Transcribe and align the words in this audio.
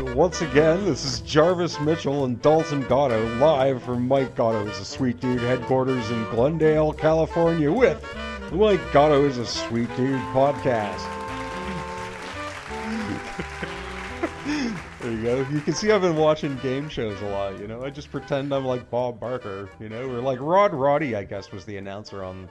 Once 0.00 0.40
again, 0.40 0.84
this 0.86 1.04
is 1.04 1.20
Jarvis 1.20 1.78
Mitchell 1.80 2.24
and 2.24 2.40
Dalton 2.40 2.80
Gatto 2.82 3.36
live 3.36 3.82
from 3.82 4.08
Mike 4.08 4.34
Gatto 4.34 4.66
is 4.66 4.78
a 4.78 4.84
Sweet 4.84 5.20
Dude 5.20 5.40
headquarters 5.40 6.10
in 6.10 6.24
Glendale, 6.30 6.92
California 6.92 7.70
with 7.70 8.02
the 8.48 8.56
Mike 8.56 8.80
Gatto 8.92 9.26
is 9.26 9.36
a 9.36 9.44
Sweet 9.44 9.94
Dude 9.96 10.18
podcast. 10.32 11.06
there 15.00 15.12
you 15.12 15.22
go. 15.22 15.46
You 15.50 15.60
can 15.60 15.74
see 15.74 15.90
I've 15.90 16.00
been 16.00 16.16
watching 16.16 16.56
game 16.58 16.88
shows 16.88 17.20
a 17.20 17.26
lot, 17.26 17.58
you 17.60 17.68
know. 17.68 17.84
I 17.84 17.90
just 17.90 18.10
pretend 18.10 18.54
I'm 18.54 18.64
like 18.64 18.90
Bob 18.90 19.20
Barker, 19.20 19.68
you 19.78 19.90
know, 19.90 20.08
or 20.08 20.20
like 20.22 20.38
Rod 20.40 20.72
Roddy, 20.72 21.14
I 21.14 21.24
guess, 21.24 21.52
was 21.52 21.66
the 21.66 21.76
announcer 21.76 22.24
on 22.24 22.48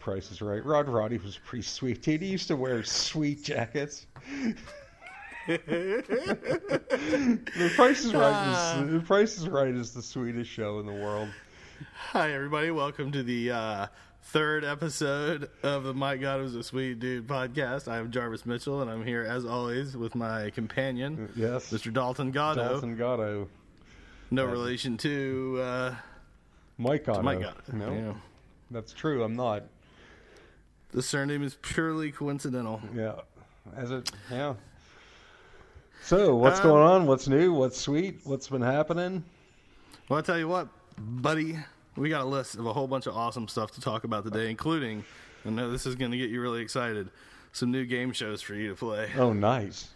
Price 0.00 0.32
is 0.32 0.40
Right. 0.40 0.64
Rod 0.64 0.88
Roddy 0.88 1.18
was 1.18 1.38
pretty 1.44 1.62
sweet. 1.62 2.02
dude. 2.02 2.22
He 2.22 2.28
used 2.28 2.48
to 2.48 2.56
wear 2.56 2.82
sweet 2.82 3.44
jackets. 3.44 4.06
The 5.46 6.52
Price 7.74 8.04
is 8.04 8.14
Right. 8.14 8.82
Is, 8.84 8.92
the 8.92 9.00
Price 9.00 9.38
is 9.38 9.48
Right 9.48 9.74
is 9.74 9.92
the 9.92 10.02
sweetest 10.02 10.50
show 10.50 10.78
in 10.78 10.86
the 10.86 10.92
world. 10.92 11.28
Hi, 12.10 12.32
everybody. 12.32 12.70
Welcome 12.70 13.10
to 13.12 13.22
the 13.24 13.50
uh, 13.50 13.86
third 14.22 14.64
episode 14.64 15.50
of 15.62 15.82
the 15.84 15.94
Mike 15.94 16.20
Gatto 16.20 16.44
is 16.44 16.54
a 16.54 16.62
Sweet 16.62 17.00
Dude 17.00 17.26
podcast. 17.26 17.88
I'm 17.88 18.10
Jarvis 18.12 18.46
Mitchell, 18.46 18.82
and 18.82 18.90
I'm 18.90 19.04
here, 19.04 19.22
as 19.24 19.44
always, 19.44 19.96
with 19.96 20.14
my 20.14 20.50
companion, 20.50 21.30
Yes, 21.34 21.72
Mr. 21.72 21.92
Dalton 21.92 22.30
Gatto. 22.30 22.62
Dalton 22.68 22.96
Gatto, 22.96 23.48
No 24.30 24.44
relation 24.44 24.96
to 24.98 25.58
uh, 25.60 25.94
Mike 26.78 27.04
Gatto. 27.06 27.22
Mike 27.22 27.40
Gatto. 27.40 27.60
No, 27.72 27.92
Yeah. 27.92 28.14
that's 28.70 28.92
true. 28.92 29.24
I'm 29.24 29.34
not. 29.34 29.64
The 30.92 31.02
surname 31.02 31.42
is 31.42 31.56
purely 31.62 32.12
coincidental. 32.12 32.80
Yeah, 32.94 33.22
as 33.76 33.90
it. 33.90 34.10
Yeah. 34.30 34.54
So 36.02 36.34
what's 36.34 36.58
Um, 36.60 36.66
going 36.66 36.82
on? 36.82 37.06
What's 37.06 37.28
new? 37.28 37.52
What's 37.52 37.80
sweet? 37.80 38.20
What's 38.24 38.48
been 38.48 38.60
happening? 38.62 39.24
Well, 40.08 40.16
I'll 40.18 40.22
tell 40.22 40.38
you 40.38 40.48
what, 40.48 40.68
buddy, 40.98 41.56
we 41.96 42.08
got 42.08 42.22
a 42.22 42.28
list 42.28 42.56
of 42.56 42.66
a 42.66 42.72
whole 42.72 42.88
bunch 42.88 43.06
of 43.06 43.16
awesome 43.16 43.48
stuff 43.48 43.70
to 43.72 43.80
talk 43.80 44.04
about 44.04 44.24
today, 44.24 44.50
including, 44.50 45.04
I 45.46 45.50
know 45.50 45.70
this 45.70 45.86
is 45.86 45.94
going 45.94 46.10
to 46.10 46.18
get 46.18 46.28
you 46.28 46.40
really 46.40 46.60
excited, 46.60 47.08
some 47.52 47.70
new 47.70 47.84
game 47.86 48.12
shows 48.12 48.42
for 48.42 48.54
you 48.54 48.70
to 48.70 48.74
play. 48.74 49.10
Oh, 49.16 49.32
nice. 49.32 49.90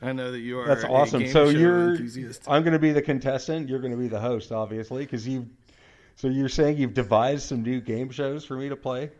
I 0.00 0.12
know 0.12 0.30
that 0.30 0.38
you 0.38 0.60
are 0.60 0.66
That's 0.68 0.84
awesome. 0.84 1.26
So 1.28 1.48
you're. 1.48 1.90
enthusiast. 1.90 2.44
I'm 2.46 2.62
going 2.62 2.72
to 2.72 2.78
be 2.78 2.92
the 2.92 3.02
contestant. 3.02 3.68
You're 3.68 3.80
going 3.80 3.90
to 3.90 3.98
be 3.98 4.06
the 4.06 4.20
host, 4.20 4.52
obviously, 4.52 5.04
because 5.04 5.26
you. 5.26 5.48
So 6.14 6.28
you're 6.28 6.48
saying 6.48 6.78
you've 6.78 6.94
devised 6.94 7.48
some 7.48 7.62
new 7.62 7.80
game 7.80 8.10
shows 8.10 8.44
for 8.44 8.54
me 8.54 8.68
to 8.68 8.76
play? 8.76 9.10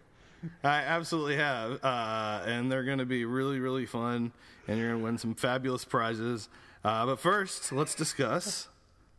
I 0.64 0.78
absolutely 0.80 1.36
have, 1.36 1.84
uh, 1.84 2.42
and 2.46 2.70
they're 2.70 2.84
going 2.84 2.98
to 2.98 3.06
be 3.06 3.24
really, 3.24 3.60
really 3.60 3.86
fun, 3.86 4.32
and 4.66 4.78
you're 4.78 4.88
going 4.88 5.00
to 5.00 5.04
win 5.04 5.18
some 5.18 5.34
fabulous 5.34 5.84
prizes. 5.84 6.48
Uh, 6.84 7.06
but 7.06 7.18
first, 7.18 7.72
let's 7.72 7.94
discuss 7.94 8.68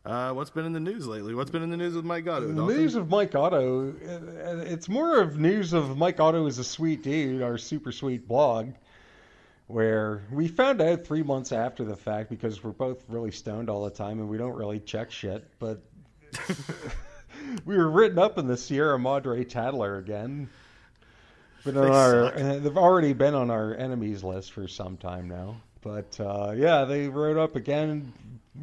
uh, 0.05 0.31
what's 0.31 0.49
been 0.49 0.65
in 0.65 0.73
the 0.73 0.79
news 0.79 1.07
lately. 1.07 1.35
What's 1.35 1.51
been 1.51 1.61
in 1.61 1.69
the 1.69 1.77
news 1.77 1.93
with 1.93 2.05
Mike 2.05 2.25
Dalton? 2.25 2.55
news 2.55 2.95
of 2.95 3.09
Mike 3.09 3.31
Gatto, 3.31 3.89
uh, 3.89 4.57
it's 4.65 4.87
more 4.87 5.19
of 5.19 5.37
news 5.37 5.73
of 5.73 5.97
Mike 5.97 6.17
Gatto 6.17 6.45
is 6.45 6.57
a 6.57 6.63
sweet 6.63 7.03
dude, 7.03 7.41
our 7.41 7.57
super 7.57 7.91
sweet 7.91 8.27
blog, 8.27 8.69
where 9.67 10.23
we 10.31 10.47
found 10.47 10.81
out 10.81 11.05
three 11.05 11.21
months 11.21 11.51
after 11.51 11.83
the 11.83 11.95
fact 11.95 12.29
because 12.29 12.63
we're 12.63 12.71
both 12.71 13.03
really 13.09 13.31
stoned 13.31 13.69
all 13.69 13.83
the 13.83 13.91
time 13.91 14.19
and 14.19 14.29
we 14.29 14.37
don't 14.37 14.55
really 14.55 14.79
check 14.79 15.11
shit, 15.11 15.45
but 15.59 15.81
we 17.65 17.77
were 17.77 17.89
written 17.89 18.17
up 18.17 18.37
in 18.37 18.47
the 18.47 18.57
Sierra 18.57 18.97
Madre 18.97 19.43
Tattler 19.43 19.97
again. 19.97 20.49
But 21.63 21.77
on 21.77 21.91
our, 21.91 22.31
they've 22.59 22.77
already 22.77 23.13
been 23.13 23.35
on 23.35 23.49
our 23.49 23.75
enemies 23.75 24.23
list 24.23 24.53
for 24.53 24.67
some 24.67 24.97
time 24.97 25.27
now. 25.27 25.61
But 25.81 26.19
uh, 26.19 26.53
yeah, 26.55 26.85
they 26.85 27.07
wrote 27.07 27.37
up 27.37 27.55
again 27.55 28.13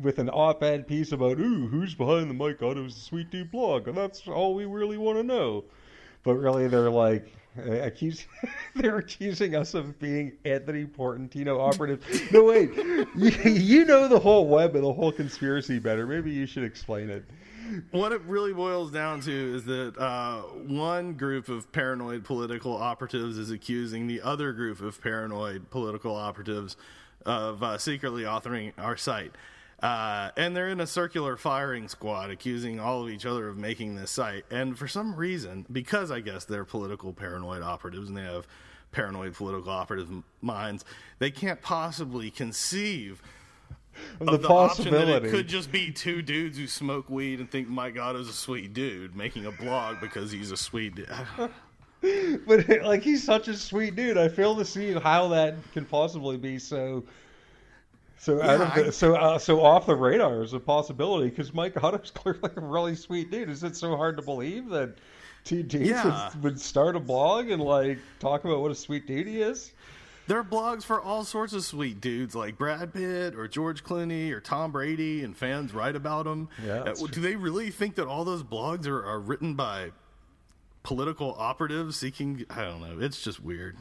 with 0.02 0.18
an 0.18 0.28
op-ed 0.28 0.86
piece 0.86 1.12
about, 1.12 1.38
ooh, 1.38 1.66
who's 1.68 1.94
behind 1.94 2.28
the 2.28 2.34
Mike 2.34 2.58
Gatto's 2.58 2.94
Sweet 2.94 3.30
Dude 3.30 3.50
blog, 3.50 3.88
and 3.88 3.96
that's 3.96 4.26
all 4.28 4.54
we 4.54 4.66
really 4.66 4.98
want 4.98 5.18
to 5.18 5.22
know. 5.22 5.64
But 6.22 6.34
really, 6.34 6.68
they're 6.68 6.90
like, 6.90 7.32
uh, 7.58 7.70
accuse, 7.72 8.26
they're 8.74 8.98
accusing 8.98 9.54
us 9.54 9.74
of 9.74 9.98
being 9.98 10.32
Anthony 10.44 10.84
Portantino 10.84 11.60
operative. 11.60 12.04
no, 12.32 12.44
wait, 12.44 12.74
you, 13.16 13.30
you 13.52 13.84
know 13.84 14.08
the 14.08 14.18
whole 14.18 14.46
web 14.46 14.74
and 14.74 14.84
the 14.84 14.92
whole 14.92 15.12
conspiracy 15.12 15.78
better. 15.78 16.06
Maybe 16.06 16.30
you 16.30 16.46
should 16.46 16.64
explain 16.64 17.08
it. 17.08 17.24
What 17.90 18.12
it 18.12 18.20
really 18.22 18.52
boils 18.52 18.90
down 18.90 19.20
to 19.22 19.54
is 19.56 19.64
that 19.64 19.98
uh, 19.98 20.42
one 20.42 21.14
group 21.14 21.48
of 21.48 21.70
paranoid 21.72 22.24
political 22.24 22.76
operatives 22.76 23.38
is 23.38 23.50
accusing 23.50 24.06
the 24.06 24.22
other 24.22 24.52
group 24.52 24.80
of 24.80 25.00
paranoid 25.00 25.70
political 25.70 26.14
operatives 26.14 26.76
of 27.24 27.62
uh, 27.62 27.78
secretly 27.78 28.22
authoring 28.22 28.72
our 28.78 28.96
site. 28.96 29.32
Uh, 29.82 30.30
and 30.36 30.56
they're 30.56 30.68
in 30.68 30.80
a 30.80 30.86
circular 30.86 31.36
firing 31.36 31.86
squad 31.88 32.30
accusing 32.30 32.80
all 32.80 33.02
of 33.02 33.10
each 33.10 33.26
other 33.26 33.48
of 33.48 33.58
making 33.58 33.94
this 33.94 34.10
site. 34.10 34.44
And 34.50 34.78
for 34.78 34.88
some 34.88 35.14
reason, 35.14 35.66
because 35.70 36.10
I 36.10 36.20
guess 36.20 36.44
they're 36.44 36.64
political 36.64 37.12
paranoid 37.12 37.62
operatives 37.62 38.08
and 38.08 38.16
they 38.16 38.22
have 38.22 38.46
paranoid 38.92 39.34
political 39.34 39.70
operative 39.70 40.08
minds, 40.40 40.84
they 41.18 41.30
can't 41.30 41.60
possibly 41.60 42.30
conceive 42.30 43.20
Of 44.20 44.28
of 44.28 44.32
the, 44.32 44.38
the 44.38 44.48
possibility. 44.48 45.28
it 45.28 45.30
could 45.30 45.48
just 45.48 45.70
be 45.72 45.90
two 45.92 46.22
dudes 46.22 46.58
who 46.58 46.66
smoke 46.66 47.08
weed 47.10 47.40
and 47.40 47.50
think 47.50 47.68
Mike 47.68 47.94
Gatto's 47.94 48.28
a 48.28 48.32
sweet 48.32 48.72
dude 48.72 49.14
making 49.16 49.46
a 49.46 49.52
blog 49.52 50.00
because 50.00 50.30
he's 50.32 50.50
a 50.50 50.56
sweet 50.56 50.94
dude. 50.94 51.08
But 52.46 52.68
like 52.84 53.02
he's 53.02 53.24
such 53.24 53.48
a 53.48 53.56
sweet 53.56 53.96
dude. 53.96 54.16
I 54.18 54.28
fail 54.28 54.54
to 54.56 54.64
see 54.64 54.92
how 54.92 55.28
that 55.28 55.54
can 55.72 55.84
possibly 55.86 56.36
be 56.36 56.58
so 56.58 57.02
so 58.18 58.40
out 58.42 58.60
of 58.60 58.74
the, 58.74 58.86
I- 58.86 58.90
so 58.90 59.14
uh, 59.16 59.38
so 59.38 59.60
off 59.64 59.86
the 59.86 59.96
radar 59.96 60.42
is 60.42 60.52
a 60.52 60.60
possibility 60.60 61.30
because 61.30 61.52
Mike 61.52 61.74
Gatto's 61.74 62.10
clearly 62.14 62.50
a 62.56 62.60
really 62.60 62.94
sweet 62.94 63.30
dude. 63.30 63.50
Is 63.50 63.64
it 63.64 63.76
so 63.76 63.96
hard 63.96 64.16
to 64.18 64.22
believe 64.22 64.68
that 64.68 64.96
two 65.44 65.62
dudes 65.62 65.88
Yeah. 65.88 66.30
would, 66.34 66.42
would 66.42 66.60
start 66.60 66.96
a 66.96 67.00
blog 67.00 67.50
and 67.50 67.60
like 67.62 67.98
talk 68.20 68.44
about 68.44 68.60
what 68.60 68.70
a 68.70 68.74
sweet 68.74 69.06
dude 69.06 69.26
he 69.26 69.40
is? 69.40 69.72
There 70.28 70.38
are 70.38 70.44
blogs 70.44 70.82
for 70.82 71.00
all 71.00 71.24
sorts 71.24 71.52
of 71.52 71.64
sweet 71.64 72.00
dudes 72.00 72.34
like 72.34 72.58
Brad 72.58 72.92
Pitt 72.92 73.34
or 73.36 73.46
George 73.46 73.84
Clooney 73.84 74.32
or 74.32 74.40
Tom 74.40 74.72
Brady, 74.72 75.22
and 75.22 75.36
fans 75.36 75.72
write 75.72 75.94
about 75.94 76.24
them. 76.24 76.48
Yeah, 76.64 76.82
that's 76.84 77.00
do 77.02 77.20
they 77.20 77.36
really 77.36 77.70
think 77.70 77.94
that 77.94 78.08
all 78.08 78.24
those 78.24 78.42
blogs 78.42 78.86
are, 78.88 79.04
are 79.04 79.20
written 79.20 79.54
by 79.54 79.92
political 80.82 81.34
operatives 81.38 81.96
seeking? 81.96 82.44
I 82.50 82.64
don't 82.64 82.80
know. 82.80 82.98
It's 83.04 83.22
just 83.22 83.40
weird. 83.40 83.76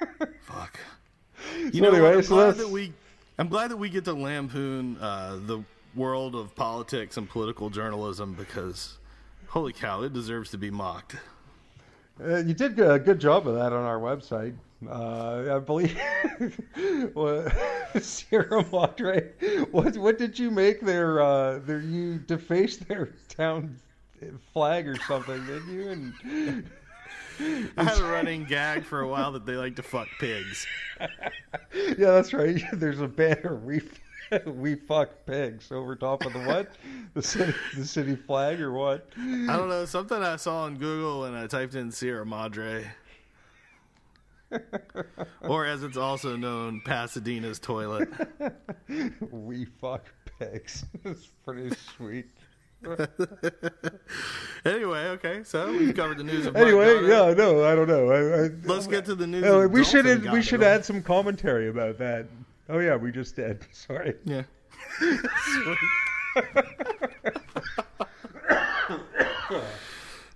Fuck. 0.42 0.78
You 1.58 1.72
So 1.72 1.78
know, 1.80 1.88
anyway, 1.92 2.00
what? 2.10 2.14
I'm 2.16 2.22
so 2.22 2.34
glad 2.34 2.44
that's- 2.46 2.64
that 2.64 2.68
we. 2.70 2.92
I'm 3.38 3.48
glad 3.48 3.70
that 3.70 3.76
we 3.78 3.88
get 3.88 4.04
to 4.04 4.12
lampoon 4.12 4.98
uh, 5.00 5.38
the 5.46 5.64
world 5.96 6.34
of 6.36 6.54
politics 6.54 7.16
and 7.16 7.28
political 7.28 7.70
journalism 7.70 8.34
because, 8.34 8.98
holy 9.48 9.72
cow, 9.72 10.02
it 10.02 10.12
deserves 10.12 10.50
to 10.50 10.58
be 10.58 10.70
mocked. 10.70 11.16
Uh, 12.22 12.36
you 12.36 12.52
did 12.54 12.78
a 12.78 12.98
good 12.98 13.18
job 13.18 13.48
of 13.48 13.54
that 13.54 13.72
on 13.72 13.84
our 13.84 13.98
website. 13.98 14.54
Uh, 14.88 15.56
I 15.56 15.58
believe 15.58 15.98
well, 17.14 17.50
Sierra 18.00 18.64
Madre. 18.70 19.30
What 19.70 19.96
what 19.96 20.18
did 20.18 20.38
you 20.38 20.50
make 20.50 20.80
their 20.80 21.20
uh, 21.20 21.58
their 21.60 21.80
you 21.80 22.18
defaced 22.18 22.88
their 22.88 23.06
town 23.28 23.78
flag 24.52 24.88
or 24.88 24.96
something? 25.06 25.44
Did 25.46 25.64
you? 25.66 25.90
And 25.90 26.64
I 27.76 27.84
had 27.84 27.98
a 27.98 28.04
running 28.04 28.44
gag 28.44 28.84
for 28.84 29.00
a 29.00 29.08
while 29.08 29.32
that 29.32 29.46
they 29.46 29.56
like 29.56 29.76
to 29.76 29.82
fuck 29.82 30.08
pigs. 30.20 30.66
yeah, 31.00 31.08
that's 31.96 32.32
right. 32.32 32.62
There's 32.72 33.00
a 33.00 33.08
banner. 33.08 33.56
We 33.56 33.82
we 34.46 34.74
fuck 34.74 35.10
pigs 35.26 35.70
over 35.70 35.94
top 35.94 36.24
of 36.24 36.32
the 36.32 36.40
what? 36.40 36.72
The 37.14 37.22
city 37.22 37.54
the 37.76 37.84
city 37.84 38.16
flag 38.16 38.60
or 38.60 38.72
what? 38.72 39.08
I 39.18 39.56
don't 39.56 39.68
know, 39.68 39.84
something 39.84 40.22
I 40.22 40.36
saw 40.36 40.62
on 40.62 40.76
Google 40.76 41.24
and 41.24 41.36
I 41.36 41.46
typed 41.46 41.74
in 41.74 41.90
Sierra 41.90 42.24
Madre. 42.24 42.90
Or 45.42 45.66
as 45.66 45.82
it's 45.82 45.96
also 45.96 46.36
known, 46.36 46.80
Pasadena's 46.84 47.58
toilet. 47.58 48.08
We 49.30 49.64
fuck 49.80 50.06
pigs. 50.38 50.84
It's 51.04 51.28
pretty 51.44 51.74
sweet. 51.96 52.26
Anyway, 54.64 54.98
okay, 55.08 55.42
so 55.44 55.72
we've 55.72 55.94
covered 55.94 56.18
the 56.18 56.24
news 56.24 56.46
of 56.46 56.54
Anyway, 56.54 56.94
Gatto. 57.00 57.28
yeah, 57.28 57.34
no, 57.34 57.64
I 57.64 57.74
don't 57.74 57.88
know. 57.88 58.10
I, 58.10 58.44
I, 58.44 58.50
Let's 58.64 58.86
get 58.86 59.04
to 59.06 59.16
the 59.16 59.26
news. 59.26 59.70
We 59.70 59.82
should 59.82 60.30
we 60.30 60.40
should 60.40 60.62
add 60.62 60.84
some 60.84 61.02
commentary 61.02 61.68
about 61.68 61.98
that. 61.98 62.26
Oh 62.68 62.78
yeah, 62.78 62.94
we 62.94 63.10
just 63.10 63.34
did. 63.34 63.66
Sorry. 63.72 64.14
Yeah. 64.24 64.42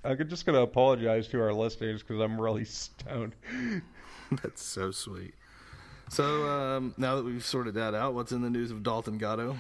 I'm 0.05 0.29
just 0.29 0.46
gonna 0.46 0.62
apologize 0.62 1.29
to 1.29 1.41
our 1.41 1.52
listeners 1.52 2.02
because 2.02 2.20
I'm 2.20 2.41
really 2.41 2.64
stoned. 2.64 3.35
That's 4.43 4.62
so 4.62 4.90
sweet. 4.90 5.34
So 6.08 6.49
um, 6.49 6.94
now 6.96 7.17
that 7.17 7.25
we've 7.25 7.44
sorted 7.44 7.75
that 7.75 7.94
out, 7.94 8.14
what's 8.14 8.32
in 8.32 8.43
the 8.43 8.50
news 8.50 8.70
of 8.70 8.82
Dalton 8.82 9.19
Gatto? 9.19 9.56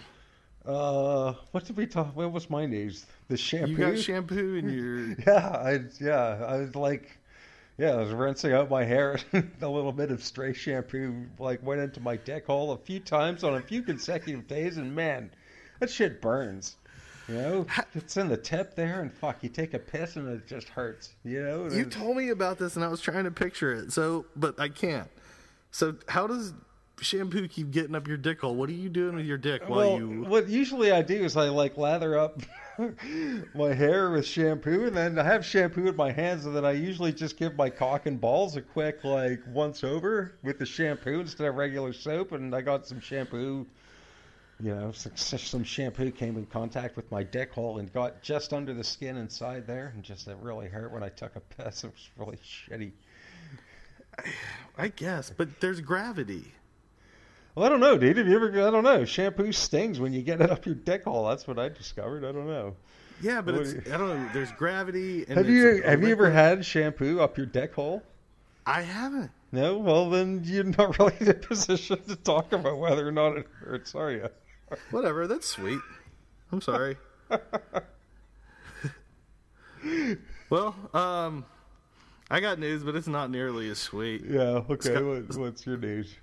Uh, 0.64 1.34
what 1.52 1.64
did 1.64 1.76
we 1.76 1.86
talk? 1.86 2.14
What 2.16 2.32
was 2.32 2.50
my 2.50 2.66
news? 2.66 3.06
The 3.28 3.36
shampoo. 3.36 3.70
You 3.70 3.76
got 3.76 3.98
shampoo 3.98 4.56
in 4.56 4.68
your. 4.68 5.16
yeah, 5.26 5.48
I 5.48 5.80
yeah, 6.00 6.44
I 6.44 6.58
was 6.58 6.74
like, 6.74 7.16
Yeah, 7.78 7.92
I 7.92 7.96
was 7.96 8.10
rinsing 8.10 8.52
out 8.52 8.68
my 8.70 8.84
hair. 8.84 9.18
a 9.32 9.68
little 9.68 9.92
bit 9.92 10.10
of 10.10 10.22
stray 10.22 10.52
shampoo 10.52 11.26
like 11.38 11.64
went 11.64 11.80
into 11.80 12.00
my 12.00 12.16
deck 12.16 12.46
hole 12.46 12.72
a 12.72 12.78
few 12.78 13.00
times 13.00 13.44
on 13.44 13.54
a 13.54 13.60
few 13.60 13.82
consecutive 13.82 14.48
days, 14.48 14.76
and 14.76 14.94
man, 14.94 15.30
that 15.78 15.90
shit 15.90 16.20
burns. 16.20 16.76
You 17.28 17.34
know, 17.34 17.66
it's 17.94 18.16
in 18.16 18.28
the 18.28 18.36
tip 18.36 18.74
there, 18.74 19.00
and 19.00 19.12
fuck, 19.12 19.42
you 19.42 19.48
take 19.48 19.74
a 19.74 19.78
piss 19.78 20.16
and 20.16 20.28
it 20.28 20.46
just 20.46 20.68
hurts. 20.68 21.14
You 21.24 21.42
know, 21.42 21.68
You 21.68 21.84
told 21.84 22.16
me 22.16 22.28
about 22.28 22.58
this, 22.58 22.76
and 22.76 22.84
I 22.84 22.88
was 22.88 23.00
trying 23.00 23.24
to 23.24 23.30
picture 23.30 23.72
it. 23.72 23.92
So, 23.92 24.26
but 24.36 24.60
I 24.60 24.68
can't. 24.68 25.08
So, 25.72 25.96
how 26.08 26.26
does 26.26 26.54
shampoo 27.00 27.48
keep 27.48 27.70
getting 27.70 27.94
up 27.94 28.08
your 28.08 28.16
dick 28.16 28.40
hole? 28.40 28.54
What 28.54 28.70
are 28.70 28.74
you 28.74 28.88
doing 28.88 29.16
with 29.16 29.26
your 29.26 29.38
dick 29.38 29.68
while 29.68 29.78
well, 29.78 29.98
you? 29.98 30.22
what 30.22 30.48
usually 30.48 30.92
I 30.92 31.02
do 31.02 31.24
is 31.24 31.36
I 31.36 31.48
like 31.48 31.76
lather 31.76 32.18
up 32.18 32.40
my 33.54 33.74
hair 33.74 34.10
with 34.10 34.26
shampoo, 34.26 34.86
and 34.86 34.96
then 34.96 35.18
I 35.18 35.24
have 35.24 35.44
shampoo 35.44 35.88
in 35.88 35.96
my 35.96 36.12
hands, 36.12 36.46
and 36.46 36.54
then 36.54 36.64
I 36.64 36.72
usually 36.72 37.12
just 37.12 37.36
give 37.36 37.56
my 37.56 37.70
cock 37.70 38.06
and 38.06 38.20
balls 38.20 38.56
a 38.56 38.62
quick 38.62 39.02
like 39.04 39.40
once 39.48 39.84
over 39.84 40.36
with 40.42 40.58
the 40.58 40.66
shampoo 40.66 41.20
instead 41.20 41.46
of 41.46 41.56
regular 41.56 41.92
soap, 41.92 42.32
and 42.32 42.54
I 42.54 42.60
got 42.60 42.86
some 42.86 43.00
shampoo. 43.00 43.66
You 44.58 44.74
know, 44.74 44.92
some, 44.92 45.64
shampoo 45.64 46.10
came 46.10 46.38
in 46.38 46.46
contact 46.46 46.96
with 46.96 47.10
my 47.10 47.22
dick 47.22 47.52
hole 47.52 47.78
and 47.78 47.92
got 47.92 48.22
just 48.22 48.54
under 48.54 48.72
the 48.72 48.84
skin 48.84 49.18
inside 49.18 49.66
there, 49.66 49.92
and 49.94 50.02
just 50.02 50.28
it 50.28 50.36
really 50.40 50.66
hurt 50.66 50.92
when 50.92 51.02
I 51.02 51.10
took 51.10 51.36
a 51.36 51.40
piss. 51.40 51.84
It 51.84 51.92
was 51.92 52.08
really 52.16 52.38
shitty. 52.38 52.92
I 54.78 54.88
guess, 54.88 55.30
but 55.36 55.60
there's 55.60 55.80
gravity. 55.82 56.54
Well, 57.54 57.66
I 57.66 57.68
don't 57.68 57.80
know, 57.80 57.98
dude. 57.98 58.16
Have 58.16 58.26
you 58.28 58.36
ever? 58.36 58.50
I 58.66 58.70
don't 58.70 58.84
know. 58.84 59.04
Shampoo 59.04 59.52
stings 59.52 60.00
when 60.00 60.12
you 60.14 60.22
get 60.22 60.40
it 60.40 60.50
up 60.50 60.64
your 60.64 60.74
dick 60.74 61.04
hole. 61.04 61.28
That's 61.28 61.46
what 61.46 61.58
I 61.58 61.68
discovered. 61.68 62.24
I 62.24 62.32
don't 62.32 62.46
know. 62.46 62.76
Yeah, 63.22 63.40
but 63.40 63.54
What 63.54 63.62
it's 63.66 63.72
you- 63.86 63.94
I 63.94 63.96
don't 63.98 64.08
know. 64.08 64.28
There's 64.32 64.52
gravity. 64.52 65.24
And 65.28 65.36
Have 65.36 65.48
you 65.48 65.82
have 65.82 66.02
you 66.02 66.08
ever 66.10 66.30
had 66.30 66.64
shampoo 66.64 67.20
up 67.20 67.36
your 67.36 67.46
dick 67.46 67.74
hole? 67.74 68.02
I 68.66 68.82
haven't. 68.82 69.30
No. 69.52 69.78
Well, 69.78 70.10
then 70.10 70.42
you're 70.44 70.64
not 70.64 70.98
really 70.98 71.14
in 71.20 71.28
a 71.28 71.34
position 71.34 72.02
to 72.04 72.16
talk 72.16 72.52
about 72.52 72.78
whether 72.78 73.06
or 73.06 73.12
not 73.12 73.36
it 73.36 73.46
hurts, 73.60 73.94
are 73.94 74.10
you? 74.10 74.28
Whatever. 74.90 75.26
That's 75.26 75.46
sweet. 75.46 75.80
I'm 76.52 76.60
sorry. 76.60 76.96
well, 80.50 80.74
um, 80.94 81.44
I 82.30 82.40
got 82.40 82.58
news, 82.58 82.82
but 82.82 82.96
it's 82.96 83.06
not 83.06 83.30
nearly 83.30 83.68
as 83.70 83.78
sweet. 83.78 84.24
Yeah. 84.28 84.62
Okay. 84.70 84.90
Scott- 84.90 85.04
What, 85.04 85.36
what's 85.36 85.66
your 85.66 85.76
news? 85.76 86.14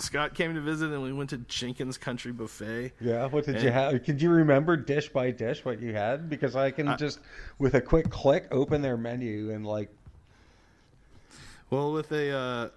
Scott 0.00 0.34
came 0.34 0.54
to 0.54 0.60
visit, 0.60 0.92
and 0.92 1.02
we 1.02 1.12
went 1.12 1.30
to 1.30 1.38
Jenkins 1.38 1.98
Country 1.98 2.30
Buffet. 2.30 2.92
Yeah. 3.00 3.26
What 3.26 3.46
did 3.46 3.60
you 3.62 3.70
have? 3.70 4.04
Could 4.04 4.22
you 4.22 4.30
remember 4.30 4.76
dish 4.76 5.08
by 5.08 5.32
dish 5.32 5.64
what 5.64 5.80
you 5.80 5.92
had? 5.92 6.28
Because 6.30 6.54
I 6.54 6.70
can 6.70 6.96
just 6.98 7.18
with 7.58 7.74
a 7.74 7.80
quick 7.80 8.08
click 8.08 8.46
open 8.52 8.80
their 8.82 8.96
menu 8.96 9.50
and 9.50 9.66
like. 9.66 9.88
Well, 11.70 11.92
with 11.92 12.12
a, 12.12 12.30
uh, 12.30 12.68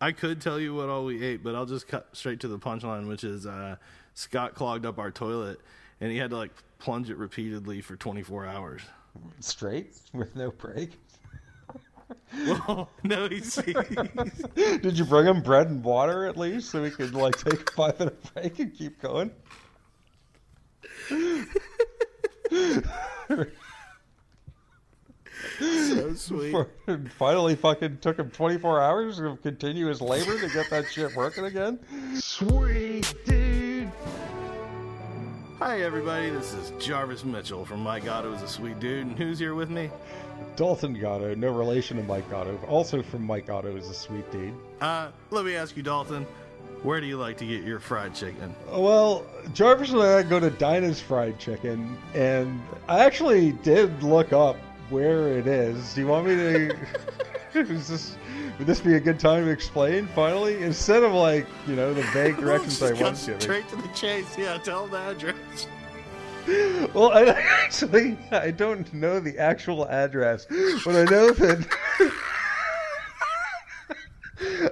I 0.00 0.10
could 0.12 0.40
tell 0.40 0.58
you 0.58 0.74
what 0.74 0.88
all 0.88 1.04
we 1.04 1.22
ate, 1.22 1.44
but 1.44 1.54
I'll 1.54 1.66
just 1.66 1.86
cut 1.86 2.08
straight 2.12 2.40
to 2.40 2.48
the 2.48 2.58
punchline, 2.58 3.06
which 3.06 3.22
is 3.22 3.46
uh, 3.46 3.76
Scott 4.14 4.54
clogged 4.54 4.86
up 4.86 4.98
our 4.98 5.10
toilet, 5.10 5.60
and 6.00 6.10
he 6.10 6.18
had 6.18 6.30
to 6.30 6.36
like 6.36 6.52
plunge 6.78 7.10
it 7.10 7.16
repeatedly 7.16 7.80
for 7.80 7.96
24 7.96 8.46
hours. 8.46 8.82
Straight 9.40 9.96
with 10.12 10.34
no 10.34 10.50
break. 10.50 10.98
Well, 12.46 12.90
no, 13.02 13.28
he's, 13.28 13.54
he's 13.56 13.74
Did 14.54 14.98
you 14.98 15.04
bring 15.04 15.26
him 15.26 15.42
bread 15.42 15.68
and 15.68 15.82
water 15.82 16.26
at 16.26 16.36
least 16.36 16.70
so 16.70 16.82
we 16.82 16.90
could 16.90 17.14
like 17.14 17.36
take 17.38 17.68
a 17.68 17.72
five 17.72 17.98
minute 17.98 18.34
break 18.34 18.58
and 18.58 18.74
keep 18.74 19.00
going? 19.00 19.30
so 25.58 26.14
sweet. 26.14 26.56
Finally, 27.16 27.56
fucking 27.56 27.98
took 27.98 28.18
him 28.18 28.30
24 28.30 28.80
hours 28.80 29.18
of 29.18 29.42
continuous 29.42 30.00
labor 30.00 30.38
to 30.38 30.48
get 30.48 30.70
that 30.70 30.86
shit 30.90 31.14
working 31.16 31.44
again. 31.44 31.78
Sweet 32.14 33.14
dude. 33.24 33.33
Hi, 35.64 35.80
everybody. 35.80 36.28
This 36.28 36.52
is 36.52 36.72
Jarvis 36.78 37.24
Mitchell 37.24 37.64
from 37.64 37.80
My 37.80 37.96
It 37.96 38.04
Was 38.04 38.42
a 38.42 38.48
Sweet 38.48 38.78
Dude. 38.80 39.06
And 39.06 39.16
who's 39.16 39.38
here 39.38 39.54
with 39.54 39.70
me? 39.70 39.88
Dalton 40.56 40.92
Gatto, 40.92 41.34
no 41.34 41.56
relation 41.56 41.96
to 41.96 42.02
Mike 42.02 42.28
Gatto, 42.28 42.60
also 42.68 43.02
from 43.02 43.26
Mike 43.26 43.46
Gatto 43.46 43.74
is 43.74 43.88
a 43.88 43.94
sweet 43.94 44.30
dude. 44.30 44.52
Uh, 44.82 45.08
let 45.30 45.46
me 45.46 45.56
ask 45.56 45.74
you, 45.74 45.82
Dalton, 45.82 46.26
where 46.82 47.00
do 47.00 47.06
you 47.06 47.16
like 47.16 47.38
to 47.38 47.46
get 47.46 47.64
your 47.64 47.80
fried 47.80 48.14
chicken? 48.14 48.54
Well, 48.68 49.24
Jarvis 49.54 49.92
and 49.92 50.02
I 50.02 50.22
go 50.22 50.38
to 50.38 50.50
Dinah's 50.50 51.00
Fried 51.00 51.38
Chicken, 51.38 51.96
and 52.12 52.60
I 52.86 53.02
actually 53.02 53.52
did 53.52 54.02
look 54.02 54.34
up 54.34 54.56
where 54.90 55.28
it 55.28 55.46
is. 55.46 55.94
Do 55.94 56.02
you 56.02 56.08
want 56.08 56.26
me 56.26 56.36
to? 56.36 56.76
is 57.54 58.16
would 58.58 58.66
this 58.66 58.80
be 58.80 58.94
a 58.94 59.00
good 59.00 59.18
time 59.18 59.44
to 59.44 59.50
explain? 59.50 60.06
Finally, 60.08 60.62
instead 60.62 61.02
of 61.02 61.12
like 61.12 61.46
you 61.66 61.74
know 61.74 61.92
the 61.92 62.02
vague 62.12 62.36
directions 62.40 62.82
I 62.82 62.92
was 62.92 63.26
giving. 63.26 63.40
Straight 63.40 63.68
to 63.68 63.76
the 63.76 63.88
chase. 63.88 64.36
Yeah, 64.38 64.58
tell 64.58 64.86
the 64.86 64.98
address. 64.98 65.66
Well, 66.92 67.10
I 67.10 67.22
actually 67.64 68.18
I 68.30 68.50
don't 68.50 68.92
know 68.92 69.18
the 69.18 69.38
actual 69.38 69.88
address, 69.88 70.44
but 70.84 70.94
I 70.94 71.04
know 71.04 71.30
that 71.30 71.66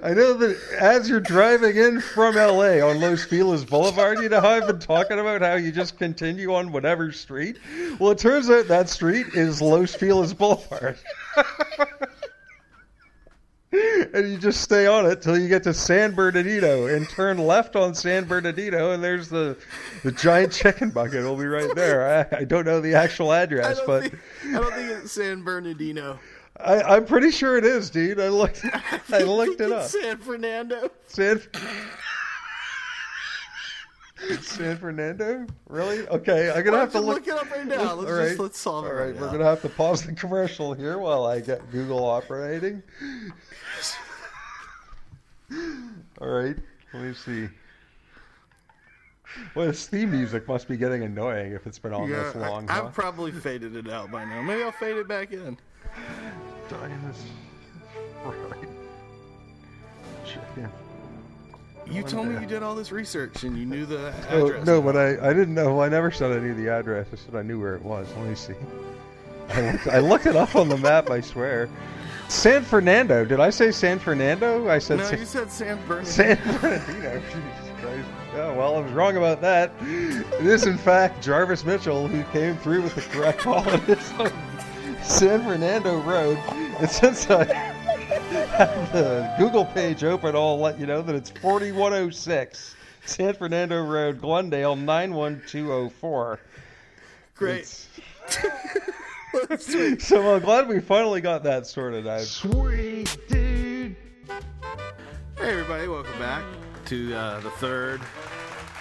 I 0.02 0.12
know 0.12 0.34
that 0.34 0.60
as 0.78 1.08
you're 1.08 1.20
driving 1.20 1.76
in 1.76 2.00
from 2.00 2.34
LA 2.34 2.86
on 2.86 3.00
Los 3.00 3.24
Feliz 3.24 3.64
Boulevard, 3.64 4.18
you 4.18 4.28
know 4.28 4.40
how 4.40 4.50
I've 4.50 4.66
been 4.66 4.80
talking 4.80 5.18
about 5.18 5.40
how 5.40 5.54
you 5.54 5.72
just 5.72 5.98
continue 5.98 6.52
on 6.52 6.72
whatever 6.72 7.10
street. 7.10 7.58
Well, 7.98 8.10
it 8.10 8.18
turns 8.18 8.50
out 8.50 8.68
that 8.68 8.88
street 8.90 9.28
is 9.34 9.62
Los 9.62 9.94
Feliz 9.94 10.34
Boulevard. 10.34 10.98
And 14.12 14.30
you 14.30 14.38
just 14.38 14.60
stay 14.60 14.86
on 14.86 15.06
it 15.06 15.22
till 15.22 15.38
you 15.38 15.48
get 15.48 15.62
to 15.64 15.74
San 15.74 16.12
Bernardino 16.12 16.86
and 16.86 17.08
turn 17.08 17.38
left 17.38 17.76
on 17.76 17.94
San 17.94 18.24
Bernardino, 18.24 18.92
and 18.92 19.02
there's 19.02 19.28
the 19.28 19.56
the 20.02 20.12
giant 20.12 20.52
chicken 20.62 20.90
bucket. 20.90 21.16
It'll 21.16 21.36
be 21.36 21.46
right 21.46 21.74
there. 21.74 22.28
I, 22.32 22.38
I 22.38 22.44
don't 22.44 22.64
know 22.66 22.80
the 22.80 22.94
actual 22.94 23.32
address, 23.32 23.78
don't, 23.78 23.86
but 23.86 24.02
think, 24.02 24.18
I 24.46 24.52
don't 24.60 24.74
think 24.74 24.90
it's 24.90 25.12
San 25.12 25.42
Bernardino. 25.42 26.18
I, 26.60 26.82
I'm 26.82 27.06
pretty 27.06 27.30
sure 27.30 27.56
it 27.56 27.64
is, 27.64 27.90
dude. 27.90 28.20
I 28.20 28.28
looked 28.28 28.64
I 29.10 29.22
looked 29.22 29.60
it 29.60 29.72
up. 29.72 29.84
San 29.88 30.18
Fernando. 30.18 30.90
San 31.08 31.40
San 34.40 34.76
Fernando? 34.76 35.46
Really? 35.68 36.06
Okay, 36.06 36.48
I'm 36.52 36.62
gonna 36.62 36.78
have 36.78 36.92
to 36.92 37.00
look. 37.00 37.26
look 37.26 37.28
it 37.28 37.34
up 37.34 37.50
right 37.50 37.66
now. 37.66 37.94
Let's 37.94 38.10
All 38.12 38.26
just- 38.28 38.38
let's 38.38 38.58
solve 38.58 38.84
it 38.84 38.88
All 38.88 38.94
right 38.94 39.06
right, 39.06 39.16
we're 39.16 39.26
now. 39.26 39.32
gonna 39.32 39.44
have 39.44 39.62
to 39.62 39.68
pause 39.68 40.04
the 40.06 40.12
commercial 40.12 40.74
here 40.74 40.96
while 40.98 41.26
I 41.26 41.40
get 41.40 41.68
Google 41.72 42.04
operating. 42.04 42.82
All 46.20 46.28
right, 46.28 46.56
let 46.92 47.02
me 47.02 47.14
see. 47.14 47.48
Well, 49.54 49.66
this 49.66 49.86
theme 49.86 50.10
music 50.10 50.46
must 50.46 50.68
be 50.68 50.76
getting 50.76 51.02
annoying 51.02 51.52
if 51.52 51.66
it's 51.66 51.78
been 51.78 51.92
on 51.94 52.10
this 52.10 52.34
long. 52.34 52.68
I, 52.68 52.74
huh? 52.74 52.84
have 52.84 52.92
probably 52.94 53.32
faded 53.32 53.76
it 53.76 53.88
out 53.88 54.10
by 54.10 54.24
now. 54.24 54.42
Maybe 54.42 54.62
I'll 54.62 54.72
fade 54.72 54.96
it 54.96 55.08
back 55.08 55.32
in. 55.32 55.56
Dinah's 56.68 57.22
fried 58.22 58.68
chicken. 60.24 60.70
You 61.90 62.02
told 62.02 62.28
me 62.28 62.40
you 62.40 62.46
did 62.46 62.62
all 62.62 62.74
this 62.74 62.92
research 62.92 63.42
and 63.42 63.56
you 63.56 63.66
knew 63.66 63.84
the 63.84 64.14
Oh, 64.30 64.46
address. 64.46 64.66
no, 64.66 64.80
but 64.80 64.96
I, 64.96 65.30
I 65.30 65.32
didn't 65.32 65.54
know. 65.54 65.82
I 65.82 65.88
never 65.88 66.10
said 66.10 66.30
I 66.32 66.38
knew 66.38 66.54
the 66.54 66.68
address. 66.68 67.08
I 67.12 67.16
said 67.16 67.34
I 67.34 67.42
knew 67.42 67.60
where 67.60 67.74
it 67.74 67.82
was. 67.82 68.06
Let 68.16 68.28
me 68.28 68.34
see. 68.34 68.54
I 69.50 69.72
looked, 69.72 69.86
I 69.88 69.98
looked 69.98 70.26
it 70.26 70.36
up 70.36 70.54
on 70.56 70.68
the 70.68 70.78
map. 70.78 71.10
I 71.10 71.20
swear. 71.20 71.68
San 72.32 72.64
Fernando. 72.64 73.24
Did 73.24 73.40
I 73.40 73.50
say 73.50 73.70
San 73.70 73.98
Fernando? 73.98 74.68
I 74.68 74.78
said 74.78 74.98
No, 74.98 75.04
San, 75.04 75.18
you 75.18 75.26
said 75.26 75.50
San 75.50 75.76
Bernardino. 75.86 76.04
San 76.10 76.36
Bernardino. 76.60 77.22
Jesus 77.26 77.80
Christ. 77.80 78.08
Yeah, 78.34 78.56
well, 78.56 78.76
I 78.76 78.80
was 78.80 78.92
wrong 78.92 79.16
about 79.18 79.42
that. 79.42 79.70
It 79.82 80.46
is, 80.46 80.66
in 80.66 80.78
fact, 80.78 81.22
Jarvis 81.22 81.64
Mitchell 81.64 82.08
who 82.08 82.24
came 82.32 82.56
through 82.56 82.82
with 82.82 82.94
the 82.94 83.02
correct 83.02 83.40
call. 83.40 83.68
It 83.68 83.88
is 83.88 84.12
on 84.12 84.32
San 85.02 85.44
Fernando 85.44 86.00
Road. 86.00 86.38
And 86.80 86.90
since 86.90 87.28
I 87.30 87.44
have 87.44 88.92
the 88.92 89.32
Google 89.38 89.66
page 89.66 90.02
open, 90.02 90.34
I'll 90.34 90.58
let 90.58 90.80
you 90.80 90.86
know 90.86 91.02
that 91.02 91.14
it's 91.14 91.30
4106 91.30 92.74
San 93.04 93.34
Fernando 93.34 93.84
Road, 93.84 94.20
Glendale, 94.22 94.74
91204. 94.74 96.40
Great. 97.36 97.86
It's- 99.34 100.04
so 100.08 100.34
I'm 100.34 100.42
glad 100.42 100.68
we 100.68 100.80
finally 100.80 101.20
got 101.20 101.42
that 101.44 101.66
sorted 101.66 102.06
out. 102.06 102.20
Sweet 102.22 103.16
dude. 103.28 103.96
Hey, 105.38 105.50
everybody, 105.50 105.88
welcome 105.88 106.18
back 106.18 106.44
to 106.86 107.14
uh, 107.14 107.40
the 107.40 107.50
third 107.52 108.00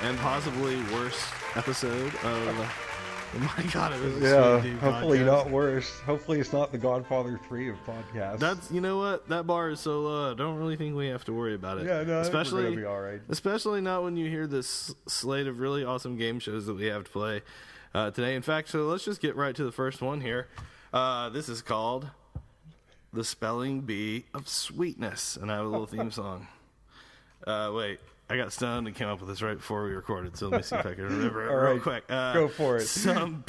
and 0.02 0.18
possibly 0.20 0.78
worst 0.94 1.26
episode 1.56 2.14
of. 2.24 2.78
Oh 3.34 3.40
my 3.58 3.64
God, 3.72 3.94
it 3.94 4.02
was 4.02 4.18
a 4.18 4.20
Yeah, 4.20 4.60
Sweet 4.62 4.72
Dude 4.72 4.80
hopefully 4.82 5.20
podcast. 5.20 5.26
not 5.26 5.50
worse. 5.52 5.90
Hopefully 6.02 6.40
it's 6.42 6.52
not 6.52 6.74
the 6.74 6.78
Godfather 6.78 7.40
3 7.48 7.70
of 7.70 7.78
podcasts. 7.86 8.40
That's 8.40 8.70
you 8.72 8.82
know 8.82 8.98
what 8.98 9.30
that 9.30 9.48
bar 9.48 9.70
is 9.70 9.80
so 9.80 10.02
low. 10.02 10.32
I 10.32 10.34
don't 10.34 10.58
really 10.58 10.76
think 10.76 10.96
we 10.98 11.08
have 11.08 11.24
to 11.26 11.34
worry 11.34 11.56
about 11.56 11.78
it. 11.78 11.86
yeah, 11.86 11.94
no, 11.94 12.20
I 12.20 12.24
think 12.24 12.34
we're 12.34 12.42
especially 12.42 12.76
be 12.76 12.84
all 12.86 13.00
right. 13.00 13.22
especially 13.30 13.80
not 13.80 14.04
when 14.04 14.18
you 14.18 14.30
hear 14.30 14.48
this 14.48 14.94
slate 15.08 15.48
of 15.48 15.62
really 15.62 15.86
awesome 15.86 16.18
game 16.18 16.40
shows 16.40 16.66
that 16.66 16.74
we 16.74 16.88
have 16.88 17.06
to 17.06 17.10
play 17.10 17.42
uh, 17.94 18.12
today. 18.12 18.36
In 18.36 18.42
fact, 18.42 18.70
so 18.70 18.84
let's 18.84 19.04
just 19.04 19.22
get 19.22 19.36
right 19.36 19.56
to 19.56 19.64
the 19.64 19.72
first 19.72 20.02
one 20.02 20.22
here. 20.22 20.48
Uh, 20.94 21.30
this 21.30 21.50
is 21.50 21.62
called 21.62 22.10
the 23.14 23.24
spelling 23.24 23.82
bee 23.82 24.26
of 24.34 24.48
sweetness, 24.48 25.38
and 25.38 25.52
I 25.52 25.58
have 25.58 25.66
a 25.66 25.70
little 25.70 25.86
theme 25.88 26.12
song. 26.12 26.48
Uh, 27.46 27.72
wait, 27.74 28.00
I 28.30 28.38
got 28.38 28.54
stoned 28.54 28.88
and 28.88 28.96
came 28.96 29.08
up 29.08 29.20
with 29.20 29.30
this 29.30 29.42
right 29.42 29.58
before 29.58 29.84
we 29.84 29.92
recorded, 29.92 30.38
so 30.38 30.48
let 30.48 30.58
me 30.58 30.64
see 30.64 30.76
if 30.76 30.86
I 30.86 30.94
can 30.94 31.04
remember 31.04 31.44
it 31.44 31.48
real 31.54 31.74
right, 31.74 31.82
quick. 31.82 32.04
Uh, 32.10 32.34
go 32.34 32.48
for 32.48 32.78
it. 32.78 32.84
Some 32.84 33.44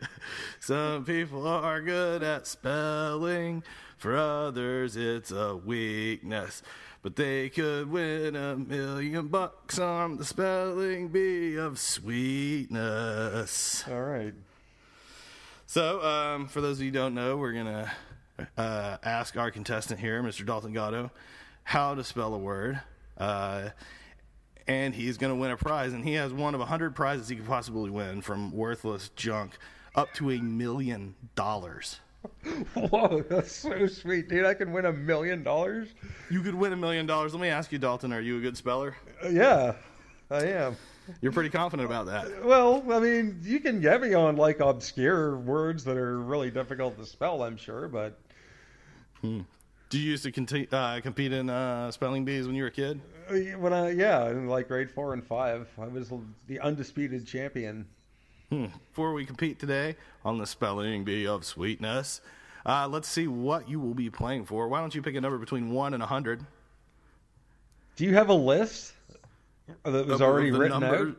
some 0.60 1.04
people 1.04 1.46
are 1.46 1.80
good 1.80 2.22
at 2.22 2.46
spelling, 2.46 3.62
for 3.96 4.16
others 4.16 4.96
it's 4.96 5.30
a 5.30 5.56
weakness. 5.56 6.62
But 7.00 7.16
they 7.16 7.48
could 7.48 7.90
win 7.90 8.34
a 8.34 8.56
million 8.56 9.28
bucks 9.28 9.78
on 9.78 10.16
the 10.16 10.24
spelling 10.24 11.08
bee 11.08 11.56
of 11.56 11.78
sweetness. 11.78 13.84
All 13.88 14.02
right. 14.02 14.34
So, 15.66 16.02
um, 16.02 16.48
for 16.48 16.60
those 16.60 16.78
of 16.78 16.84
you 16.84 16.90
who 16.90 16.98
don't 16.98 17.14
know, 17.14 17.36
we're 17.36 17.52
gonna 17.52 17.92
uh, 18.56 18.96
ask 19.02 19.36
our 19.36 19.50
contestant 19.50 20.00
here, 20.00 20.22
Mr. 20.22 20.44
Dalton 20.44 20.72
Gatto, 20.72 21.10
how 21.62 21.94
to 21.94 22.02
spell 22.02 22.34
a 22.34 22.38
word, 22.38 22.80
uh, 23.16 23.68
and 24.66 24.94
he's 24.94 25.18
gonna 25.18 25.36
win 25.36 25.50
a 25.50 25.56
prize. 25.56 25.92
And 25.92 26.04
he 26.04 26.14
has 26.14 26.32
one 26.32 26.54
of 26.54 26.60
a 26.60 26.66
hundred 26.66 26.96
prizes 26.96 27.28
he 27.28 27.36
could 27.36 27.46
possibly 27.46 27.90
win, 27.90 28.22
from 28.22 28.50
worthless 28.50 29.10
junk 29.14 29.52
up 29.94 30.12
to 30.14 30.30
a 30.30 30.38
million 30.38 31.14
dollars. 31.34 32.00
Whoa, 32.74 33.22
that's 33.28 33.52
so 33.52 33.86
sweet, 33.86 34.28
dude. 34.28 34.44
I 34.44 34.54
can 34.54 34.72
win 34.72 34.86
a 34.86 34.92
million 34.92 35.42
dollars. 35.42 35.88
You 36.30 36.42
could 36.42 36.54
win 36.54 36.72
a 36.72 36.76
million 36.76 37.06
dollars. 37.06 37.32
Let 37.34 37.40
me 37.40 37.48
ask 37.48 37.70
you, 37.72 37.78
Dalton, 37.78 38.12
are 38.12 38.20
you 38.20 38.38
a 38.38 38.40
good 38.40 38.56
speller? 38.56 38.96
Uh, 39.24 39.28
Yeah, 39.28 39.74
I 40.30 40.44
am. 40.44 40.76
You're 41.22 41.32
pretty 41.32 41.48
confident 41.50 41.86
about 41.86 42.06
that. 42.06 42.44
Well, 42.44 42.84
I 42.92 42.98
mean, 43.00 43.40
you 43.42 43.60
can 43.60 43.80
get 43.80 44.02
me 44.02 44.12
on 44.14 44.36
like 44.36 44.60
obscure 44.60 45.38
words 45.38 45.84
that 45.84 45.96
are 45.96 46.18
really 46.20 46.50
difficult 46.50 46.98
to 46.98 47.06
spell. 47.06 47.42
I'm 47.42 47.56
sure, 47.56 47.88
but 47.88 48.18
Do 49.22 49.44
you 49.92 50.00
used 50.10 50.24
to 50.24 50.32
conti- 50.32 50.68
uh, 50.70 51.00
compete 51.00 51.32
in 51.32 51.48
uh, 51.48 51.90
spelling 51.92 52.24
bees 52.26 52.46
when 52.46 52.54
you 52.54 52.62
were 52.62 52.68
a 52.68 52.72
kid? 52.72 53.00
uh, 53.30 53.34
when 53.58 53.72
I 53.72 53.90
yeah, 53.92 54.28
in 54.30 54.48
like 54.48 54.68
grade 54.68 54.90
four 54.90 55.14
and 55.14 55.24
five, 55.24 55.66
I 55.78 55.86
was 55.88 56.12
the 56.46 56.60
undisputed 56.60 57.26
champion. 57.26 57.86
Hmm. 58.50 58.66
Before 58.90 59.12
we 59.12 59.26
compete 59.26 59.58
today 59.58 59.96
on 60.24 60.38
the 60.38 60.46
spelling 60.46 61.04
bee 61.04 61.26
of 61.26 61.44
sweetness, 61.44 62.20
uh, 62.64 62.88
let's 62.88 63.08
see 63.08 63.26
what 63.28 63.68
you 63.68 63.78
will 63.78 63.94
be 63.94 64.08
playing 64.10 64.46
for. 64.46 64.68
Why 64.68 64.80
don't 64.80 64.94
you 64.94 65.02
pick 65.02 65.14
a 65.16 65.20
number 65.20 65.38
between 65.38 65.70
one 65.70 65.92
and 65.94 66.02
a 66.02 66.06
hundred? 66.06 66.44
Do 67.96 68.04
you 68.04 68.14
have 68.14 68.28
a 68.28 68.34
list 68.34 68.94
that 69.84 70.06
was 70.06 70.22
already 70.22 70.50
the 70.50 70.58
written 70.58 70.80
number- 70.80 71.08
out? 71.10 71.16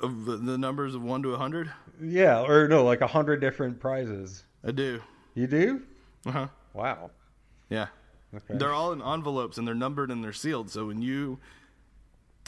of 0.00 0.24
the, 0.26 0.36
the 0.36 0.56
numbers 0.56 0.94
of 0.94 1.02
one 1.02 1.22
to 1.24 1.34
a 1.34 1.36
hundred. 1.36 1.72
Yeah, 2.00 2.44
or 2.44 2.68
no, 2.68 2.84
like 2.84 3.00
a 3.00 3.06
hundred 3.08 3.40
different 3.40 3.80
prizes. 3.80 4.44
I 4.64 4.70
do. 4.70 5.00
You 5.34 5.48
do? 5.48 5.82
Uh 6.24 6.30
huh. 6.30 6.48
Wow. 6.72 7.10
Yeah. 7.68 7.88
Okay. 8.32 8.58
They're 8.58 8.72
all 8.72 8.92
in 8.92 9.02
envelopes 9.02 9.58
and 9.58 9.66
they're 9.66 9.74
numbered 9.74 10.10
and 10.12 10.22
they're 10.22 10.32
sealed. 10.32 10.70
So 10.70 10.86
when 10.86 11.02
you 11.02 11.40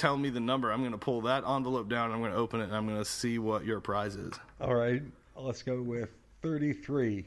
tell 0.01 0.17
me 0.17 0.31
the 0.31 0.41
number, 0.41 0.73
I'm 0.73 0.81
going 0.81 0.93
to 0.93 0.99
pull 0.99 1.21
that 1.23 1.45
envelope 1.47 1.91
down. 1.91 2.11
I'm 2.11 2.21
going 2.21 2.33
to 2.33 2.39
open 2.39 2.61
it 2.61 2.65
and 2.65 2.75
I'm 2.75 2.87
going 2.87 2.99
to 2.99 3.05
see 3.05 3.39
what 3.39 3.67
your 3.67 3.81
prize 3.81 4.17
is. 4.17 4.33
All 4.59 4.75
right, 4.75 5.03
let's 5.37 5.63
go 5.63 5.83
with 5.83 6.09
thirty-three. 6.43 7.27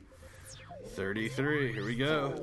33. 0.86 1.72
Here 1.72 1.86
we 1.86 1.96
go. 1.96 2.34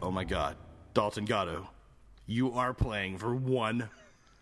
Oh 0.00 0.10
my 0.10 0.24
God. 0.24 0.56
Dalton 0.94 1.26
Gatto, 1.26 1.68
you 2.26 2.52
are 2.52 2.72
playing 2.72 3.18
for 3.18 3.36
$1 3.36 3.88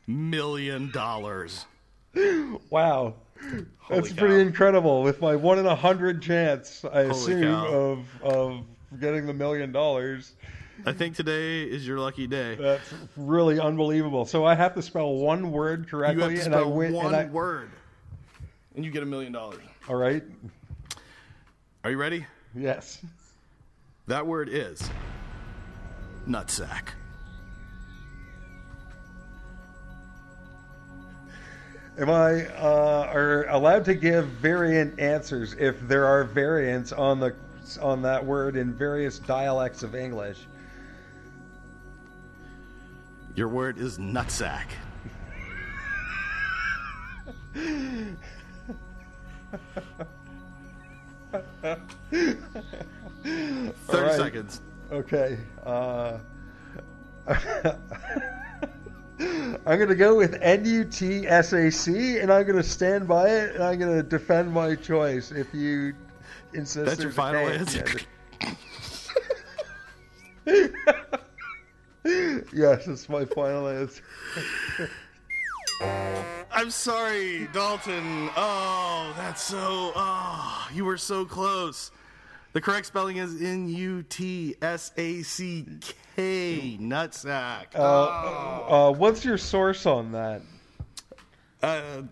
million. 0.06 0.92
Wow. 2.70 3.14
That's 3.40 3.64
Holy 3.80 4.12
pretty 4.14 4.40
incredible. 4.40 5.02
With 5.02 5.20
my 5.20 5.36
one 5.36 5.58
in 5.58 5.66
a 5.66 5.74
hundred 5.74 6.22
chance, 6.22 6.84
I 6.90 7.02
assume 7.02 7.42
cow. 7.42 7.66
of 7.66 8.22
of 8.22 8.64
getting 8.98 9.26
the 9.26 9.34
million 9.34 9.70
dollars. 9.72 10.32
I 10.86 10.92
think 10.92 11.16
today 11.16 11.62
is 11.64 11.86
your 11.86 11.98
lucky 11.98 12.26
day. 12.26 12.54
That's 12.54 12.92
really 13.16 13.58
unbelievable. 13.60 14.24
So 14.24 14.44
I 14.44 14.54
have 14.54 14.74
to 14.74 14.82
spell 14.82 15.14
one 15.14 15.50
word 15.50 15.80
You 15.84 15.86
correctly, 15.90 16.22
have 16.36 16.40
to 16.40 16.44
and 16.46 16.54
I 16.54 16.62
win. 16.62 16.92
one 16.92 17.06
and 17.06 17.16
I, 17.16 17.24
word, 17.26 17.70
and 18.76 18.84
you 18.84 18.90
get 18.90 19.02
a 19.02 19.06
million 19.06 19.32
dollars. 19.32 19.60
all 19.88 19.96
right. 19.96 20.22
Are 21.84 21.90
you 21.90 21.96
ready? 21.98 22.26
Yes. 22.54 23.00
That 24.06 24.26
word 24.26 24.48
is 24.50 24.88
nutsack. 26.28 26.88
Am 31.98 32.08
I 32.10 32.46
uh, 32.56 33.10
are 33.12 33.46
allowed 33.48 33.84
to 33.86 33.94
give 33.94 34.26
variant 34.26 35.00
answers 35.00 35.54
if 35.58 35.80
there 35.88 36.06
are 36.06 36.22
variants 36.24 36.92
on 36.92 37.18
the 37.18 37.34
on 37.82 38.00
that 38.02 38.24
word 38.24 38.56
in 38.56 38.72
various 38.72 39.18
dialects 39.18 39.82
of 39.82 39.94
English? 39.96 40.38
Your 43.38 43.46
word 43.46 43.78
is 43.78 43.98
nutsack. 43.98 44.66
Thirty 47.54 48.16
right. 53.92 54.16
seconds. 54.16 54.60
Okay. 54.90 55.38
Uh, 55.64 56.18
I'm 57.28 57.78
going 59.64 59.88
to 59.88 59.94
go 59.94 60.16
with 60.16 60.34
N-U-T-S-A-C, 60.42 62.18
and 62.18 62.32
I'm 62.32 62.42
going 62.44 62.56
to 62.56 62.62
stand 62.64 63.06
by 63.06 63.28
it, 63.28 63.54
and 63.54 63.62
I'm 63.62 63.78
going 63.78 63.94
to 63.94 64.02
defend 64.02 64.52
my 64.52 64.74
choice 64.74 65.30
if 65.30 65.54
you 65.54 65.94
insist. 66.54 66.86
That's 66.86 67.02
your 67.04 67.12
final 67.12 67.46
answer. 67.46 67.86
yes, 72.52 72.86
it's 72.86 73.08
my 73.08 73.24
final 73.24 73.68
answer. 73.68 74.02
I'm 76.50 76.70
sorry, 76.70 77.48
Dalton. 77.52 78.30
Oh, 78.36 79.12
that's 79.16 79.42
so. 79.42 79.92
Oh, 79.94 80.68
you 80.72 80.84
were 80.84 80.96
so 80.96 81.24
close. 81.24 81.90
The 82.52 82.60
correct 82.60 82.86
spelling 82.86 83.18
is 83.18 83.40
N 83.40 83.68
U 83.68 84.02
T 84.02 84.56
S 84.62 84.92
A 84.96 85.22
C 85.22 85.66
K. 86.16 86.78
Nutsack. 86.80 87.66
Uh, 87.74 87.78
uh, 87.78 88.92
what's 88.92 89.24
your 89.24 89.38
source 89.38 89.86
on 89.86 90.12
that? 90.12 90.42
Uh, 91.62 92.02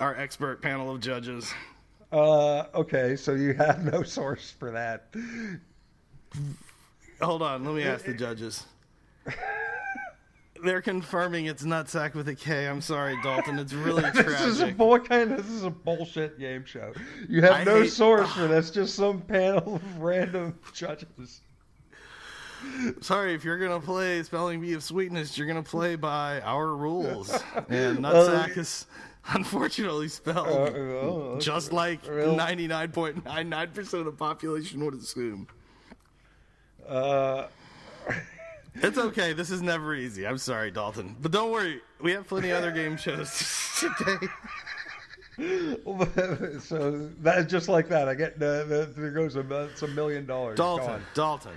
our 0.00 0.16
expert 0.16 0.62
panel 0.62 0.90
of 0.90 1.00
judges. 1.00 1.52
Uh, 2.10 2.64
okay, 2.74 3.14
so 3.16 3.34
you 3.34 3.52
have 3.52 3.84
no 3.84 4.02
source 4.02 4.50
for 4.50 4.70
that. 4.70 5.14
Hold 7.20 7.42
on, 7.42 7.64
let 7.64 7.74
me 7.74 7.82
ask 7.82 8.04
the 8.04 8.14
judges. 8.14 8.66
They're 10.64 10.82
confirming 10.82 11.46
it's 11.46 11.62
nutsack 11.62 12.14
with 12.14 12.26
a 12.28 12.34
K. 12.34 12.66
I'm 12.66 12.80
sorry, 12.80 13.16
Dalton. 13.22 13.60
It's 13.60 13.72
really 13.72 14.02
This 14.14 14.26
is 14.40 14.58
a 14.58 14.62
tragic. 14.64 14.78
what 14.78 15.08
kind 15.08 15.30
of 15.30 15.36
this 15.38 15.46
is 15.54 15.62
a 15.62 15.70
bullshit 15.70 16.38
game 16.38 16.64
show. 16.64 16.92
You 17.28 17.42
have 17.42 17.52
I 17.52 17.64
no 17.64 17.82
hate- 17.82 17.92
source 17.92 18.32
for 18.32 18.48
this, 18.48 18.70
just 18.72 18.96
some 18.96 19.20
panel 19.20 19.76
of 19.76 19.98
random 19.98 20.58
judges. 20.74 21.42
Sorry, 23.00 23.34
if 23.34 23.44
you're 23.44 23.58
gonna 23.58 23.78
play 23.78 24.20
spelling 24.24 24.60
bee 24.60 24.72
of 24.72 24.82
sweetness, 24.82 25.38
you're 25.38 25.46
gonna 25.46 25.62
play 25.62 25.94
by 25.94 26.40
our 26.40 26.74
rules. 26.74 27.30
And 27.68 27.98
nutsack 27.98 28.58
is 28.58 28.86
unfortunately 29.28 30.08
spelled 30.08 30.48
Uh, 30.48 31.38
just 31.38 31.72
like 31.72 32.00
Well- 32.04 32.34
99.99% 32.36 33.92
of 33.94 34.04
the 34.06 34.10
population 34.12 34.84
would 34.84 34.94
assume. 34.94 35.46
Uh, 36.88 37.46
It's 38.82 38.98
okay. 38.98 39.32
This 39.32 39.50
is 39.50 39.62
never 39.62 39.94
easy. 39.94 40.26
I'm 40.26 40.38
sorry, 40.38 40.70
Dalton. 40.70 41.16
But 41.20 41.32
don't 41.32 41.50
worry. 41.50 41.80
We 42.00 42.12
have 42.12 42.28
plenty 42.28 42.50
other 42.52 42.70
game 42.70 42.96
shows 42.96 43.30
today. 43.80 44.28
so 45.38 47.08
that 47.20 47.46
just 47.48 47.68
like 47.68 47.88
that, 47.88 48.08
I 48.08 48.14
get 48.14 48.38
the, 48.38 48.92
there 48.96 49.10
goes 49.10 49.36
a 49.36 49.62
it's 49.64 49.82
a 49.82 49.88
million 49.88 50.26
dollars. 50.26 50.56
Dalton, 50.56 50.86
gone. 50.86 51.02
Dalton, 51.14 51.52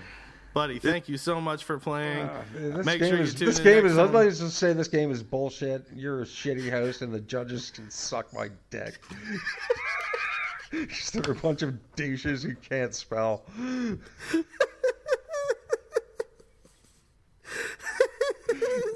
buddy, 0.53 0.77
thank 0.77 1.09
you 1.09 1.17
so 1.17 1.41
much 1.41 1.63
for 1.63 1.79
playing. 1.79 2.27
Uh, 2.27 2.43
this 2.53 2.85
Make 2.85 2.99
game 2.99 3.09
sure 3.09 3.23
you 3.23 3.31
tune 3.31 3.47
this 3.47 3.57
in 3.57 3.63
game 3.63 3.85
is. 3.87 3.95
Time. 3.95 4.13
like 4.13 4.29
to 4.29 4.35
just 4.35 4.57
say 4.57 4.73
this 4.73 4.87
game 4.87 5.11
is 5.11 5.23
bullshit. 5.23 5.87
You're 5.95 6.21
a 6.21 6.25
shitty 6.25 6.69
host, 6.69 7.01
and 7.01 7.11
the 7.11 7.21
judges 7.21 7.71
can 7.71 7.89
suck 7.89 8.31
my 8.33 8.49
dick. 8.69 8.99
Just 10.87 11.17
a 11.17 11.33
bunch 11.33 11.63
of 11.63 11.77
douches 11.97 12.43
who 12.43 12.55
can't 12.55 12.95
spell. 12.95 13.43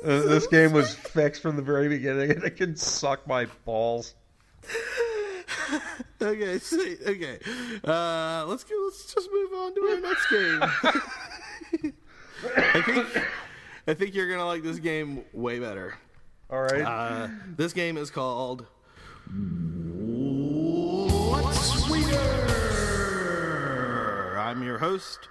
This 0.06 0.48
game 0.48 0.72
was 0.72 0.94
fixed 0.96 1.42
from 1.42 1.56
the 1.56 1.62
very 1.62 1.90
beginning, 1.90 2.32
and 2.32 2.44
it 2.44 2.58
can 2.58 2.76
suck 2.76 3.28
my 3.28 3.46
balls. 3.66 4.16
Okay, 6.22 6.60
so, 6.60 6.80
okay. 6.80 7.40
Uh, 7.84 8.46
let's 8.48 8.64
go. 8.64 8.76
Let's 8.86 9.14
just 9.14 9.30
move 9.32 9.54
on 9.54 9.76
to 9.76 9.82
our 9.82 10.00
next 10.00 10.30
game. 10.30 10.60
I 12.58 12.82
think 12.82 13.08
I 13.88 13.94
think 13.94 14.16
you're 14.16 14.30
gonna 14.30 14.46
like 14.46 14.64
this 14.64 14.80
game 14.80 15.24
way 15.34 15.60
better. 15.60 15.96
All 16.50 16.62
right. 16.62 16.82
Uh, 16.82 17.28
this 17.58 17.74
game 17.74 17.98
is 17.98 18.10
called 18.12 18.66
What's 21.32 21.84
Sweet 21.84 22.08
I'm 24.38 24.64
your 24.64 24.78
host, 24.78 25.28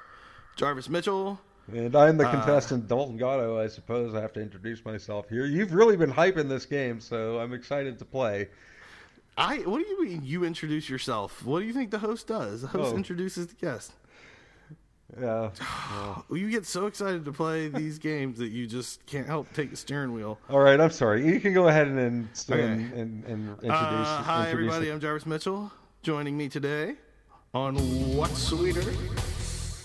Jarvis 0.56 0.88
Mitchell. 0.88 1.40
And 1.72 1.96
I'm 1.96 2.16
the 2.18 2.24
contestant 2.28 2.88
Dalton 2.88 3.16
Gatto. 3.16 3.58
I 3.58 3.68
suppose 3.68 4.14
I 4.14 4.20
have 4.20 4.32
to 4.34 4.40
introduce 4.40 4.84
myself 4.84 5.28
here. 5.30 5.46
You've 5.46 5.72
really 5.72 5.96
been 5.96 6.12
hyping 6.12 6.48
this 6.48 6.66
game, 6.66 7.00
so 7.00 7.38
I'm 7.38 7.52
excited 7.54 7.98
to 8.00 8.04
play. 8.04 8.48
I. 9.36 9.58
What 9.58 9.78
do 9.82 9.86
you 9.88 10.04
mean? 10.04 10.20
You 10.24 10.44
introduce 10.44 10.88
yourself? 10.88 11.44
What 11.44 11.60
do 11.60 11.66
you 11.66 11.72
think 11.72 11.90
the 11.90 11.98
host 11.98 12.26
does? 12.26 12.60
The 12.62 12.68
host 12.68 12.92
Oh. 12.92 12.96
introduces 12.96 13.46
the 13.46 13.54
guest. 13.54 13.92
Yeah. 15.20 15.50
Well, 15.90 16.24
you 16.38 16.50
get 16.50 16.66
so 16.66 16.86
excited 16.86 17.24
to 17.24 17.32
play 17.32 17.68
these 17.68 17.98
games 17.98 18.38
that 18.38 18.48
you 18.48 18.66
just 18.66 19.04
can't 19.06 19.26
help 19.26 19.52
take 19.54 19.70
the 19.70 19.76
steering 19.76 20.12
wheel. 20.12 20.38
All 20.50 20.60
right. 20.60 20.78
I'm 20.80 20.90
sorry. 20.90 21.26
You 21.26 21.40
can 21.40 21.54
go 21.54 21.68
ahead 21.68 21.88
and 21.88 21.98
and, 21.98 22.28
Okay. 22.50 22.62
and, 22.62 22.92
and, 22.92 23.24
and 23.24 23.48
introduce. 23.48 23.70
Uh, 23.72 24.22
hi, 24.22 24.44
introduce 24.50 24.52
everybody. 24.74 24.88
it. 24.90 24.92
I'm 24.92 25.00
Jarvis 25.00 25.24
Mitchell. 25.26 25.72
Joining 26.02 26.36
me 26.36 26.48
today 26.48 26.96
on 27.54 27.76
What's 28.16 28.38
Sweeter, 28.42 28.82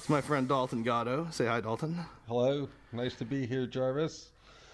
my 0.09 0.21
friend 0.21 0.47
Dalton 0.47 0.83
Gatto. 0.83 1.27
Say 1.31 1.45
hi, 1.45 1.61
Dalton. 1.61 1.97
Hello. 2.27 2.67
Nice 2.91 3.15
to 3.15 3.25
be 3.25 3.45
here, 3.45 3.65
Jarvis. 3.67 4.29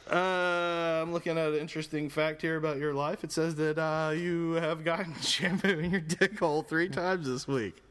Uh, 0.09 1.01
I'm 1.01 1.11
looking 1.11 1.37
at 1.37 1.49
an 1.49 1.55
interesting 1.55 2.09
fact 2.09 2.41
here 2.41 2.57
about 2.57 2.77
your 2.77 2.93
life. 2.93 3.23
It 3.23 3.31
says 3.31 3.55
that 3.55 3.77
uh, 3.79 4.11
you 4.11 4.53
have 4.53 4.83
gotten 4.83 5.13
shampoo 5.21 5.79
in 5.79 5.91
your 5.91 6.01
dick 6.01 6.37
hole 6.39 6.61
three 6.61 6.89
times 6.89 7.27
this 7.27 7.47
week. 7.47 7.81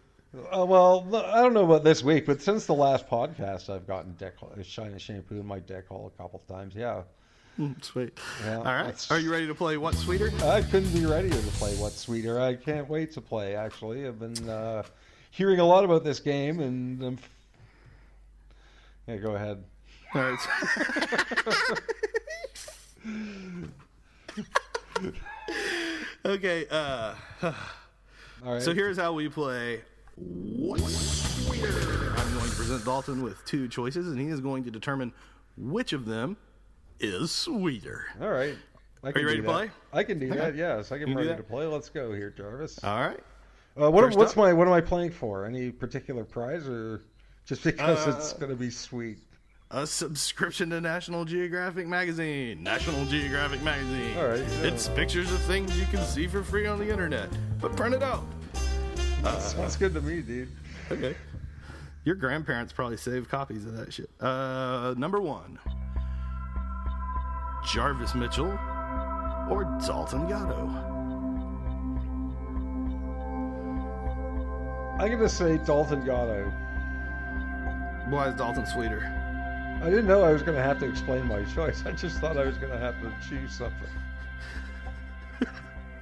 Uh, 0.52 0.64
well, 0.64 1.06
I 1.14 1.42
don't 1.42 1.54
know 1.54 1.64
about 1.64 1.84
this 1.84 2.02
week, 2.02 2.26
but 2.26 2.40
since 2.40 2.66
the 2.66 2.74
last 2.74 3.08
podcast, 3.08 3.68
I've 3.70 3.86
gotten 3.86 4.12
deck 4.14 4.34
shiny 4.62 4.98
shampoo 4.98 5.36
in 5.40 5.46
my 5.46 5.60
deck 5.60 5.88
hole 5.88 6.12
a 6.16 6.22
couple 6.22 6.40
of 6.40 6.54
times. 6.54 6.74
Yeah. 6.74 7.02
Hmm, 7.56 7.72
Sweet. 7.82 8.18
Yeah, 8.44 8.58
All 8.58 8.64
right. 8.64 8.82
that's- 8.84 9.10
Are 9.12 9.20
you 9.20 9.30
ready 9.30 9.46
to 9.46 9.54
play 9.54 9.76
What's 9.76 9.98
Sweeter? 9.98 10.32
I 10.44 10.62
couldn't 10.62 10.92
be 10.92 11.06
readier 11.06 11.30
to 11.30 11.50
play 11.52 11.72
What's 11.76 11.98
Sweeter. 12.00 12.40
I 12.40 12.54
can't 12.54 12.88
wait 12.88 13.12
to 13.12 13.20
play, 13.20 13.54
actually. 13.54 14.08
I've 14.08 14.18
been 14.18 14.48
uh, 14.48 14.82
hearing 15.30 15.60
a 15.60 15.64
lot 15.64 15.84
about 15.84 16.02
this 16.04 16.18
game, 16.20 16.58
and 16.60 17.02
I'm. 17.02 17.18
Yeah, 19.06 19.16
go 19.16 19.34
ahead. 19.34 19.62
All 20.14 20.22
right. 20.22 20.38
okay. 26.24 26.66
Uh, 26.70 27.14
All 28.44 28.54
right. 28.54 28.62
so 28.62 28.74
here's 28.74 28.96
how 28.96 29.12
we 29.12 29.28
play 29.28 29.80
What's 30.16 30.84
Sweeter. 31.44 32.12
I'm 32.16 32.34
going 32.34 32.50
to 32.50 32.56
present 32.56 32.84
Dalton 32.84 33.22
with 33.22 33.44
two 33.44 33.68
choices, 33.68 34.08
and 34.08 34.20
he 34.20 34.28
is 34.28 34.40
going 34.40 34.64
to 34.64 34.70
determine 34.70 35.12
which 35.56 35.92
of 35.92 36.06
them 36.06 36.36
is 37.00 37.30
sweeter. 37.30 38.04
All 38.20 38.30
right. 38.30 38.54
I 39.02 39.12
can 39.12 39.22
you 39.22 39.26
ready 39.26 39.40
to 39.40 39.46
play? 39.46 39.70
I 39.92 40.04
can 40.04 40.18
do 40.18 40.28
that. 40.30 40.54
Yes, 40.54 40.92
I 40.92 40.98
can 40.98 41.14
ready 41.14 41.36
to 41.36 41.42
play. 41.42 41.66
Let's 41.66 41.90
go 41.90 42.12
here, 42.12 42.30
Jarvis. 42.30 42.82
All 42.82 43.00
right. 43.00 43.20
Uh, 43.80 43.90
what, 43.90 44.14
what's 44.16 44.32
up- 44.32 44.36
my 44.36 44.52
what 44.52 44.66
am 44.68 44.72
I 44.72 44.80
playing 44.80 45.10
for? 45.10 45.44
Any 45.44 45.70
particular 45.70 46.24
prize, 46.24 46.68
or 46.68 47.02
just 47.46 47.62
because 47.64 48.06
Uh, 48.06 48.14
it's 48.16 48.32
going 48.32 48.50
to 48.50 48.56
be 48.56 48.70
sweet? 48.70 49.18
A 49.70 49.86
subscription 49.86 50.70
to 50.70 50.80
National 50.80 51.24
Geographic 51.24 51.86
magazine. 51.86 52.62
National 52.62 53.04
Geographic 53.06 53.62
magazine. 53.62 54.16
All 54.16 54.28
right, 54.28 54.38
yeah. 54.38 54.68
It's 54.68 54.88
pictures 54.88 55.32
of 55.32 55.40
things 55.42 55.76
you 55.78 55.86
can 55.86 56.04
see 56.04 56.26
for 56.28 56.42
free 56.44 56.66
on 56.66 56.78
the 56.78 56.88
internet, 56.88 57.28
but 57.60 57.74
print 57.76 57.94
it 57.94 58.02
out. 58.02 58.24
That 59.22 59.40
Sounds 59.40 59.76
good 59.76 59.94
to 59.94 60.00
me, 60.00 60.20
dude. 60.20 60.48
Okay. 60.92 61.16
Your 62.04 62.14
grandparents 62.14 62.72
probably 62.72 62.98
saved 62.98 63.28
copies 63.30 63.64
of 63.64 63.76
that 63.78 63.92
shit. 63.92 64.10
Uh, 64.20 64.94
number 64.98 65.20
one 65.20 65.58
Jarvis 67.66 68.14
Mitchell 68.14 68.50
or 69.50 69.64
Dalton 69.84 70.28
Gatto? 70.28 70.68
I'm 75.00 75.18
to 75.18 75.28
say 75.28 75.58
Dalton 75.64 76.04
Gatto. 76.04 76.52
Why 78.08 78.28
is 78.28 78.34
Dalton 78.34 78.66
sweeter? 78.66 79.02
I 79.82 79.90
didn't 79.90 80.06
know 80.06 80.22
I 80.22 80.32
was 80.32 80.42
going 80.42 80.56
to 80.56 80.62
have 80.62 80.78
to 80.80 80.86
explain 80.88 81.26
my 81.26 81.42
choice. 81.54 81.82
I 81.86 81.92
just 81.92 82.18
thought 82.18 82.36
I 82.36 82.44
was 82.44 82.56
going 82.58 82.72
to 82.72 82.78
have 82.78 83.00
to 83.02 83.12
choose 83.28 83.52
something. 83.52 83.88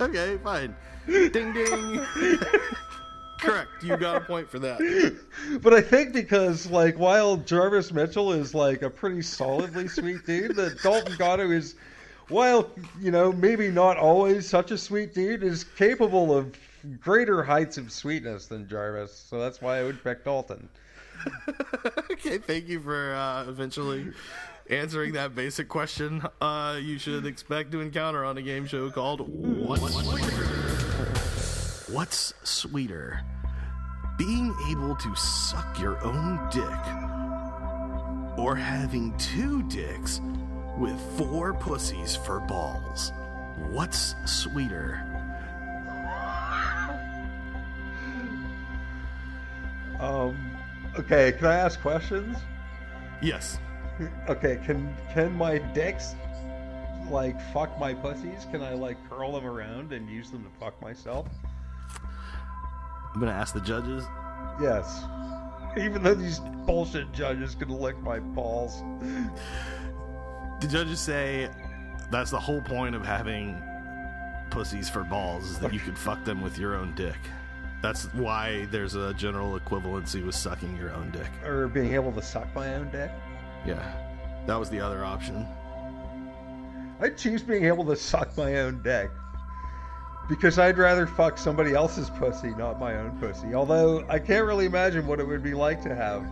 Okay, 0.00 0.36
fine. 0.42 0.74
Ding 1.06 1.30
ding. 1.52 2.04
Correct. 3.38 3.70
You 3.84 3.96
got 3.96 4.16
a 4.16 4.20
point 4.20 4.50
for 4.50 4.58
that. 4.58 5.16
But 5.60 5.74
I 5.74 5.80
think 5.80 6.12
because 6.12 6.66
like 6.66 6.98
while 6.98 7.36
Jarvis 7.36 7.92
Mitchell 7.92 8.32
is 8.32 8.52
like 8.52 8.82
a 8.82 8.90
pretty 8.90 9.22
solidly 9.22 9.86
sweet 9.86 10.26
dude, 10.26 10.56
that 10.56 10.82
Dalton 10.82 11.14
Gatto 11.18 11.52
is, 11.52 11.76
while 12.28 12.68
you 13.00 13.12
know 13.12 13.32
maybe 13.32 13.68
not 13.68 13.96
always 13.96 14.48
such 14.48 14.72
a 14.72 14.78
sweet 14.78 15.14
dude, 15.14 15.44
is 15.44 15.62
capable 15.62 16.36
of 16.36 16.52
greater 17.00 17.44
heights 17.44 17.78
of 17.78 17.92
sweetness 17.92 18.46
than 18.46 18.68
Jarvis. 18.68 19.14
So 19.14 19.38
that's 19.38 19.62
why 19.62 19.78
I 19.78 19.84
would 19.84 20.02
pick 20.02 20.24
Dalton. 20.24 20.68
Okay, 22.10 22.38
thank 22.38 22.68
you 22.68 22.80
for 22.80 23.14
uh, 23.14 23.44
eventually 23.48 24.12
answering 24.70 25.12
that 25.12 25.34
basic 25.34 25.68
question 25.68 26.22
uh, 26.40 26.78
you 26.80 26.98
should 26.98 27.26
expect 27.26 27.72
to 27.72 27.80
encounter 27.80 28.24
on 28.24 28.38
a 28.38 28.42
game 28.42 28.66
show 28.66 28.90
called 28.90 29.20
What's 29.28 29.92
Sweeter? 29.94 30.72
What's 31.92 32.32
sweeter? 32.42 33.20
Being 34.16 34.54
able 34.70 34.96
to 34.96 35.14
suck 35.14 35.78
your 35.78 36.02
own 36.02 36.38
dick 36.50 36.64
or 38.38 38.54
having 38.56 39.16
two 39.18 39.62
dicks 39.64 40.20
with 40.78 40.98
four 41.18 41.52
pussies 41.54 42.16
for 42.16 42.40
balls? 42.40 43.12
What's 43.68 44.14
sweeter? 44.24 45.06
Um, 50.00 50.51
okay, 50.98 51.32
can 51.32 51.46
I 51.46 51.56
ask 51.56 51.80
questions? 51.80 52.36
Yes. 53.20 53.58
Okay, 54.28 54.58
can 54.64 54.94
can 55.12 55.32
my 55.32 55.58
dicks 55.58 56.14
like 57.10 57.40
fuck 57.52 57.78
my 57.78 57.94
pussies? 57.94 58.46
Can 58.50 58.62
I 58.62 58.74
like 58.74 58.96
curl 59.08 59.32
them 59.32 59.46
around 59.46 59.92
and 59.92 60.08
use 60.08 60.30
them 60.30 60.44
to 60.44 60.50
fuck 60.58 60.80
myself? 60.80 61.28
I'm 63.14 63.20
to 63.20 63.38
ask 63.38 63.54
the 63.54 63.60
judges. 63.60 64.04
Yes. 64.60 65.04
Even 65.76 66.02
though 66.02 66.14
these 66.14 66.40
bullshit 66.66 67.12
judges 67.12 67.54
can 67.54 67.68
lick 67.68 67.98
my 68.02 68.18
balls. 68.18 68.82
The 70.60 70.68
judges 70.68 71.00
say 71.00 71.50
that's 72.10 72.30
the 72.30 72.40
whole 72.40 72.60
point 72.62 72.94
of 72.94 73.04
having 73.04 73.60
pussies 74.50 74.88
for 74.88 75.02
balls 75.04 75.44
is 75.44 75.58
that 75.58 75.72
you 75.72 75.80
could 75.80 75.98
fuck 75.98 76.24
them 76.24 76.42
with 76.42 76.58
your 76.58 76.74
own 76.74 76.94
dick. 76.94 77.16
That's 77.82 78.04
why 78.14 78.66
there's 78.70 78.94
a 78.94 79.12
general 79.14 79.58
equivalency 79.58 80.24
with 80.24 80.34
sucking 80.36 80.76
your 80.76 80.92
own 80.92 81.10
dick. 81.10 81.28
Or 81.44 81.66
being 81.66 81.94
able 81.94 82.12
to 82.12 82.22
suck 82.22 82.46
my 82.54 82.74
own 82.76 82.90
dick. 82.90 83.10
Yeah. 83.66 83.82
That 84.46 84.56
was 84.58 84.70
the 84.70 84.80
other 84.80 85.04
option. 85.04 85.46
I'd 87.00 87.16
choose 87.18 87.42
being 87.42 87.64
able 87.64 87.84
to 87.86 87.96
suck 87.96 88.36
my 88.36 88.60
own 88.60 88.82
dick. 88.82 89.10
Because 90.28 90.58
I'd 90.58 90.78
rather 90.78 91.06
fuck 91.06 91.36
somebody 91.36 91.74
else's 91.74 92.08
pussy, 92.10 92.50
not 92.50 92.78
my 92.78 92.94
own 92.96 93.18
pussy. 93.18 93.54
Although 93.54 94.04
I 94.08 94.20
can't 94.20 94.46
really 94.46 94.66
imagine 94.66 95.06
what 95.06 95.18
it 95.18 95.26
would 95.26 95.42
be 95.42 95.52
like 95.52 95.82
to 95.82 95.94
have 95.94 96.24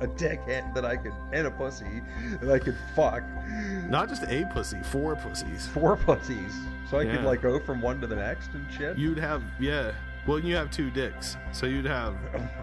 a 0.00 0.06
dick 0.06 0.40
and- 0.48 0.74
that 0.74 0.84
I 0.84 0.96
could 0.96 1.12
and 1.32 1.46
a 1.46 1.50
pussy 1.50 2.02
that 2.40 2.50
I 2.50 2.58
could 2.58 2.76
fuck 2.96 3.22
Not 3.88 4.08
just 4.08 4.22
a 4.24 4.48
pussy, 4.52 4.78
four 4.84 5.14
pussies. 5.16 5.66
four 5.68 5.96
pussies. 5.96 6.52
So 6.90 6.98
I 6.98 7.04
could 7.04 7.22
like 7.24 7.42
go 7.42 7.60
from 7.60 7.80
one 7.82 8.00
to 8.00 8.06
the 8.06 8.16
next 8.16 8.50
and 8.54 8.66
shit. 8.72 8.96
You'd 8.98 9.18
have, 9.18 9.42
yeah. 9.60 9.92
Well, 10.26 10.38
you 10.38 10.56
have 10.56 10.70
two 10.70 10.90
dicks. 10.90 11.36
So 11.52 11.66
you'd 11.66 11.84
have 11.84 12.16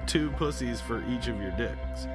two 0.08 0.32
pussies 0.32 0.82
for 0.82 1.04
each 1.08 1.28
of 1.28 1.40
your 1.40 1.52
dicks. 1.52 2.08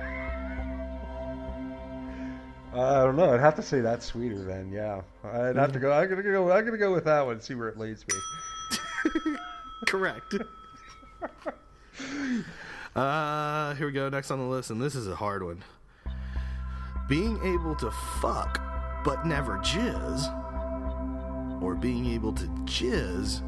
I 2.74 3.04
don't 3.04 3.16
know. 3.16 3.32
I'd 3.32 3.40
have 3.40 3.56
to 3.56 3.62
say 3.62 3.80
that's 3.80 4.04
sweeter 4.04 4.42
then. 4.42 4.70
Yeah, 4.70 5.00
I'd 5.24 5.56
have 5.56 5.72
to 5.72 5.78
go. 5.78 5.92
I'm 5.92 6.10
gonna 6.10 6.22
go. 6.22 6.50
I'm 6.50 6.64
gonna 6.64 6.76
go 6.76 6.92
with 6.92 7.04
that 7.04 7.24
one. 7.24 7.40
See 7.40 7.54
where 7.54 7.68
it 7.68 7.78
leads 7.78 8.04
me. 8.06 9.36
Correct. 9.86 10.34
uh, 12.96 13.74
here 13.76 13.86
we 13.86 13.92
go. 13.92 14.10
Next 14.10 14.30
on 14.30 14.40
the 14.40 14.44
list, 14.44 14.70
and 14.70 14.80
this 14.80 14.94
is 14.94 15.08
a 15.08 15.14
hard 15.14 15.42
one. 15.42 15.62
Being 17.08 17.40
able 17.42 17.74
to 17.76 17.90
fuck 18.20 18.60
but 19.04 19.24
never 19.24 19.58
jizz, 19.58 21.62
or 21.62 21.76
being 21.76 22.06
able 22.06 22.32
to 22.32 22.44
jizz 22.64 23.42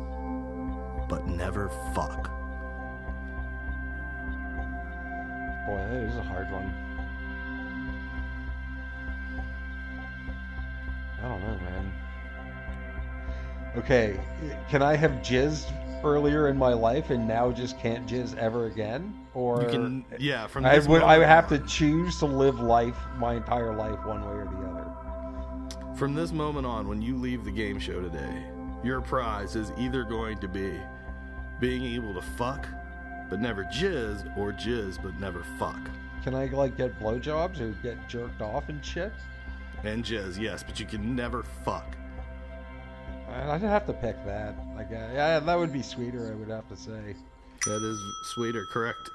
but 1.09 1.27
never 1.27 1.69
fuck. 1.95 2.25
Boy, 5.67 5.77
that 5.77 6.03
is 6.09 6.17
a 6.17 6.23
hard 6.23 6.51
one. 6.51 6.73
I 11.23 11.29
don't 11.29 11.41
know, 11.41 11.59
man. 11.65 11.93
Okay, 13.77 14.19
can 14.71 14.83
I 14.83 14.97
have 14.97 15.11
jizzed 15.23 15.73
earlier 16.05 16.49
in 16.49 16.57
my 16.57 16.73
life 16.73 17.11
and 17.11 17.27
now 17.27 17.51
just 17.51 17.79
can't 17.79 18.07
jizz 18.07 18.37
ever 18.37 18.67
again? 18.67 19.15
Or 19.35 19.63
You 19.63 19.69
can, 19.69 20.05
yeah. 20.19 20.47
From 20.47 20.65
I 20.65 20.77
this 20.77 20.87
would 20.89 21.03
I 21.03 21.19
would 21.19 21.27
have 21.27 21.51
on- 21.53 21.59
to 21.61 21.67
choose 21.67 22.19
to 22.21 22.27
live 22.27 22.61
life 22.61 22.97
my 23.17 23.35
entire 23.35 23.75
life 23.75 23.99
one 24.07 24.23
way 24.23 24.35
or 24.37 24.45
the 24.45 24.69
other. 24.69 25.97
From 25.97 26.15
this 26.15 26.33
moment 26.33 26.67
on, 26.67 26.89
when 26.89 27.03
you 27.03 27.17
leave 27.17 27.45
the 27.45 27.51
game 27.51 27.79
show 27.79 28.01
today, 28.01 28.45
your 28.85 29.01
prize 29.01 29.57
is 29.57 29.73
either 29.77 30.05
going 30.05 30.39
to 30.39 30.49
be 30.49 30.79
being 31.61 31.85
able 31.85 32.15
to 32.15 32.23
fuck 32.23 32.67
but 33.29 33.41
never 33.41 33.65
jizz, 33.65 34.37
or 34.39 34.53
jizz 34.53 35.03
but 35.03 35.19
never 35.21 35.43
fuck. 35.59 35.79
Can 36.23 36.35
I 36.35 36.47
like 36.47 36.77
get 36.77 36.99
blowjobs 36.99 37.61
or 37.61 37.71
get 37.83 38.09
jerked 38.09 38.41
off 38.41 38.69
and 38.69 38.85
shit? 38.85 39.13
And 39.85 40.05
jizz, 40.05 40.39
yes, 40.41 40.63
but 40.63 40.81
you 40.81 40.87
can 40.87 41.15
never 41.15 41.45
fuck. 41.65 41.97
I'd 43.31 43.61
have 43.61 43.87
to 43.87 43.93
pick 43.93 44.25
that. 44.25 44.55
I 44.77 44.85
guess. 44.85 45.11
Yeah, 45.15 45.39
that 45.41 45.59
would 45.59 45.73
be 45.73 45.83
sweeter. 45.83 46.33
I 46.33 46.35
would 46.35 46.49
have 46.49 46.69
to 46.69 46.77
say. 46.77 47.15
That 47.67 47.83
is 47.83 48.01
sweeter, 48.35 48.65
correct. 48.73 49.11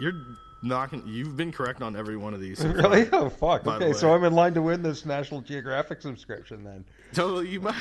You're 0.00 0.14
knocking. 0.62 1.02
You've 1.06 1.36
been 1.36 1.52
correct 1.52 1.82
on 1.82 1.94
every 1.94 2.16
one 2.16 2.32
of 2.32 2.40
these. 2.40 2.58
so 2.58 2.72
far. 2.72 2.90
Really? 2.90 3.08
Oh 3.12 3.28
fuck. 3.28 3.66
Okay, 3.66 3.92
so. 3.92 4.14
I'm 4.14 4.24
in 4.24 4.32
line 4.32 4.54
to 4.54 4.62
win 4.62 4.82
this 4.82 5.04
National 5.04 5.42
Geographic 5.42 6.00
subscription 6.00 6.64
then. 6.64 6.84
So 7.12 7.40
you 7.40 7.60
might, 7.60 7.74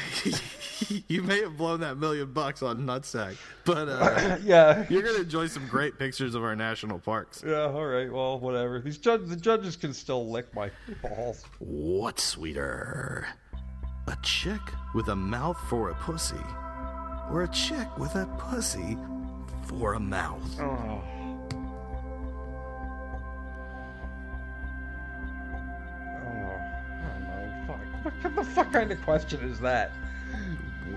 you 1.08 1.24
may 1.24 1.42
have 1.42 1.58
blown 1.58 1.80
that 1.82 1.98
million 1.98 2.32
bucks 2.34 2.62
on 2.62 2.80
nutsack, 2.86 3.38
but 3.66 3.88
uh, 3.88 4.38
yeah. 4.44 4.86
you're 4.90 5.02
gonna 5.02 5.20
enjoy 5.20 5.48
some 5.48 5.66
great 5.68 5.98
pictures 5.98 6.36
of 6.36 6.44
our 6.44 6.56
national 6.56 7.00
parks. 7.00 7.44
Yeah. 7.46 7.64
All 7.64 7.86
right. 7.86 8.12
Well, 8.12 8.40
whatever. 8.40 8.80
These 8.82 8.98
judges, 8.98 9.30
the 9.30 9.36
judges 9.38 9.76
can 9.76 9.94
still 9.94 10.30
lick 10.30 10.54
my 10.54 10.70
balls. 11.02 11.46
What's 11.60 12.24
sweeter, 12.24 13.28
a 14.08 14.18
chick 14.22 14.62
with 14.94 15.08
a 15.08 15.16
mouth 15.16 15.58
for 15.70 15.90
a 15.90 15.96
pussy, 15.96 16.36
or 17.30 17.44
a 17.44 17.48
chick 17.48 17.88
with 17.98 18.16
a 18.16 18.26
pussy 18.38 18.98
for 19.68 19.94
a 19.94 20.00
mouth? 20.00 20.60
Oh, 20.60 21.02
What 28.04 28.14
kind- 28.22 28.36
the 28.38 28.44
fuck 28.44 28.72
kind 28.72 28.92
of 28.92 29.02
question 29.04 29.42
is 29.42 29.60
that? 29.60 29.92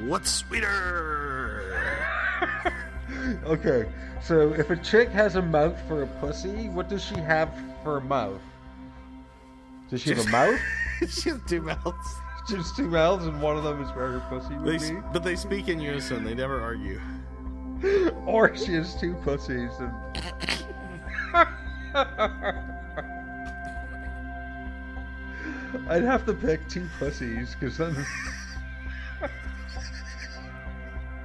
What's 0.05 0.31
sweeter? 0.31 1.62
Okay, 3.45 3.87
so 4.23 4.53
if 4.55 4.71
a 4.71 4.77
chick 4.77 5.09
has 5.11 5.37
a 5.37 5.43
mouth 5.43 5.77
for 5.87 6.03
a 6.03 6.07
pussy, 6.07 6.69
what 6.69 6.88
does 6.88 7.03
she 7.05 7.14
have 7.17 7.49
for 7.83 7.99
a 7.99 8.01
mouth? 8.01 8.40
Does 9.88 10.03
she 10.03 10.11
have 10.14 10.27
a 10.27 10.31
mouth? 10.31 10.59
she 11.09 11.31
has 11.31 11.38
two 11.47 11.62
mouths. 11.62 12.17
Just 12.49 12.77
two 12.77 12.88
mouths, 12.88 13.27
and 13.27 13.40
one 13.40 13.57
of 13.57 13.62
them 13.64 13.83
is 13.83 13.88
where 13.95 14.09
her 14.19 14.21
pussy 14.29 14.55
would 14.57 14.75
s- 14.75 14.90
be? 14.90 14.97
but 15.12 15.23
they 15.23 15.37
speak 15.37 15.69
in 15.69 15.81
unison. 15.81 16.25
They 16.25 16.35
never 16.35 16.61
argue. 16.61 17.01
Or 18.27 18.55
she 18.57 18.73
has 18.75 18.95
two 18.99 19.14
pussies 19.25 19.71
and. 19.79 19.93
I'd 25.89 26.03
have 26.03 26.25
to 26.27 26.35
pick 26.35 26.69
two 26.69 26.89
pussies 26.99 27.55
because 27.59 27.79
then 27.79 27.97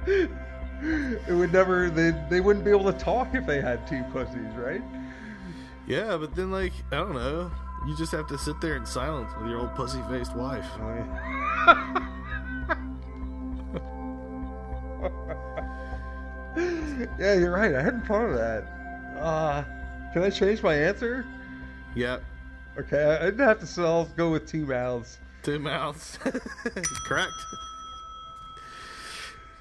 it 0.06 1.32
would 1.32 1.52
never 1.52 1.90
they 1.90 2.12
they 2.28 2.40
wouldn't 2.40 2.64
be 2.64 2.70
able 2.70 2.90
to 2.92 2.98
talk 2.98 3.34
if 3.34 3.46
they 3.46 3.60
had 3.60 3.86
two 3.86 4.02
pussies, 4.12 4.54
right? 4.56 4.82
Yeah, 5.86 6.16
but 6.16 6.34
then 6.34 6.50
like 6.50 6.72
I 6.92 6.96
don't 6.96 7.14
know. 7.14 7.50
You 7.86 7.96
just 7.96 8.12
have 8.12 8.26
to 8.28 8.36
sit 8.36 8.60
there 8.60 8.76
in 8.76 8.84
silence 8.84 9.30
with 9.40 9.48
your 9.48 9.60
old 9.60 9.74
pussy-faced 9.74 10.36
wife. 10.36 10.66
yeah, 17.18 17.34
you're 17.34 17.52
right. 17.52 17.74
I 17.74 17.80
hadn't 17.82 18.06
thought 18.06 18.26
of 18.26 18.34
that. 18.36 18.64
Uh, 19.18 19.64
can 20.12 20.22
I 20.22 20.30
change 20.30 20.62
my 20.62 20.74
answer? 20.74 21.24
Yeah, 21.94 22.18
Okay, 22.80 23.02
I- 23.20 23.26
I'd 23.28 23.38
have 23.40 23.60
to 23.60 23.66
sell. 23.66 23.86
I'll 23.86 24.04
go 24.16 24.30
with 24.30 24.46
two 24.46 24.66
mouths. 24.66 25.18
two 25.42 25.58
mouths. 25.58 26.18
Correct. 27.06 27.32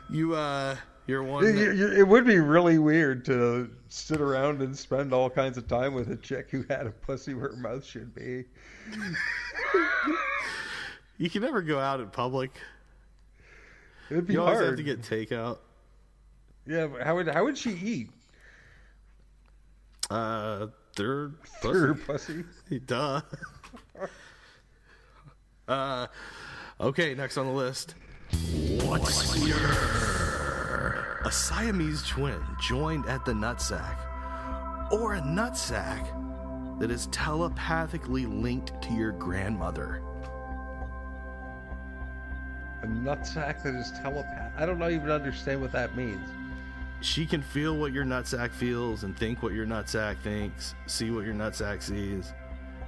You 0.10 0.34
uh, 0.36 0.76
you're 1.08 1.24
one. 1.24 1.46
It, 1.46 1.54
that- 1.54 1.98
it 2.00 2.08
would 2.08 2.26
be 2.26 2.40
really 2.40 2.80
weird 2.80 3.26
to 3.26 3.70
sit 3.90 4.22
around 4.22 4.62
and 4.62 4.78
spend 4.78 5.14
all 5.14 5.30
kinds 5.30 5.58
of 5.58 5.68
time 5.68 5.94
with 5.94 6.12
a 6.12 6.16
chick 6.18 6.50
who 6.52 6.64
had 6.70 6.88
a 6.88 6.92
pussy 6.92 7.34
where 7.34 7.50
her 7.50 7.56
mouth 7.58 7.84
should 7.86 8.14
be. 8.16 8.46
you 11.18 11.30
can 11.30 11.42
never 11.42 11.62
go 11.62 11.80
out 11.80 12.00
in 12.00 12.10
public. 12.10 12.52
It'd 14.10 14.26
be 14.28 14.34
You 14.34 14.42
always 14.42 14.56
hard. 14.58 14.68
have 14.70 14.78
to 14.78 14.84
get 14.84 15.02
takeout. 15.02 15.60
yeah, 16.66 16.88
but 16.88 17.02
how 17.04 17.16
would 17.16 17.28
how 17.28 17.44
would 17.44 17.58
she 17.58 17.72
eat? 17.72 18.10
Uh, 20.10 20.68
they're 21.00 21.32
Through 21.62 21.88
her 21.88 21.96
pussy. 21.96 22.44
pussy. 22.44 22.80
Duh. 22.86 23.22
uh, 25.68 26.08
okay, 26.80 27.16
next 27.16 27.38
on 27.38 27.48
the 27.48 27.54
list. 27.54 27.96
What's 28.84 29.16
sweeter? 29.16 31.18
A 31.26 31.32
Siamese 31.32 32.04
twin 32.04 32.40
joined 32.62 33.06
at 33.08 33.26
the 33.26 33.34
nutsack, 33.34 33.98
or 34.92 35.16
a 35.16 35.22
nutsack 35.22 36.08
that 36.80 36.92
is 36.92 37.08
telepathically 37.08 38.26
linked 38.26 38.80
to 38.82 38.94
your 38.94 39.14
grandmother. 39.14 40.02
A 42.84 42.88
nutsack 42.88 43.64
that 43.64 43.76
is 43.76 43.92
telepath. 44.02 44.52
I 44.58 44.66
don't 44.66 44.80
know 44.80 44.90
even 44.90 45.12
understand 45.12 45.62
what 45.62 45.72
that 45.72 45.96
means. 45.96 46.28
She 47.02 47.26
can 47.26 47.42
feel 47.42 47.78
what 47.78 47.94
your 47.94 48.04
nutsack 48.04 48.52
feels 48.52 49.04
and 49.04 49.18
think 49.18 49.42
what 49.42 49.54
your 49.54 49.66
nutsack 49.66 50.20
thinks, 50.22 50.76
see 50.86 51.12
what 51.12 51.26
your 51.26 51.34
nutsack 51.34 51.82
sees. 51.82 52.34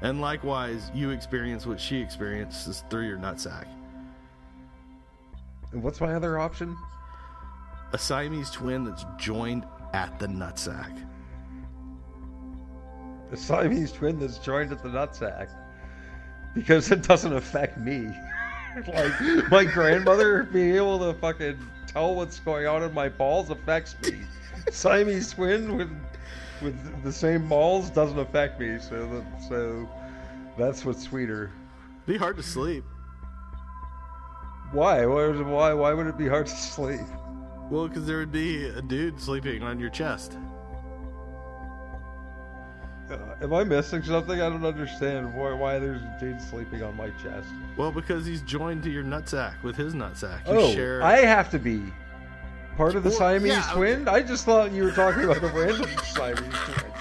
And 0.01 0.19
likewise, 0.19 0.91
you 0.93 1.11
experience 1.11 1.65
what 1.65 1.79
she 1.79 1.97
experiences 1.97 2.83
through 2.89 3.07
your 3.07 3.17
nutsack. 3.17 3.67
And 5.71 5.81
what's 5.81 6.01
my 6.01 6.13
other 6.13 6.39
option? 6.39 6.75
A 7.93 7.97
Siamese 7.97 8.51
twin 8.51 8.83
that's 8.83 9.05
joined 9.17 9.65
at 9.93 10.17
the 10.19 10.27
nutsack. 10.27 11.05
A 13.31 13.37
Siamese 13.37 13.93
twin 13.93 14.19
that's 14.19 14.39
joined 14.39 14.73
at 14.73 14.83
the 14.83 14.89
nutsack. 14.89 15.49
Because 16.53 16.91
it 16.91 17.03
doesn't 17.03 17.33
affect 17.33 17.77
me. 17.77 18.09
like 18.87 19.49
my 19.49 19.63
grandmother 19.63 20.43
being 20.43 20.75
able 20.75 20.99
to 20.99 21.17
fucking 21.19 21.57
tell 21.91 22.15
what's 22.15 22.39
going 22.39 22.67
on 22.67 22.83
in 22.83 22.93
my 22.93 23.09
balls 23.09 23.49
affects 23.49 23.95
me. 24.03 24.19
Siamese 24.71 25.31
twin 25.33 25.77
with 25.77 25.91
with 26.61 27.03
the 27.03 27.11
same 27.11 27.47
balls 27.47 27.89
doesn't 27.89 28.19
affect 28.19 28.59
me. 28.59 28.77
So 28.79 29.07
that, 29.07 29.41
so 29.49 29.89
that's 30.57 30.85
what's 30.85 31.03
sweeter. 31.03 31.51
Be 32.05 32.17
hard 32.17 32.37
to 32.37 32.43
sleep. 32.43 32.83
Why? 34.71 35.05
Why? 35.05 35.27
Why? 35.29 35.73
Why 35.73 35.93
would 35.93 36.07
it 36.07 36.17
be 36.17 36.27
hard 36.27 36.47
to 36.47 36.55
sleep? 36.55 37.01
Well, 37.69 37.87
because 37.87 38.05
there 38.05 38.17
would 38.17 38.31
be 38.31 38.65
a 38.65 38.81
dude 38.81 39.19
sleeping 39.19 39.63
on 39.63 39.79
your 39.79 39.89
chest. 39.89 40.37
Uh, 43.11 43.17
am 43.41 43.53
I 43.53 43.63
missing 43.65 44.01
something? 44.03 44.41
I 44.41 44.49
don't 44.49 44.63
understand 44.65 45.33
why, 45.35 45.51
why 45.53 45.79
there's 45.79 46.01
a 46.01 46.17
dude 46.19 46.41
sleeping 46.41 46.81
on 46.81 46.95
my 46.95 47.09
chest. 47.21 47.47
Well, 47.75 47.91
because 47.91 48.25
he's 48.25 48.41
joined 48.41 48.83
to 48.83 48.89
your 48.89 49.03
nutsack 49.03 49.61
with 49.63 49.75
his 49.75 49.93
nutsack. 49.93 50.47
You 50.47 50.53
Oh, 50.53 50.73
share. 50.73 51.03
I 51.03 51.17
have 51.17 51.49
to 51.51 51.59
be 51.59 51.81
part 52.77 52.95
of 52.95 53.03
the 53.03 53.09
Well, 53.09 53.17
Siamese 53.19 53.51
yeah, 53.51 53.63
okay. 53.65 53.73
twin. 53.75 54.07
I 54.07 54.21
just 54.21 54.45
thought 54.45 54.71
you 54.71 54.83
were 54.83 54.91
talking 54.91 55.23
about 55.25 55.41
the 55.41 55.49
random 55.49 55.89
Siamese 56.03 56.53
twin. 56.65 56.91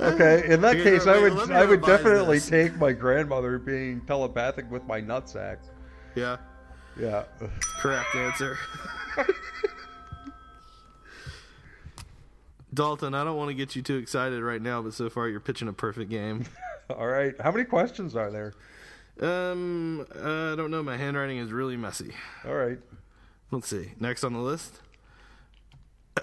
Okay, 0.00 0.44
in 0.52 0.60
that 0.62 0.76
case, 0.76 1.06
let 1.06 1.16
I 1.16 1.20
would 1.20 1.50
I 1.50 1.64
would 1.66 1.82
definitely 1.82 2.38
this. 2.38 2.48
take 2.48 2.76
my 2.76 2.92
grandmother 2.92 3.58
being 3.58 4.00
telepathic 4.06 4.70
with 4.70 4.86
my 4.86 5.00
nutsack. 5.02 5.58
Yeah, 6.14 6.36
Yeah. 6.98 7.24
correct 7.80 8.14
answer. 8.14 8.56
Dalton, 12.72 13.14
I 13.14 13.24
don't 13.24 13.36
want 13.36 13.48
to 13.48 13.54
get 13.54 13.74
you 13.76 13.82
too 13.82 13.96
excited 13.96 14.42
right 14.42 14.60
now, 14.60 14.82
but 14.82 14.92
so 14.94 15.08
far 15.08 15.28
you're 15.28 15.40
pitching 15.40 15.68
a 15.68 15.72
perfect 15.72 16.10
game. 16.10 16.44
All 16.90 17.06
right. 17.06 17.34
How 17.40 17.50
many 17.50 17.64
questions 17.64 18.14
are 18.16 18.30
there? 18.30 18.54
Um, 19.20 20.06
I 20.14 20.54
don't 20.56 20.70
know. 20.70 20.82
My 20.82 20.96
handwriting 20.96 21.38
is 21.38 21.50
really 21.52 21.76
messy. 21.76 22.12
All 22.46 22.54
right. 22.54 22.78
Let's 23.50 23.68
see. 23.68 23.92
Next 23.98 24.24
on 24.24 24.32
the 24.32 24.38
list. 24.38 24.80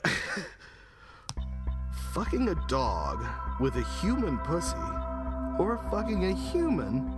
fucking 2.14 2.48
a 2.48 2.56
dog 2.68 3.26
with 3.60 3.76
a 3.76 3.84
human 4.02 4.38
pussy, 4.40 4.78
or 5.60 5.80
fucking 5.92 6.24
a 6.26 6.34
human 6.34 7.12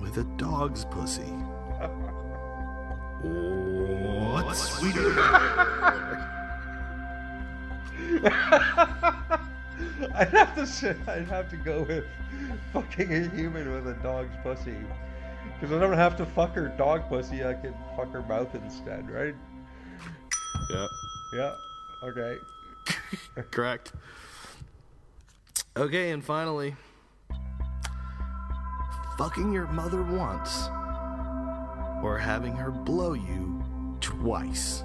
with 0.00 0.16
a 0.16 0.24
dog's 0.38 0.84
pussy. 0.86 1.22
What's 4.32 4.60
sweeter? 4.70 5.12
I'd 10.14 10.28
have 10.32 10.54
to 10.54 10.66
say, 10.66 10.96
I'd 11.06 11.28
have 11.28 11.50
to 11.50 11.56
go 11.56 11.82
with 11.82 12.04
fucking 12.72 13.12
a 13.12 13.28
human 13.28 13.72
with 13.72 13.86
a 13.86 13.94
dog's 14.02 14.34
pussy. 14.42 14.76
Because 15.60 15.76
I 15.76 15.80
don't 15.80 15.92
have 15.92 16.16
to 16.16 16.26
fuck 16.26 16.54
her 16.54 16.68
dog 16.68 17.08
pussy, 17.08 17.44
I 17.44 17.54
can 17.54 17.74
fuck 17.96 18.10
her 18.12 18.22
mouth 18.22 18.54
instead, 18.54 19.10
right? 19.10 19.34
Yep. 20.70 20.88
Yeah. 21.34 21.54
Okay. 22.02 22.38
Correct. 23.50 23.92
Okay, 25.76 26.10
and 26.10 26.24
finally, 26.24 26.74
fucking 29.18 29.52
your 29.52 29.66
mother 29.68 30.02
once, 30.02 30.68
or 32.02 32.18
having 32.18 32.56
her 32.56 32.70
blow 32.70 33.12
you 33.12 33.62
twice. 34.00 34.82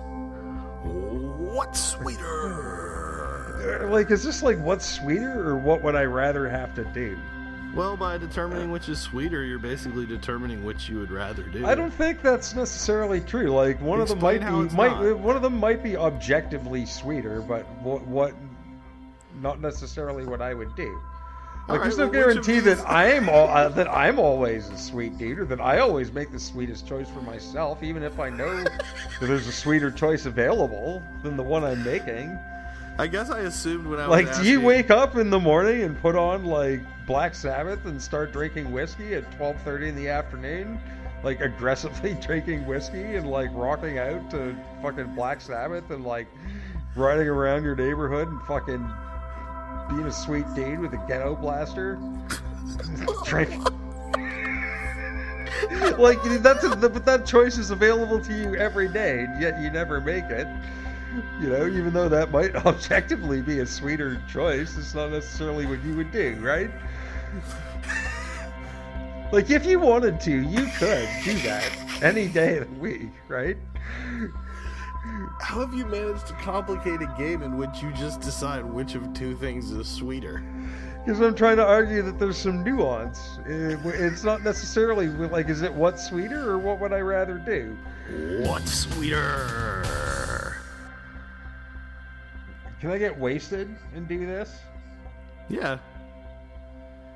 What's 0.84 1.80
sweeter? 1.80 3.13
Like, 3.90 4.12
is 4.12 4.24
this 4.24 4.44
like 4.44 4.58
what's 4.60 4.86
sweeter 4.86 5.48
or 5.48 5.58
what 5.58 5.84
would 5.84 5.96
I 5.96 6.04
rather 6.04 6.50
have 6.50 6.74
to 6.76 6.84
do? 6.86 7.18
Well, 7.76 7.98
by 7.98 8.20
determining 8.20 8.70
which 8.72 8.88
is 8.88 9.00
sweeter, 9.00 9.44
you're 9.44 9.58
basically 9.58 10.06
determining 10.06 10.64
which 10.64 10.90
you 10.90 11.00
would 11.00 11.10
rather 11.10 11.44
do. 11.44 11.66
I 11.66 11.74
don't 11.74 11.92
think 11.92 12.22
that's 12.22 12.54
necessarily 12.54 13.20
true. 13.20 13.50
Like 13.50 13.82
one 13.82 14.00
of 14.00 14.10
them 14.10 14.20
might 14.20 14.42
be 14.42 14.76
might 14.76 15.02
not. 15.02 15.20
one 15.20 15.36
of 15.36 15.42
them 15.42 15.58
might 15.58 15.82
be 15.82 15.98
objectively 15.98 16.86
sweeter, 16.86 17.42
but 17.42 17.66
what 17.82 18.06
what 18.06 18.36
not 19.42 19.60
necessarily 19.60 20.24
what 20.26 20.42
I 20.42 20.54
would 20.54 20.76
do. 20.76 21.02
Like 21.68 21.80
All 21.80 21.84
there's 21.84 21.98
no 21.98 22.06
well, 22.06 22.14
guarantee 22.14 22.60
that 22.60 22.88
I 22.88 23.14
am 23.14 23.28
all 23.28 23.48
uh, 23.48 23.70
that 23.70 23.88
I'm 23.88 24.20
always 24.20 24.70
a 24.70 24.78
sweet 24.78 25.18
dude, 25.18 25.40
or 25.40 25.46
that 25.46 25.62
I 25.62 25.80
always 25.80 26.12
make 26.12 26.32
the 26.32 26.40
sweetest 26.40 26.86
choice 26.86 27.10
for 27.10 27.22
myself, 27.22 27.82
even 27.82 28.04
if 28.04 28.20
I 28.20 28.30
know 28.30 28.64
that 28.64 28.84
there's 29.20 29.48
a 29.48 29.52
sweeter 29.52 29.90
choice 29.90 30.26
available 30.26 31.02
than 31.24 31.38
the 31.38 31.44
one 31.44 31.64
I'm 31.64 31.84
making. 31.84 32.38
I 33.00 33.08
guess 33.08 33.30
I 33.30 33.42
assumed 33.42 33.88
when 33.88 34.00
I 34.00 34.08
was 34.08 34.24
Like, 34.24 34.36
do 34.36 34.48
you 34.48 34.62
wake 34.62 34.92
up 34.92 35.16
in 35.16 35.30
the 35.30 35.40
morning 35.40 35.82
and 35.82 36.00
put 36.00 36.16
on 36.16 36.46
like 36.46 36.82
Black 37.08 37.34
Sabbath 37.34 37.86
and 37.86 38.02
start 38.02 38.32
drinking 38.32 38.72
whiskey 38.72 39.16
at 39.16 39.30
12:30 39.40 39.90
in 39.90 39.96
the 39.96 40.10
afternoon? 40.10 40.80
Like 41.24 41.42
aggressively 41.42 42.14
drinking 42.22 42.68
whiskey 42.68 43.16
and 43.16 43.30
like 43.30 43.50
rocking 43.54 43.98
out 43.98 44.30
to 44.32 44.56
fucking 44.82 45.16
Black 45.16 45.42
Sabbath 45.42 45.90
and 45.90 46.04
like 46.04 46.28
riding 46.96 47.28
around 47.28 47.64
your 47.64 47.76
neighborhood 47.76 48.28
and 48.28 48.42
fucking 48.44 48.88
being 49.90 50.06
a 50.06 50.12
sweet 50.12 50.46
dude 50.56 50.80
with 50.80 50.94
a 50.94 51.04
ghetto 51.08 51.36
blaster? 51.36 51.96
Drink. 53.26 53.52
like 55.98 56.22
that's 56.42 56.64
a, 56.64 56.76
but 56.76 57.06
that 57.06 57.26
choice 57.26 57.58
is 57.58 57.72
available 57.72 58.20
to 58.20 58.34
you 58.34 58.56
every 58.56 58.88
day, 58.88 59.22
and 59.22 59.42
yet 59.42 59.60
you 59.62 59.70
never 59.70 60.00
make 60.00 60.26
it. 60.26 60.48
You 61.42 61.50
know, 61.50 61.68
even 61.68 61.94
though 61.94 62.10
that 62.10 62.32
might 62.32 62.56
objectively 62.66 63.42
be 63.42 63.60
a 63.60 63.66
sweeter 63.66 64.22
choice, 64.32 64.78
it's 64.78 64.96
not 64.96 65.12
necessarily 65.12 65.66
what 65.66 65.84
you 65.84 65.96
would 65.96 66.12
do, 66.12 66.36
right? 66.42 66.72
like, 69.32 69.50
if 69.50 69.66
you 69.66 69.80
wanted 69.80 70.20
to, 70.22 70.32
you 70.32 70.66
could 70.78 71.08
do 71.24 71.34
that 71.40 71.72
any 72.02 72.28
day 72.28 72.58
of 72.58 72.70
the 72.74 72.80
week, 72.80 73.10
right? 73.28 73.58
How 75.42 75.60
have 75.60 75.74
you 75.74 75.86
managed 75.86 76.28
to 76.28 76.34
complicate 76.34 77.02
a 77.02 77.14
game 77.18 77.42
in 77.44 77.58
which 77.58 77.82
you 77.82 77.92
just 77.94 78.22
decide 78.22 78.64
which 78.64 78.96
of 78.96 79.14
two 79.14 79.36
things 79.36 79.72
is 79.72 79.88
sweeter? 79.88 80.44
Because 81.06 81.20
I'm 81.20 81.36
trying 81.36 81.58
to 81.58 81.66
argue 81.66 82.02
that 82.04 82.18
there's 82.18 82.38
some 82.38 82.64
nuance. 82.64 83.38
It- 83.46 83.80
It's 83.86 84.24
not 84.24 84.44
necessarily 84.44 85.08
like, 85.08 85.50
is 85.50 85.62
it 85.62 85.74
what's 85.74 86.06
sweeter 86.08 86.50
or 86.50 86.58
what 86.58 86.80
would 86.80 86.94
I 86.94 87.00
rather 87.02 87.38
do? 87.38 87.76
What's 88.48 88.72
sweeter? 88.74 89.84
Can 92.84 92.92
I 92.92 92.98
get 92.98 93.18
wasted 93.18 93.74
and 93.96 94.06
do 94.10 94.26
this? 94.26 94.58
Yeah. 95.48 95.78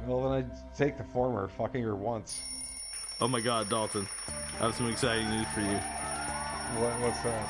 Well, 0.05 0.21
then 0.21 0.31
I'd 0.31 0.75
take 0.77 0.97
the 0.97 1.03
former, 1.03 1.49
fucking 1.57 1.83
her 1.83 1.93
once. 1.93 2.41
Oh 3.19 3.27
my 3.27 3.41
god, 3.41 3.67
Dalton. 3.67 4.07
I 4.61 4.63
have 4.67 4.75
some 4.75 4.89
exciting 4.89 5.29
news 5.29 5.45
for 5.53 5.59
you. 5.59 5.67
What, 6.79 6.97
what's 7.01 7.19
that? 7.23 7.49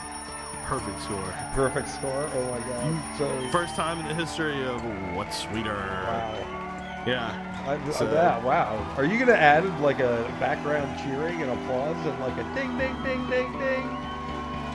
Perfect 0.63 0.99
score. 1.03 1.31
Perfect 1.53 1.89
score? 1.89 2.27
Oh 2.33 2.49
my 2.49 2.59
god. 2.67 3.17
So, 3.19 3.49
First 3.51 3.75
time 3.75 3.99
in 3.99 4.07
the 4.07 4.15
history 4.15 4.65
of 4.65 4.81
What's 5.15 5.37
Sweeter. 5.37 5.75
wow. 5.75 7.03
Yeah. 7.05 7.63
I, 7.67 7.91
So- 7.91 8.11
yeah, 8.11 8.43
wow. 8.43 8.83
Are 8.97 9.05
you 9.05 9.19
gonna 9.19 9.33
add 9.33 9.63
like 9.79 9.99
a 9.99 10.23
background 10.39 10.97
cheering 11.03 11.43
and 11.43 11.51
applause 11.51 12.03
and 12.07 12.19
like 12.19 12.33
a 12.39 12.55
ding, 12.55 12.75
ding, 12.79 12.95
ding, 13.03 13.29
ding, 13.29 13.51
ding? 13.59 13.97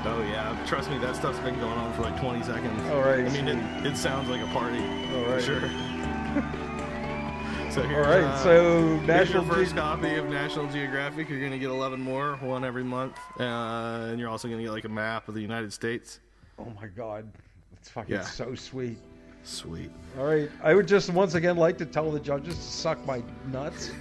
Oh 0.05 0.23
yeah. 0.23 0.57
Trust 0.67 0.91
me, 0.91 0.99
that 0.99 1.17
stuff's 1.17 1.39
been 1.41 1.55
going 1.59 1.79
on 1.79 1.93
for 1.95 2.03
like 2.03 2.19
20 2.21 2.43
seconds. 2.43 2.83
All 2.91 3.01
right, 3.03 3.21
I 3.25 3.29
mean, 3.31 3.49
it, 3.49 3.87
it 3.87 3.97
sounds 3.97 4.29
like 4.29 4.41
a 4.43 4.47
party. 4.49 4.79
All 4.81 5.25
For 5.25 5.41
sure. 5.41 5.61
so 7.71 7.83
All 7.83 7.89
here's, 7.89 8.07
right. 8.07 8.25
uh, 8.25 8.39
so 8.43 8.97
National 9.07 9.45
your 9.45 9.55
first 9.55 9.73
Ge- 9.73 9.77
copy 9.77 10.15
of 10.17 10.29
National 10.29 10.67
Geographic. 10.69 11.29
You're 11.29 11.39
going 11.41 11.53
to 11.53 11.59
get 11.59 11.71
11 11.71 12.01
more, 12.01 12.35
one 12.37 12.65
every 12.65 12.85
month. 12.85 13.17
Uh, 13.39 14.09
and 14.11 14.19
you're 14.19 14.29
also 14.29 14.49
going 14.49 14.59
to 14.59 14.65
get 14.65 14.73
like 14.73 14.85
a 14.85 14.89
map 14.89 15.29
of 15.29 15.35
the 15.35 15.41
United 15.41 15.73
States. 15.73 16.21
Oh 16.59 16.67
my 16.81 16.87
god, 16.89 17.27
it's 17.75 17.89
fucking 17.89 18.15
Yeah. 18.15 18.23
so 18.23 18.55
sweet. 18.55 18.99
Sweet. 19.45 19.91
All 20.19 20.27
right, 20.27 20.51
I 20.63 20.75
would 20.75 20.87
just 20.87 21.11
once 21.11 21.35
again 21.35 21.57
like 21.57 21.79
to 21.79 21.87
tell 21.87 22.11
the 22.11 22.21
judges 22.21 22.57
to 22.57 22.63
suck 22.63 23.05
my 23.07 23.23
nuts. 23.53 23.91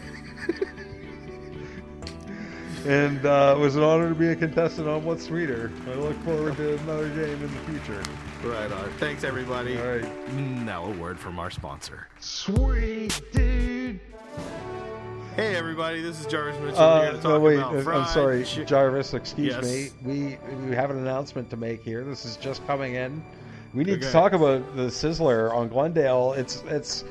and 2.85 3.25
uh, 3.25 3.55
it 3.57 3.59
was 3.59 3.75
an 3.75 3.83
honor 3.83 4.09
to 4.09 4.15
be 4.15 4.27
a 4.29 4.35
contestant 4.35 4.87
on 4.87 5.03
What's 5.05 5.25
Sweeter. 5.25 5.71
I 5.87 5.93
look 5.95 6.17
forward 6.23 6.55
to 6.57 6.77
another 6.79 7.09
game 7.09 7.33
in 7.33 7.41
the 7.41 7.59
future. 7.79 8.01
Right 8.43 8.71
on. 8.71 8.89
Thanks, 8.93 9.23
everybody. 9.23 9.77
All 9.79 9.85
right. 9.87 10.33
Now, 10.33 10.85
a 10.85 10.91
word 10.91 11.19
from 11.19 11.37
our 11.39 11.51
sponsor. 11.51 12.07
Sweet 12.19 13.21
dude. 13.31 13.99
Hey, 15.35 15.55
everybody. 15.55 16.01
This 16.01 16.19
is 16.19 16.25
Jarvis 16.25 16.59
Mitchell. 16.59 16.79
Uh, 16.79 17.01
here 17.03 17.11
to 17.11 17.17
talk 17.17 17.23
no, 17.25 17.39
wait. 17.39 17.57
about 17.57 17.87
uh, 17.87 17.91
I'm 17.91 18.07
sorry, 18.07 18.43
chi- 18.43 18.63
Jarvis. 18.63 19.13
Excuse 19.13 19.53
Yes. 19.53 19.63
me. 19.63 19.89
We 20.03 20.37
we 20.67 20.75
have 20.75 20.89
an 20.89 20.97
announcement 20.97 21.49
to 21.51 21.57
make 21.57 21.83
here. 21.83 22.03
This 22.03 22.25
is 22.25 22.35
just 22.35 22.65
coming 22.67 22.95
in. 22.95 23.23
We 23.73 23.85
need 23.85 24.01
to 24.01 24.11
talk 24.11 24.33
about 24.33 24.75
the 24.75 24.87
Sizzler 24.87 25.53
on 25.53 25.69
Glendale. 25.69 26.33
It's 26.33 26.63
it's 26.67 27.05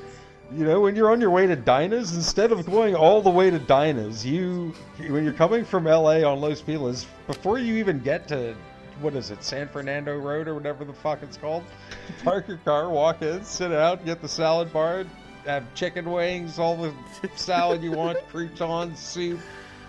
you 0.52 0.64
know 0.64 0.80
when 0.80 0.96
you're 0.96 1.10
on 1.10 1.20
your 1.20 1.30
way 1.30 1.46
to 1.46 1.56
Dinah's, 1.56 2.14
instead 2.14 2.52
of 2.52 2.64
going 2.66 2.94
all 2.94 3.22
the 3.22 3.30
way 3.30 3.50
to 3.50 3.58
Dinah's, 3.58 4.24
you 4.24 4.74
when 5.08 5.24
you're 5.24 5.32
coming 5.32 5.64
from 5.64 5.86
L.A. 5.86 6.24
on 6.24 6.40
Los 6.40 6.60
Feliz, 6.60 7.06
before 7.26 7.58
you 7.58 7.76
even 7.76 8.00
get 8.00 8.28
to 8.28 8.54
what 9.00 9.14
is 9.14 9.30
it, 9.30 9.42
San 9.42 9.68
Fernando 9.68 10.18
Road 10.18 10.46
or 10.48 10.54
whatever 10.54 10.84
the 10.84 10.92
fuck 10.92 11.22
it's 11.22 11.36
called, 11.36 11.64
park 12.24 12.48
your 12.48 12.58
car, 12.58 12.90
walk 12.90 13.22
in, 13.22 13.42
sit 13.44 13.72
out, 13.72 14.04
get 14.04 14.20
the 14.20 14.28
salad 14.28 14.72
bar, 14.72 15.04
have 15.46 15.64
chicken 15.74 16.10
wings, 16.10 16.58
all 16.58 16.76
the 16.76 16.92
salad 17.36 17.82
you 17.82 17.92
want, 17.92 18.18
croutons, 18.30 18.98
soup, 18.98 19.40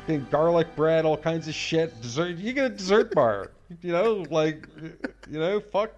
and 0.08 0.30
garlic 0.30 0.74
bread, 0.76 1.06
all 1.06 1.18
kinds 1.18 1.48
of 1.48 1.54
shit. 1.54 2.00
Dessert. 2.02 2.38
You 2.38 2.54
get 2.54 2.66
a 2.66 2.70
dessert 2.70 3.14
bar. 3.14 3.52
You 3.82 3.92
know, 3.92 4.26
like, 4.30 4.68
you 5.30 5.40
know, 5.40 5.60
fuck. 5.60 5.92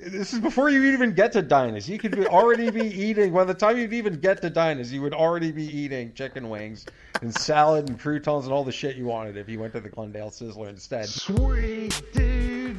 This 0.00 0.32
is 0.32 0.38
before 0.38 0.70
you 0.70 0.84
even 0.92 1.12
get 1.12 1.32
to 1.32 1.42
Dinah's. 1.42 1.88
You 1.88 1.98
could 1.98 2.16
be, 2.16 2.24
already 2.24 2.70
be 2.70 2.86
eating. 2.86 3.32
By 3.32 3.42
the 3.42 3.54
time 3.54 3.78
you'd 3.78 3.92
even 3.92 4.20
get 4.20 4.40
to 4.42 4.50
Dinah's, 4.50 4.92
you 4.92 5.02
would 5.02 5.12
already 5.12 5.50
be 5.50 5.64
eating 5.64 6.12
chicken 6.14 6.48
wings 6.48 6.86
and 7.20 7.34
salad 7.34 7.88
and 7.88 7.98
croutons 7.98 8.44
and 8.44 8.54
all 8.54 8.62
the 8.62 8.70
shit 8.70 8.94
you 8.94 9.06
wanted 9.06 9.36
if 9.36 9.48
you 9.48 9.58
went 9.58 9.72
to 9.72 9.80
the 9.80 9.88
Glendale 9.88 10.30
Sizzler 10.30 10.68
instead. 10.68 11.08
Sweet 11.08 12.00
dude. 12.12 12.78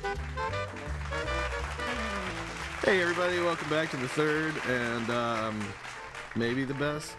Hey, 2.85 3.01
everybody. 3.01 3.37
Welcome 3.39 3.69
back 3.69 3.91
to 3.91 3.97
the 3.97 4.07
third 4.07 4.53
and 4.69 5.09
um, 5.09 5.61
maybe 6.37 6.63
the 6.63 6.73
best 6.75 7.17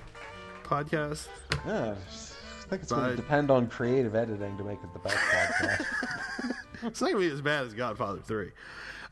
podcast. 0.64 1.28
Yeah, 1.66 1.90
I 1.90 2.68
think 2.70 2.82
it's 2.82 2.92
going 2.92 3.10
to 3.10 3.16
depend 3.16 3.50
on 3.50 3.66
creative 3.66 4.14
editing 4.14 4.56
to 4.56 4.64
make 4.64 4.78
it 4.82 4.94
the 4.94 4.98
best 5.00 5.16
podcast. 5.16 5.84
It's 6.82 7.02
not 7.02 7.12
going 7.12 7.22
to 7.24 7.28
be 7.28 7.34
as 7.34 7.42
bad 7.42 7.66
as 7.66 7.74
Godfather 7.74 8.20
3. 8.20 8.52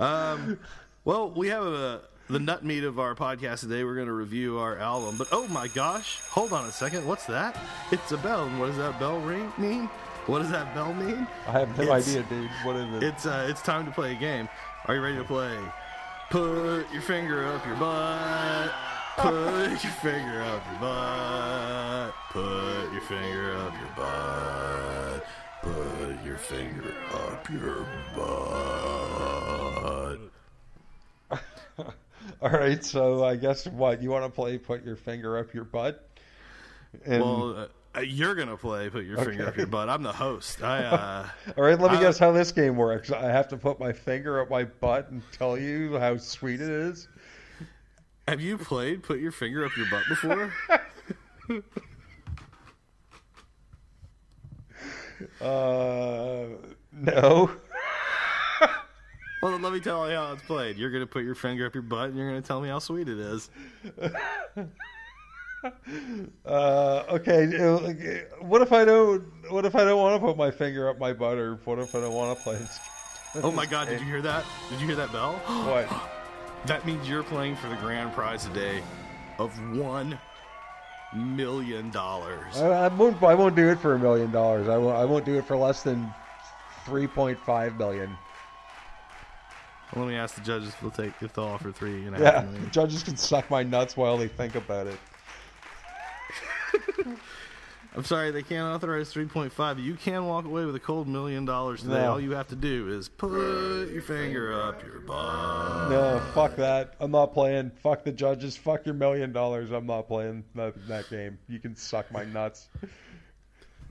Um, 0.01 0.59
well, 1.05 1.31
we 1.31 1.49
have 1.49 1.65
a, 1.65 2.03
the 2.29 2.39
nut 2.39 2.65
meat 2.65 2.85
of 2.85 2.99
our 2.99 3.15
podcast 3.15 3.61
today. 3.61 3.85
We're 3.85 3.95
going 3.95 4.07
to 4.07 4.13
review 4.13 4.59
our 4.59 4.79
album. 4.79 5.17
But 5.19 5.29
oh 5.33 5.47
my 5.49 5.69
gosh, 5.69 6.21
hold 6.31 6.53
on 6.53 6.67
a 6.67 6.73
second. 6.73 7.07
What's 7.07 7.25
that? 7.27 7.57
It's 7.91 8.13
a 8.13 8.17
bell. 8.19 8.45
And 8.45 8.61
what 8.61 8.67
does 8.67 8.77
that 8.77 8.99
bell 9.01 9.19
ring 9.21 9.53
mean? 9.59 9.89
What 10.27 10.41
does 10.41 10.51
that 10.51 10.75
bell 10.75 10.93
mean? 10.93 11.27
I 11.47 11.53
have 11.53 11.77
no 11.79 11.85
It's- 11.85 12.09
idea, 12.09 12.23
dude. 12.29 12.51
What 12.65 12.77
is 12.77 12.95
it? 12.97 13.03
It's 13.03 13.25
uh, 13.27 13.47
it's 13.49 13.63
time 13.63 13.87
to 13.87 13.91
play 13.91 14.13
a 14.13 14.15
game. 14.19 14.49
Are 14.85 14.95
you 14.95 15.01
ready 15.01 15.17
to 15.17 15.25
play? 15.25 15.57
Put 16.31 16.85
your 16.93 17.01
finger 17.03 17.47
up 17.47 17.65
your 17.67 17.77
butt. 17.77 18.71
Put 19.17 19.83
your 19.83 19.93
finger 20.03 20.43
up 20.43 20.63
your 20.71 20.81
butt. 20.81 22.15
Put 22.31 22.93
your 22.93 23.01
finger 23.01 23.57
up 23.57 23.73
your 23.81 23.91
butt. 23.97 25.25
Put 25.63 26.25
your 26.27 26.37
finger 26.37 26.95
up 27.15 27.49
your 27.51 27.87
butt. 28.15 29.18
All 32.43 32.51
right, 32.51 32.85
so 32.85 33.25
I 33.25 33.37
guess 33.37 33.67
what 33.67 34.03
you 34.03 34.11
want 34.11 34.25
to 34.25 34.31
play? 34.31 34.59
Put 34.59 34.85
your 34.85 34.97
finger 34.97 35.39
up 35.39 35.53
your 35.55 35.65
butt. 35.65 36.09
And, 37.05 37.23
Well, 37.23 37.69
uh, 37.97 38.01
you're 38.01 38.35
gonna 38.35 38.57
play. 38.57 38.89
Put 38.91 39.05
your 39.05 39.19
finger 39.19 39.49
up 39.49 39.57
your 39.57 39.67
butt. 39.67 39.89
I'm 39.89 40.03
the 40.03 40.13
host. 40.13 40.63
I 40.63 40.85
uh, 40.85 41.29
all 41.57 41.65
right, 41.65 41.79
let 41.79 41.91
me 41.91 41.99
I- 41.99 42.01
guess 42.01 42.19
how 42.19 42.31
this 42.33 42.53
game 42.53 42.77
works. 42.77 43.11
I 43.11 43.25
have 43.31 43.49
to 43.49 43.57
put 43.57 43.81
my 43.81 43.93
finger 43.93 44.41
up 44.41 44.51
my 44.51 44.65
butt 44.65 45.11
and 45.11 45.23
tell 45.33 45.59
you 45.59 45.99
how 45.99 46.17
sweet 46.17 46.61
it 46.61 46.71
is. 46.71 47.09
have 48.29 48.41
you 48.41 48.57
played? 48.57 49.03
Put 49.03 49.19
your 49.19 49.33
finger 49.33 49.65
up 49.65 49.77
your 49.77 49.87
butt 49.91 50.05
before? 50.09 50.53
Uh, 55.41 56.47
no. 56.93 57.51
Well, 59.43 59.53
then 59.53 59.63
let 59.63 59.73
me 59.73 59.81
tell 59.81 60.09
you 60.09 60.17
how 60.17 60.33
it's 60.33 60.43
played. 60.43 60.77
You're 60.77 60.91
gonna 60.91 61.07
put 61.07 61.23
your 61.25 61.35
finger 61.35 61.67
up 61.67 61.75
your 61.75 61.83
butt, 61.83 62.09
and 62.09 62.17
you're 62.17 62.29
gonna 62.29 62.43
tell 62.43 62.61
me 62.61 62.69
how 62.69 62.79
sweet 62.79 63.09
it 63.09 63.19
is. 63.19 63.51
Uh, 66.47 67.03
okay. 67.09 68.25
What 68.41 68.63
if 68.63 68.73
I 68.73 68.85
don't? 68.85 69.25
What 69.51 69.65
if 69.65 69.75
I 69.75 69.85
don't 69.85 69.99
want 69.99 70.15
to 70.15 70.25
put 70.25 70.37
my 70.37 70.53
finger 70.53 70.89
up 70.89 71.01
my 71.01 71.13
butt, 71.13 71.37
or 71.37 71.57
what 71.65 71.81
if 71.81 71.97
I 71.97 72.01
don't 72.01 72.15
want 72.15 72.39
to 72.39 72.45
play 72.45 72.55
this 72.55 72.79
Oh 73.43 73.53
my 73.53 73.67
god, 73.67 73.89
did 73.89 74.01
you 74.01 74.07
hear 74.07 74.23
that? 74.23 74.45
Did 74.71 74.81
you 74.81 74.87
hear 74.87 74.97
that 74.97 75.13
bell? 75.13 75.33
What? 75.67 75.89
That 76.67 76.85
means 76.87 77.09
you're 77.09 77.23
playing 77.23 77.57
for 77.57 77.69
the 77.69 77.77
grand 77.77 78.13
prize 78.13 78.45
today 78.45 78.83
of 79.39 79.53
one 79.77 80.19
million 81.15 81.91
dollars. 81.91 82.57
I, 82.57 82.67
I 82.67 82.89
won't. 82.89 83.23
I 83.23 83.35
won't 83.35 83.55
do 83.55 83.69
it 83.69 83.79
for 83.79 83.95
a 83.95 83.99
million 83.99 84.31
dollars. 84.33 84.69
I 84.69 84.77
won't. 84.77 84.97
I 84.97 85.05
won't 85.05 85.25
do 85.25 85.37
it 85.39 85.45
for 85.45 85.57
less 85.57 85.83
than 85.83 86.13
three 86.85 87.07
point 87.07 87.39
five 87.39 87.77
million. 87.79 88.17
Let 89.97 90.07
me 90.07 90.17
ask 90.17 90.35
the 90.35 90.43
judges 90.43 90.69
if 90.69 90.81
they'll 90.81 90.91
take 90.91 91.13
if 91.23 91.33
they'll 91.33 91.45
offer 91.47 91.73
three 91.73 92.05
and 92.07 92.15
a 92.15 92.19
half 92.19 92.45
Yeah, 92.45 92.51
million. 92.51 92.71
judges 92.71 93.03
can 93.03 93.17
suck 93.17 93.49
my 93.51 93.63
nuts 93.63 93.97
while 93.97 94.19
they 94.19 94.29
think 94.29 94.55
about 94.55 94.87
it. 94.87 94.99
I'm 97.97 98.05
sorry, 98.05 98.31
they 98.31 98.43
can't 98.43 98.73
authorize 98.73 99.13
3.5. 99.13 99.83
You 99.83 99.95
can 99.95 100.27
walk 100.27 100.45
away 100.45 100.65
with 100.67 100.77
a 100.77 100.81
cold 100.81 101.09
million 101.09 101.45
dollars 101.47 101.81
today. 101.83 101.95
No. 101.95 102.13
All 102.13 102.21
you 102.21 102.33
have 102.33 102.47
to 102.49 102.55
do 102.55 102.89
is 102.91 103.09
put 103.09 103.33
your 103.91 104.03
finger 104.03 104.53
up 104.53 104.85
your 104.85 105.01
butt. 105.01 105.91
No, 105.91 106.21
fuck 106.35 106.55
that. 106.57 106.95
I'm 107.01 107.11
not 107.11 107.33
playing. 107.33 107.73
Fuck 107.83 108.05
the 108.05 108.13
judges. 108.13 108.57
Fuck 108.57 108.85
your 108.87 108.95
million 108.95 109.33
dollars. 109.33 109.73
I'm 109.73 109.87
not 109.87 110.07
playing 110.07 110.45
that, 110.55 110.75
that 110.87 111.11
game. 111.11 111.39
You 111.49 111.59
can 111.59 111.75
suck 111.75 112.13
my 112.13 112.25
nuts. 112.25 112.69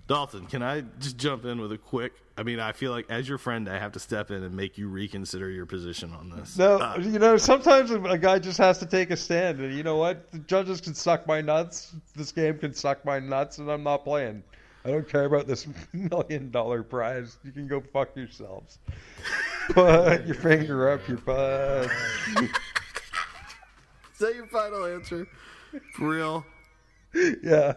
Dalton, 0.08 0.46
can 0.46 0.64
I 0.64 0.82
just 1.00 1.18
jump 1.18 1.44
in 1.46 1.60
with 1.60 1.72
a 1.74 1.78
quick? 1.78 2.14
I 2.38 2.44
mean, 2.44 2.60
I 2.60 2.72
feel 2.72 2.92
like 2.92 3.08
as 3.10 3.28
your 3.28 3.38
friend, 3.38 3.68
I 3.68 3.78
have 3.78 3.92
to 3.94 4.00
step 4.00 4.32
in 4.32 4.42
and 4.44 4.56
make 4.56 4.78
you 4.78 4.88
reconsider 4.88 5.50
your 5.50 5.66
position 5.66 6.14
on 6.14 6.30
this. 6.30 6.58
No, 6.58 6.78
Uh, 6.80 6.98
you 7.00 7.20
know, 7.20 7.36
sometimes 7.36 7.92
a 7.92 8.18
guy 8.18 8.40
just 8.40 8.58
has 8.58 8.78
to 8.80 8.86
take 8.86 9.12
a 9.12 9.18
stand, 9.18 9.60
and 9.60 9.74
you 9.76 9.84
know 9.84 9.98
what? 9.98 10.32
The 10.32 10.40
judges 10.40 10.80
can 10.80 10.94
suck 10.94 11.28
my 11.28 11.42
nuts. 11.42 11.94
This 12.16 12.32
game 12.32 12.58
can 12.58 12.74
suck 12.74 13.04
my 13.04 13.20
nuts, 13.20 13.58
and 13.58 13.70
I'm 13.70 13.84
not 13.84 14.04
playing. 14.06 14.44
I 14.86 14.92
don't 14.92 15.10
care 15.10 15.26
about 15.26 15.48
this 15.48 15.68
million 15.94 16.50
dollar 16.52 16.84
prize. 16.84 17.38
You 17.44 17.52
can 17.52 17.68
go 17.68 17.82
fuck 17.82 18.16
yourselves. 18.16 18.80
Put 19.72 20.26
your 20.26 20.36
finger 20.36 20.90
up 20.90 21.06
your 21.10 21.18
butt. 21.18 21.92
is 22.38 24.20
that 24.20 24.36
your 24.36 24.48
final 24.48 24.86
answer? 24.86 25.28
For 25.96 26.08
real? 26.08 26.46
Yeah. 27.44 27.74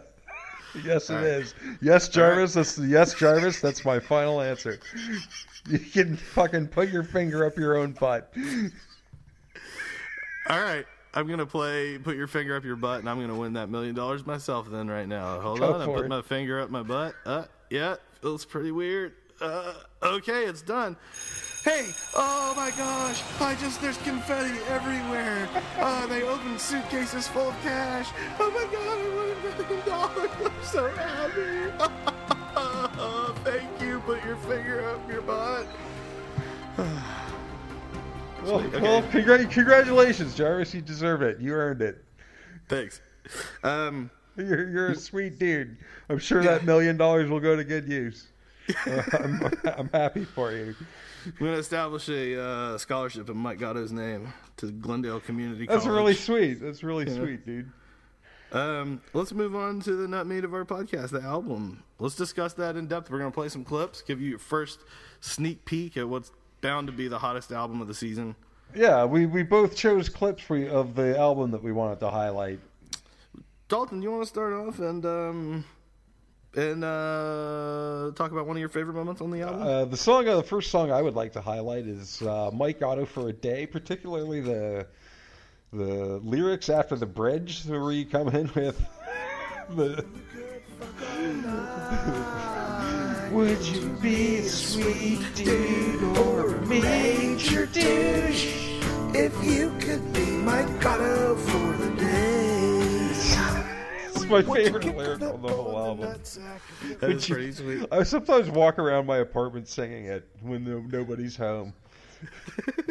Yes, 0.84 1.10
it 1.10 1.16
All 1.16 1.24
is. 1.24 1.54
Yes, 1.80 2.08
Jarvis. 2.08 2.54
That's 2.54 2.78
yes, 2.78 3.14
Jarvis. 3.14 3.60
That's 3.60 3.84
my 3.84 3.98
final 3.98 4.40
answer. 4.40 4.78
You 5.68 5.78
can 5.78 6.16
fucking 6.16 6.68
put 6.68 6.90
your 6.90 7.02
finger 7.02 7.44
up 7.44 7.56
your 7.56 7.76
own 7.76 7.92
butt. 7.92 8.32
All 10.48 10.60
right. 10.60 10.86
I'm 11.12 11.26
gonna 11.26 11.46
play. 11.46 11.98
Put 11.98 12.16
your 12.16 12.28
finger 12.28 12.56
up 12.56 12.64
your 12.64 12.76
butt, 12.76 13.00
and 13.00 13.10
I'm 13.10 13.20
gonna 13.20 13.36
win 13.36 13.54
that 13.54 13.68
million 13.68 13.94
dollars 13.94 14.24
myself. 14.24 14.70
Then 14.70 14.88
right 14.88 15.08
now, 15.08 15.40
hold 15.40 15.58
Go 15.58 15.74
on. 15.74 15.80
I 15.80 15.86
put 15.86 16.04
it. 16.04 16.08
my 16.08 16.22
finger 16.22 16.60
up 16.60 16.70
my 16.70 16.84
butt. 16.84 17.14
Uh, 17.26 17.44
yeah, 17.68 17.96
feels 18.20 18.44
pretty 18.44 18.70
weird. 18.70 19.14
Uh, 19.40 19.74
okay, 20.02 20.44
it's 20.44 20.62
done. 20.62 20.96
Hey, 21.64 21.92
oh 22.14 22.54
my 22.56 22.70
gosh! 22.70 23.22
I 23.38 23.54
just 23.56 23.82
there's 23.82 23.98
confetti 23.98 24.58
everywhere. 24.68 25.46
Uh, 25.78 26.06
they 26.06 26.22
opened 26.22 26.58
suitcases 26.58 27.28
full 27.28 27.50
of 27.50 27.62
cash. 27.62 28.08
Oh 28.38 28.50
my 28.50 28.64
god! 28.72 28.98
I 28.98 29.08
won 29.14 29.30
a 29.30 29.62
million 29.62 29.86
dollars. 29.86 30.30
I'm 30.44 30.64
so 30.64 30.88
happy. 30.88 32.00
Thank 33.44 33.80
you. 33.82 34.00
Put 34.00 34.24
your 34.24 34.36
finger 34.36 34.88
up 34.88 35.10
your 35.10 35.22
butt. 35.22 35.66
Well, 38.42 38.60
okay. 38.60 38.80
well 38.80 39.02
congra- 39.02 39.50
congratulations, 39.50 40.34
Jarvis. 40.34 40.72
You 40.72 40.80
deserve 40.80 41.20
it. 41.20 41.40
You 41.40 41.52
earned 41.52 41.82
it. 41.82 42.02
Thanks. 42.70 43.02
Um. 43.62 44.10
You're, 44.36 44.70
you're 44.70 44.88
a 44.92 44.94
sweet 44.94 45.38
dude. 45.38 45.76
I'm 46.08 46.18
sure 46.18 46.42
that 46.42 46.64
million 46.64 46.96
dollars 46.96 47.28
will 47.28 47.40
go 47.40 47.54
to 47.56 47.64
good 47.64 47.86
use. 47.86 48.28
Uh, 48.86 49.02
I'm, 49.12 49.52
I'm 49.76 49.90
happy 49.92 50.24
for 50.24 50.52
you. 50.52 50.74
I'm 51.26 51.32
going 51.38 51.52
to 51.52 51.58
establish 51.58 52.08
a 52.08 52.42
uh, 52.42 52.78
scholarship 52.78 53.28
in 53.28 53.36
Mike 53.36 53.58
Gatto's 53.58 53.92
name 53.92 54.32
to 54.58 54.70
Glendale 54.70 55.20
Community 55.20 55.66
College. 55.66 55.78
That's 55.78 55.84
College. 55.86 55.98
really 55.98 56.14
sweet. 56.14 56.60
That's 56.60 56.82
really 56.82 57.10
sweet, 57.10 57.44
dude. 57.44 57.70
Um, 58.52 59.00
let's 59.12 59.32
move 59.32 59.54
on 59.54 59.80
to 59.80 59.94
the 59.94 60.08
nut 60.08 60.26
meat 60.26 60.44
of 60.44 60.54
our 60.54 60.64
podcast, 60.64 61.10
the 61.10 61.22
album. 61.22 61.82
Let's 61.98 62.16
discuss 62.16 62.54
that 62.54 62.76
in 62.76 62.86
depth. 62.86 63.10
We're 63.10 63.18
going 63.18 63.30
to 63.30 63.34
play 63.34 63.48
some 63.48 63.64
clips, 63.64 64.02
give 64.02 64.20
you 64.20 64.30
your 64.30 64.38
first 64.38 64.80
sneak 65.20 65.64
peek 65.64 65.96
at 65.96 66.08
what's 66.08 66.32
bound 66.60 66.88
to 66.88 66.92
be 66.92 67.08
the 67.08 67.18
hottest 67.18 67.52
album 67.52 67.80
of 67.80 67.88
the 67.88 67.94
season. 67.94 68.34
Yeah, 68.74 69.04
we, 69.04 69.26
we 69.26 69.42
both 69.42 69.76
chose 69.76 70.08
clips 70.08 70.42
for 70.42 70.56
of 70.68 70.94
the 70.94 71.18
album 71.18 71.50
that 71.52 71.62
we 71.62 71.72
wanted 71.72 72.00
to 72.00 72.10
highlight. 72.10 72.60
Dalton, 73.68 74.02
you 74.02 74.10
want 74.10 74.22
to 74.22 74.28
start 74.28 74.52
off 74.52 74.78
and 74.80 75.06
um, 75.06 75.64
and 76.56 76.84
uh, 76.84 78.10
talk 78.14 78.32
about 78.32 78.46
one 78.46 78.56
of 78.56 78.60
your 78.60 78.68
favorite 78.68 78.94
moments 78.94 79.20
on 79.20 79.30
the 79.30 79.42
album? 79.42 79.62
Uh, 79.62 79.84
the 79.84 79.96
song, 79.96 80.28
uh, 80.28 80.36
the 80.36 80.42
first 80.42 80.70
song 80.70 80.90
I 80.90 81.00
would 81.00 81.14
like 81.14 81.32
to 81.34 81.40
highlight 81.40 81.86
is 81.86 82.22
uh, 82.22 82.50
Mike 82.52 82.80
Gatto 82.80 83.04
for 83.04 83.28
a 83.28 83.32
Day, 83.32 83.66
particularly 83.66 84.40
the 84.40 84.86
the 85.72 86.20
lyrics 86.24 86.68
after 86.68 86.96
the 86.96 87.06
bridge, 87.06 87.64
where 87.66 87.92
you 87.92 88.04
come 88.04 88.28
in 88.28 88.50
with 88.54 88.84
the. 89.70 90.04
Would 93.32 93.64
you 93.64 93.88
be 94.02 94.38
a 94.38 94.42
sweet 94.42 95.20
dude 95.36 96.02
or 96.18 96.56
a 96.56 96.66
major 96.66 97.66
douche? 97.66 98.80
If 99.14 99.32
you 99.44 99.72
could 99.78 100.12
be 100.12 100.26
Mike 100.26 100.80
Gatto 100.80 101.36
for 101.36 101.76
the 101.76 101.90
day. 101.96 102.59
My 104.30 104.42
favorite 104.42 104.84
lyric 104.96 105.22
on 105.22 105.42
the 105.42 105.48
whole 105.48 105.76
album. 105.78 106.12
that 107.00 107.10
is 107.10 107.26
pretty 107.26 107.52
sweet. 107.52 107.86
I 107.90 108.02
sometimes 108.04 108.48
walk 108.50 108.78
around 108.78 109.06
my 109.06 109.18
apartment 109.18 109.66
singing 109.68 110.06
it 110.06 110.28
when 110.40 110.64
no, 110.64 110.78
nobody's 110.80 111.36
home. 111.36 111.72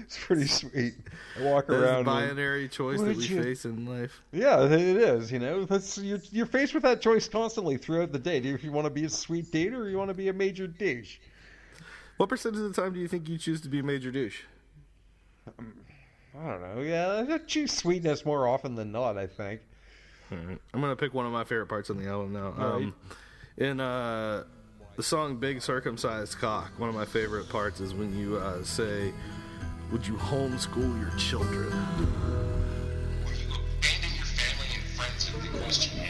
it's 0.00 0.18
pretty 0.24 0.46
sweet. 0.46 0.94
I 1.38 1.42
walk 1.44 1.66
That 1.68 1.74
is 1.74 1.80
the 1.80 1.86
around. 1.86 1.96
and- 1.98 2.06
binary 2.06 2.68
choice 2.68 2.98
that 3.00 3.06
Would 3.06 3.16
we 3.18 3.24
you- 3.26 3.42
face 3.42 3.64
in 3.64 3.86
life. 3.86 4.20
yeah, 4.32 4.64
it 4.64 4.72
is. 4.72 5.30
You 5.30 5.38
know, 5.38 5.64
that's 5.64 5.96
you're, 5.98 6.18
you're 6.32 6.46
faced 6.46 6.74
with 6.74 6.82
that 6.82 7.00
choice 7.00 7.28
constantly 7.28 7.76
throughout 7.76 8.10
the 8.12 8.18
day. 8.18 8.40
Do 8.40 8.48
you, 8.48 8.54
if 8.54 8.64
you 8.64 8.72
want 8.72 8.86
to 8.86 8.90
be 8.90 9.04
a 9.04 9.08
sweet 9.10 9.50
dude 9.52 9.74
or 9.74 9.88
you 9.88 9.96
want 9.98 10.08
to 10.08 10.14
be 10.14 10.28
a 10.28 10.32
major 10.32 10.66
douche? 10.66 11.18
What 12.16 12.28
percentage 12.28 12.60
of 12.60 12.74
the 12.74 12.82
time 12.82 12.92
do 12.92 13.00
you 13.00 13.08
think 13.08 13.28
you 13.28 13.38
choose 13.38 13.60
to 13.62 13.68
be 13.68 13.78
a 13.78 13.82
major 13.82 14.10
douche? 14.10 14.42
Um, 15.58 15.72
I 16.38 16.46
don't 16.50 16.60
know. 16.76 16.82
Yeah, 16.82 17.24
I 17.34 17.38
choose 17.38 17.72
sweetness 17.72 18.24
more 18.26 18.46
often 18.48 18.74
than 18.74 18.92
not. 18.92 19.16
I 19.16 19.26
think. 19.26 19.60
Alright. 20.32 20.58
I'm 20.72 20.80
gonna 20.80 20.94
pick 20.96 21.12
one 21.12 21.26
of 21.26 21.32
my 21.32 21.42
favorite 21.44 21.66
parts 21.66 21.90
on 21.90 21.96
the 21.96 22.06
album 22.08 22.32
now. 22.32 22.54
Um, 22.56 22.94
in 23.56 23.80
uh, 23.80 24.44
the 24.96 25.02
song 25.02 25.36
"Big 25.36 25.60
Circumcised 25.60 26.38
Cock," 26.38 26.70
one 26.78 26.88
of 26.88 26.94
my 26.94 27.04
favorite 27.04 27.48
parts 27.48 27.80
is 27.80 27.92
when 27.94 28.16
you 28.16 28.36
uh, 28.36 28.62
say, 28.62 29.12
"Would 29.92 30.06
you 30.06 30.14
homeschool 30.14 31.00
your 31.00 31.10
children?" 31.18 31.66
Abandon 31.68 32.06
your 34.14 34.24
family 34.24 34.66
and 34.74 34.84
friends 34.94 35.28
if 35.28 35.42
they 35.42 35.48
question 35.58 35.98
you. 35.98 36.04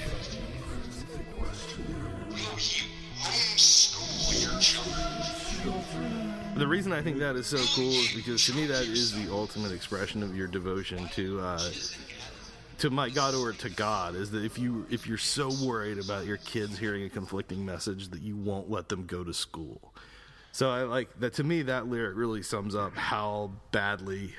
Will 2.28 2.58
you 2.58 2.84
homeschool 3.20 4.42
your 4.42 4.60
children? 4.60 5.06
The 6.56 6.66
reason 6.66 6.92
I 6.92 7.00
think 7.00 7.18
that 7.20 7.36
is 7.36 7.46
so 7.46 7.56
cool 7.74 7.88
is 7.90 8.12
because 8.12 8.44
to 8.46 8.54
me 8.54 8.66
that 8.66 8.82
is 8.82 9.12
the 9.14 9.32
ultimate 9.32 9.72
expression 9.72 10.22
of 10.22 10.36
your 10.36 10.46
devotion 10.46 11.08
to 11.14 11.40
uh, 11.40 11.70
to 12.80 12.90
my 12.90 13.10
God 13.10 13.34
or 13.34 13.52
to 13.52 13.70
God. 13.70 14.14
Is 14.16 14.30
that 14.32 14.44
if 14.44 14.58
you 14.58 14.86
if 14.90 15.06
you're 15.06 15.18
so 15.18 15.50
worried 15.64 15.98
about 15.98 16.26
your 16.26 16.38
kids 16.38 16.78
hearing 16.78 17.04
a 17.04 17.10
conflicting 17.10 17.64
message 17.64 18.08
that 18.08 18.22
you 18.22 18.36
won't 18.36 18.70
let 18.70 18.88
them 18.88 19.06
go 19.06 19.22
to 19.22 19.32
school. 19.32 19.94
So 20.52 20.70
I 20.70 20.82
like 20.82 21.20
that. 21.20 21.34
To 21.34 21.44
me, 21.44 21.62
that 21.62 21.86
lyric 21.86 22.16
really 22.16 22.42
sums 22.42 22.74
up 22.74 22.96
how 22.96 23.52
badly 23.70 24.34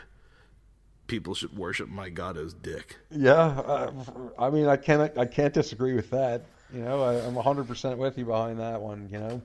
people 1.08 1.34
should 1.36 1.56
worship 1.58 1.88
Mike 1.88 2.16
Gatto's 2.16 2.54
dick. 2.54 2.98
Yeah, 3.12 3.34
uh, 3.34 3.92
I 4.38 4.50
mean, 4.50 4.68
I 4.68 4.76
can't 4.76 5.18
I 5.18 5.26
can't 5.26 5.54
disagree 5.54 5.94
with 5.94 6.10
that. 6.10 6.44
You 6.74 6.82
know, 6.82 7.04
I, 7.04 7.16
I'm 7.26 7.36
100 7.36 7.68
percent 7.68 7.98
with 7.98 8.18
you 8.18 8.26
behind 8.26 8.60
that 8.60 8.82
one. 8.82 9.08
You 9.12 9.20
know. 9.20 9.42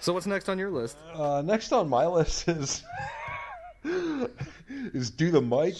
So 0.00 0.12
what's 0.12 0.26
next 0.26 0.48
on 0.48 0.58
your 0.58 0.70
list? 0.70 0.98
Uh, 1.14 1.42
next 1.42 1.72
on 1.72 1.88
my 1.88 2.06
list 2.18 2.48
is 2.48 2.82
is 3.84 5.10
do 5.10 5.30
the 5.30 5.40
mic. 5.40 5.76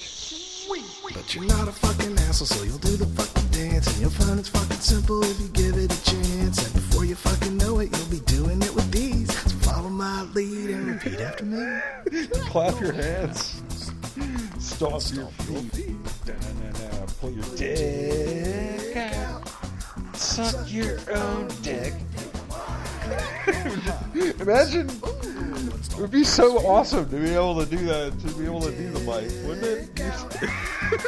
But 1.15 1.35
you're 1.35 1.45
not 1.45 1.69
a 1.69 1.73
fucking 1.73 2.19
asshole, 2.21 2.47
so 2.47 2.65
you'll 2.65 2.79
do 2.79 2.97
the 2.97 3.07
fucking 3.07 3.49
dance. 3.51 3.87
And 3.89 3.99
you'll 3.99 4.11
find 4.11 4.39
it's 4.39 4.49
fucking 4.49 4.79
simple 4.79 5.23
if 5.23 5.39
you 5.41 5.49
give 5.49 5.77
it 5.77 5.93
a 5.93 6.05
chance. 6.05 6.65
And 6.65 6.75
before 6.75 7.05
you 7.05 7.15
fucking 7.15 7.57
know 7.59 7.81
it, 7.81 7.95
you'll 7.97 8.11
be 8.11 8.21
doing 8.21 8.63
it 8.63 8.75
with 8.75 8.91
these. 8.91 9.31
So 9.51 9.57
follow 9.71 9.91
my 9.91 10.23
lead 10.35 10.71
and 10.71 10.87
repeat 10.87 11.21
after 11.21 11.45
me. 11.45 11.81
Clap 12.49 12.81
your 12.81 12.93
hands. 12.93 13.63
Stomp 14.59 15.03
your 15.15 15.27
feet. 15.27 15.97
Da-na-na-na. 16.25 17.07
Pull 17.21 17.31
your 17.33 17.57
dick 17.57 18.97
out. 18.97 19.51
Suck 20.17 20.73
your 20.73 20.99
own 21.15 21.49
dick. 21.63 21.95
Imagine. 24.41 24.89
It 24.89 25.99
would 25.99 26.11
be 26.11 26.25
so 26.25 26.59
awesome 26.67 27.09
to 27.11 27.17
be 27.17 27.35
able 27.35 27.63
to 27.63 27.67
do 27.67 27.85
that, 27.87 28.19
to 28.21 28.35
be 28.35 28.47
able 28.47 28.63
to 28.63 28.73
do 28.73 28.91
the 28.91 29.01
mic, 29.01 29.31
wouldn't 29.47 29.65
it? 29.65 30.71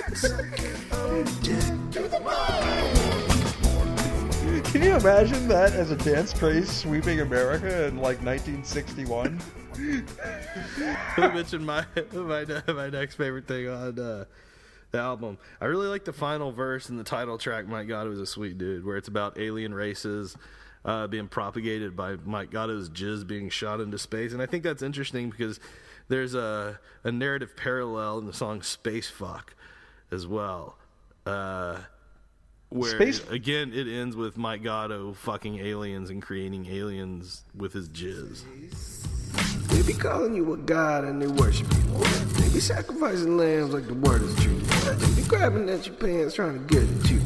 Can 4.64 4.82
you 4.82 4.97
imagine 4.97 5.47
that 5.49 5.74
as 5.74 5.91
a 5.91 5.97
dance 5.97 6.32
craze 6.32 6.70
sweeping 6.70 7.20
America 7.20 7.87
in 7.87 7.99
like 7.99 8.24
1961? 8.24 9.39
Let 11.18 11.18
me 11.18 11.35
mention 11.35 11.66
my 11.66 11.85
my 12.14 12.47
my 12.66 12.89
next 12.89 13.16
favorite 13.16 13.47
thing 13.47 13.68
on 13.68 13.99
uh, 13.99 14.24
the 14.91 14.99
album. 14.99 15.37
I 15.61 15.66
really 15.66 15.89
like 15.89 16.07
the 16.07 16.14
final 16.14 16.51
verse 16.51 16.89
in 16.89 16.97
the 16.97 17.05
title 17.05 17.37
track. 17.37 17.68
My 17.68 17.85
God, 17.85 18.07
it 18.07 18.11
was 18.11 18.20
a 18.20 18.26
sweet 18.26 18.57
dude, 18.57 18.87
where 18.87 18.97
it's 18.97 19.09
about 19.09 19.39
alien 19.39 19.74
races 19.74 20.35
uh, 20.87 21.09
being 21.09 21.28
propagated 21.28 21.95
by 21.95 22.16
Mike 22.24 22.51
Gatto's 22.51 22.89
jizz 22.89 23.26
being 23.26 23.51
shot 23.51 23.80
into 23.80 23.99
space, 23.99 24.32
and 24.32 24.41
I 24.41 24.47
think 24.47 24.64
that's 24.64 24.82
interesting 24.82 25.28
because 25.28 25.61
there's 26.09 26.35
a 26.35 26.80
a 27.03 27.12
narrative 27.12 27.55
parallel 27.55 28.18
in 28.18 28.26
the 28.26 28.32
song 28.32 28.62
"Space 28.62 29.11
Fuck" 29.11 29.55
as 30.14 30.26
well. 30.26 30.76
Uh, 31.26 31.78
where 32.70 32.90
Space- 32.90 33.28
again 33.28 33.72
it 33.72 33.86
ends 33.86 34.16
with 34.16 34.36
Mike 34.36 34.62
Gatto 34.62 35.12
fucking 35.14 35.58
aliens 35.58 36.10
and 36.10 36.22
creating 36.22 36.66
aliens 36.66 37.42
with 37.54 37.72
his 37.72 37.88
jizz. 37.88 38.42
They 39.68 39.82
be 39.82 39.92
calling 39.92 40.34
you 40.34 40.52
a 40.52 40.56
god 40.56 41.04
and 41.04 41.20
they 41.20 41.26
worship 41.26 41.66
you. 41.72 41.82
They 42.40 42.52
be 42.52 42.60
sacrificing 42.60 43.36
lambs 43.36 43.74
like 43.74 43.86
the 43.86 43.94
word 43.94 44.22
is 44.22 44.34
true. 44.36 44.58
They 44.58 45.22
be 45.22 45.26
grabbing 45.28 45.68
at 45.68 45.86
your 45.86 45.96
pants 45.96 46.34
trying 46.34 46.54
to 46.54 46.74
get 46.74 46.82
at 46.82 47.10
you. 47.10 47.18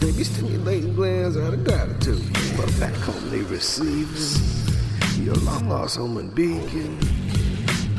They 0.00 0.12
be 0.16 0.24
stimulating 0.24 0.94
glands 0.94 1.36
out 1.36 1.54
of 1.54 1.64
gratitude. 1.64 2.22
But 2.56 2.78
back 2.80 2.94
home 2.94 3.30
they 3.30 3.40
receiving 3.40 5.24
your 5.24 5.34
long 5.36 5.68
lost 5.68 5.96
home 5.96 6.18
and 6.18 6.34
beacon. 6.34 6.98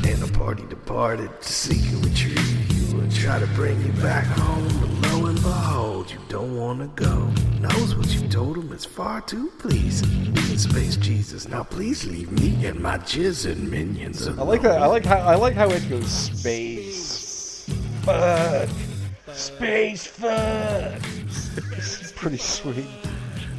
And 0.06 0.22
a 0.22 0.32
party 0.38 0.64
departed 0.68 1.30
to 1.40 1.52
seek 1.52 1.82
and 1.92 2.04
retrieve 2.04 2.65
you 2.96 3.02
and 3.02 3.14
try 3.14 3.38
to 3.38 3.46
bring 3.48 3.80
you 3.84 3.92
back 4.02 4.24
home. 4.24 4.68
But 4.80 5.12
lo 5.12 5.26
and 5.26 5.36
behold, 5.36 6.10
you 6.10 6.18
don't 6.28 6.56
want 6.56 6.80
to 6.80 7.04
go. 7.04 7.30
Knows 7.60 7.94
what 7.94 8.08
you 8.14 8.28
told 8.28 8.56
him 8.56 8.72
is 8.72 8.84
far 8.84 9.20
too 9.20 9.50
pleasing. 9.58 10.32
Me 10.32 10.40
and 10.50 10.60
Space 10.60 10.96
Jesus, 10.96 11.48
now 11.48 11.62
please 11.62 12.04
leave 12.04 12.30
me 12.32 12.66
and 12.66 12.80
my 12.80 12.98
jizz 12.98 13.50
and 13.50 13.70
minions 13.70 14.26
alone. 14.26 14.38
I 14.38 14.42
like 14.42 14.62
that. 14.62 14.82
I 14.82 14.86
like 14.86 15.04
how 15.04 15.18
I 15.18 15.34
like 15.36 15.54
how 15.54 15.68
it 15.70 15.88
goes 15.88 16.10
space 16.10 17.68
fuck, 18.02 18.68
space 19.32 20.06
fuck. 20.06 21.02
it's 21.72 22.12
pretty 22.12 22.38
sweet. 22.38 22.86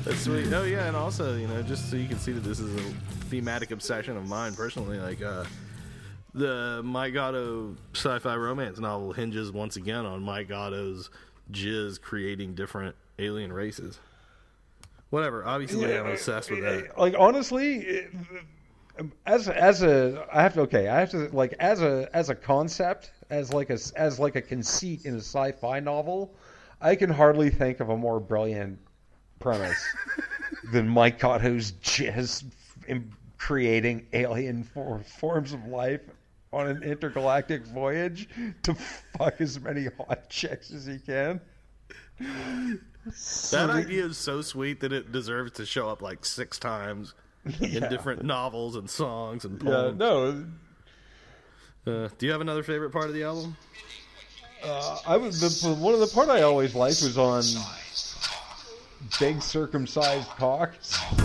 That's 0.03 0.21
sweet. 0.21 0.51
Oh 0.53 0.63
yeah, 0.63 0.87
and 0.87 0.95
also 0.95 1.35
you 1.35 1.47
know 1.47 1.61
just 1.61 1.89
so 1.89 1.97
you 1.97 2.07
can 2.07 2.17
see 2.17 2.31
that 2.31 2.43
this 2.43 2.59
is 2.59 2.73
a 2.75 2.93
thematic 3.29 3.71
obsession 3.71 4.15
of 4.15 4.27
mine 4.27 4.55
personally. 4.55 4.99
Like 4.99 5.21
uh, 5.21 5.43
the 6.37 6.81
Mike 6.83 7.13
Gatto 7.13 7.75
sci-fi 7.93 8.35
romance 8.35 8.79
novel 8.79 9.11
hinges 9.13 9.51
once 9.51 9.75
again 9.75 10.05
on 10.05 10.21
Mike 10.21 10.47
Gatto's 10.49 11.09
jizz 11.51 11.99
creating 12.01 12.53
different 12.53 12.95
alien 13.19 13.51
races. 13.51 13.99
Whatever. 15.09 15.45
Obviously, 15.45 15.97
I'm 15.97 16.07
obsessed 16.07 16.51
with 16.51 16.61
that. 16.61 16.97
Like 16.97 17.15
honestly, 17.17 17.77
it- 17.77 18.11
as 19.27 19.47
as 19.47 19.83
a 19.83 20.25
I 20.33 20.41
have 20.41 20.55
to 20.55 20.61
okay 20.61 20.87
I 20.87 20.99
have 20.99 21.11
to 21.11 21.29
like 21.31 21.53
as 21.59 21.83
a 21.83 22.09
as 22.13 22.31
a 22.31 22.35
concept 22.35 23.11
as 23.29 23.53
like 23.53 23.69
a 23.69 23.77
as 23.95 24.19
like 24.19 24.35
a 24.35 24.41
conceit 24.41 25.05
in 25.05 25.13
a 25.13 25.19
sci-fi 25.19 25.79
novel, 25.79 26.33
I 26.81 26.95
can 26.95 27.11
hardly 27.11 27.51
think 27.51 27.79
of 27.79 27.89
a 27.89 27.97
more 27.97 28.19
brilliant 28.19 28.79
premise 29.39 29.83
than 30.71 30.89
Mike 30.89 31.19
Gatto's 31.19 31.73
jizz 31.73 32.45
creating 33.37 34.07
alien 34.13 34.63
for, 34.63 34.99
forms 35.19 35.53
of 35.53 35.63
life 35.65 36.01
on 36.53 36.67
an 36.67 36.83
intergalactic 36.83 37.65
voyage 37.67 38.29
to 38.63 38.73
fuck 39.17 39.39
as 39.41 39.59
many 39.59 39.87
hot 39.97 40.29
chicks 40.29 40.71
as 40.71 40.85
he 40.85 40.97
can. 40.99 41.41
That 43.51 43.69
idea 43.69 44.05
is 44.05 44.17
so 44.17 44.41
sweet 44.41 44.79
that 44.81 44.91
it 44.91 45.11
deserves 45.11 45.51
to 45.53 45.65
show 45.65 45.89
up 45.89 46.01
like 46.01 46.25
six 46.25 46.57
times 46.59 47.13
in 47.61 47.81
different 47.89 48.23
novels 48.23 48.75
and 48.75 48.89
songs 48.89 49.45
and 49.45 49.61
Yeah, 49.61 49.69
poems. 49.93 49.97
no, 49.99 50.45
Uh, 52.05 52.09
do 52.17 52.25
you 52.25 52.31
have 52.31 52.41
another 52.41 52.63
favorite 52.63 52.91
part 52.91 53.05
of 53.05 53.13
the 53.13 53.23
album? 53.23 53.55
Uh, 54.63 54.97
I 55.07 55.17
was 55.17 55.61
the, 55.61 55.73
one 55.75 55.93
of 55.93 55.99
the 55.99 56.07
part 56.07 56.29
I 56.29 56.41
always 56.41 56.73
liked 56.75 57.01
was 57.03 57.17
on 57.17 57.43
big 59.19 59.41
circumcised 59.41 60.27
cocks. 60.29 60.97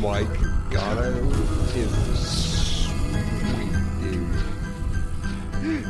Mike 0.00 0.26
Gatto 0.70 1.12
is 1.74 1.92
a 1.92 2.16
sweet 2.16 3.72
dude. 4.02 4.28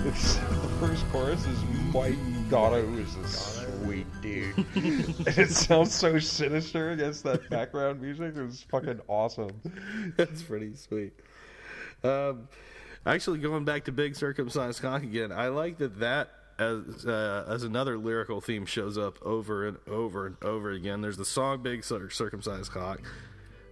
It's, 0.07 0.37
the 0.37 0.71
first 0.79 1.05
chorus 1.11 1.45
is 1.47 1.59
Mike 1.93 2.17
Gatto 2.51 2.87
is 2.95 3.17
a 3.17 3.29
sweet 3.29 4.07
dude. 4.21 4.57
and 4.77 5.39
it 5.39 5.51
sounds 5.51 5.93
so 5.93 6.19
sinister 6.19 6.91
against 6.91 7.25
that 7.25 7.51
background 7.51 8.01
music. 8.01 8.37
It 8.37 8.43
was 8.43 8.63
fucking 8.71 9.01
awesome. 9.09 9.61
That's 10.17 10.43
pretty 10.43 10.77
sweet. 10.77 11.15
Um, 12.05 12.49
actually, 13.05 13.39
going 13.39 13.65
back 13.65 13.85
to 13.87 13.93
Big 13.93 14.15
Circumcised 14.15 14.83
Cock 14.83 15.03
again, 15.03 15.33
I 15.33 15.49
like 15.49 15.79
that 15.79 15.99
that 16.01 16.31
as 16.59 17.07
uh, 17.07 17.45
as 17.49 17.65
another 17.65 17.99
lyrical 17.99 18.41
theme 18.41 18.67
shows 18.67 18.97
up 18.97 19.19
over 19.23 19.67
and 19.67 19.79
over 19.89 20.27
and 20.27 20.37
over 20.43 20.71
again. 20.71 21.01
There's 21.01 21.17
the 21.17 21.25
song 21.25 21.63
Big 21.63 21.83
Circumcised 21.83 22.71
Cock. 22.71 23.01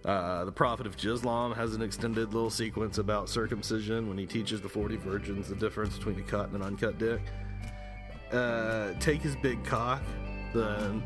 Uh, 0.03 0.45
the 0.45 0.51
Prophet 0.51 0.87
of 0.87 0.97
Jislam 0.97 1.55
has 1.55 1.75
an 1.75 1.81
extended 1.81 2.33
little 2.33 2.49
sequence 2.49 2.97
about 2.97 3.29
circumcision 3.29 4.09
when 4.09 4.17
he 4.17 4.25
teaches 4.25 4.59
the 4.59 4.69
40 4.69 4.95
virgins 4.97 5.49
the 5.49 5.55
difference 5.55 5.95
between 5.97 6.19
a 6.19 6.23
cut 6.23 6.47
and 6.47 6.55
an 6.55 6.63
uncut 6.63 6.97
dick. 6.97 7.21
Uh, 8.31 8.93
Take 8.99 9.21
his 9.21 9.35
big 9.35 9.63
cock, 9.63 10.01
the 10.53 10.99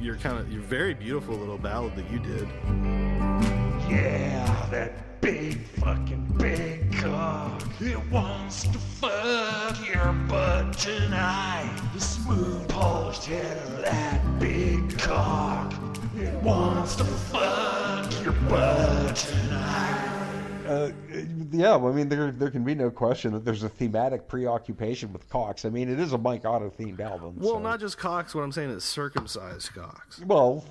your 0.00 0.16
kind 0.16 0.38
of 0.38 0.52
your 0.52 0.62
very 0.62 0.94
beautiful 0.94 1.34
little 1.34 1.58
ballad 1.58 1.96
that 1.96 2.08
you 2.10 2.18
did. 2.18 2.48
Yeah, 3.90 4.68
that 4.70 5.20
big 5.20 5.58
fucking 5.80 6.34
big 6.38 6.92
cock. 6.92 7.62
It 7.80 7.98
wants 8.10 8.62
to 8.64 8.78
fuck 8.78 9.76
your 9.88 10.12
butt 10.28 10.78
tonight. 10.78 11.74
The 11.94 12.00
smooth 12.00 12.68
polished 12.68 13.24
head 13.24 13.56
of 13.66 13.82
that 13.82 14.38
big 14.38 14.96
cock. 14.98 15.72
It 16.16 16.34
wants 16.42 16.94
to 16.96 17.04
fuck 17.04 17.85
your 18.26 18.34
butt 18.48 19.14
tonight. 19.14 20.02
Uh, 20.66 20.90
yeah, 21.52 21.76
I 21.76 21.92
mean, 21.92 22.08
there 22.08 22.32
there 22.32 22.50
can 22.50 22.64
be 22.64 22.74
no 22.74 22.90
question 22.90 23.32
that 23.34 23.44
there's 23.44 23.62
a 23.62 23.68
thematic 23.68 24.26
preoccupation 24.26 25.12
with 25.12 25.28
cocks. 25.30 25.64
I 25.64 25.68
mean, 25.68 25.88
it 25.88 26.00
is 26.00 26.12
a 26.12 26.18
Mike 26.18 26.42
Gatto 26.42 26.70
themed 26.70 26.98
album. 26.98 27.36
Well, 27.38 27.52
so- 27.54 27.58
not 27.60 27.78
just 27.78 27.98
cocks. 27.98 28.34
What 28.34 28.42
I'm 28.42 28.50
saying 28.50 28.70
is 28.70 28.82
circumcised 28.84 29.72
cocks. 29.74 30.20
well. 30.20 30.64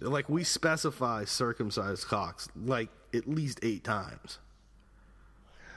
Like 0.00 0.28
we 0.28 0.44
specify 0.44 1.24
circumcised 1.24 2.06
cocks 2.06 2.48
like 2.56 2.88
at 3.12 3.28
least 3.28 3.58
eight 3.62 3.82
times. 3.82 4.38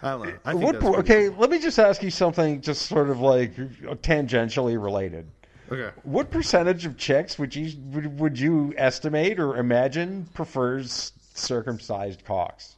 I 0.03 0.11
don't 0.11 0.27
know. 0.27 0.33
I 0.45 0.51
think 0.51 0.63
What, 0.63 0.73
that's 0.73 0.83
pretty 0.85 0.99
okay, 0.99 1.29
let 1.37 1.49
me 1.49 1.59
just 1.59 1.79
ask 1.79 2.03
you 2.03 2.11
something, 2.11 2.61
just 2.61 2.83
sort 2.83 3.09
of 3.09 3.19
like 3.19 3.55
tangentially 3.55 4.81
related. 4.81 5.25
Cool. 5.71 5.79
Okay. 5.79 5.95
What 6.03 6.31
percentage 6.31 6.85
of 6.85 6.97
chicks 6.97 7.39
would 7.39 7.55
you 7.55 7.71
would, 7.91 8.19
would 8.19 8.39
you 8.39 8.73
estimate 8.77 9.39
or 9.39 9.57
imagine 9.57 10.27
prefers 10.33 11.13
circumcised 11.33 12.25
cocks? 12.25 12.75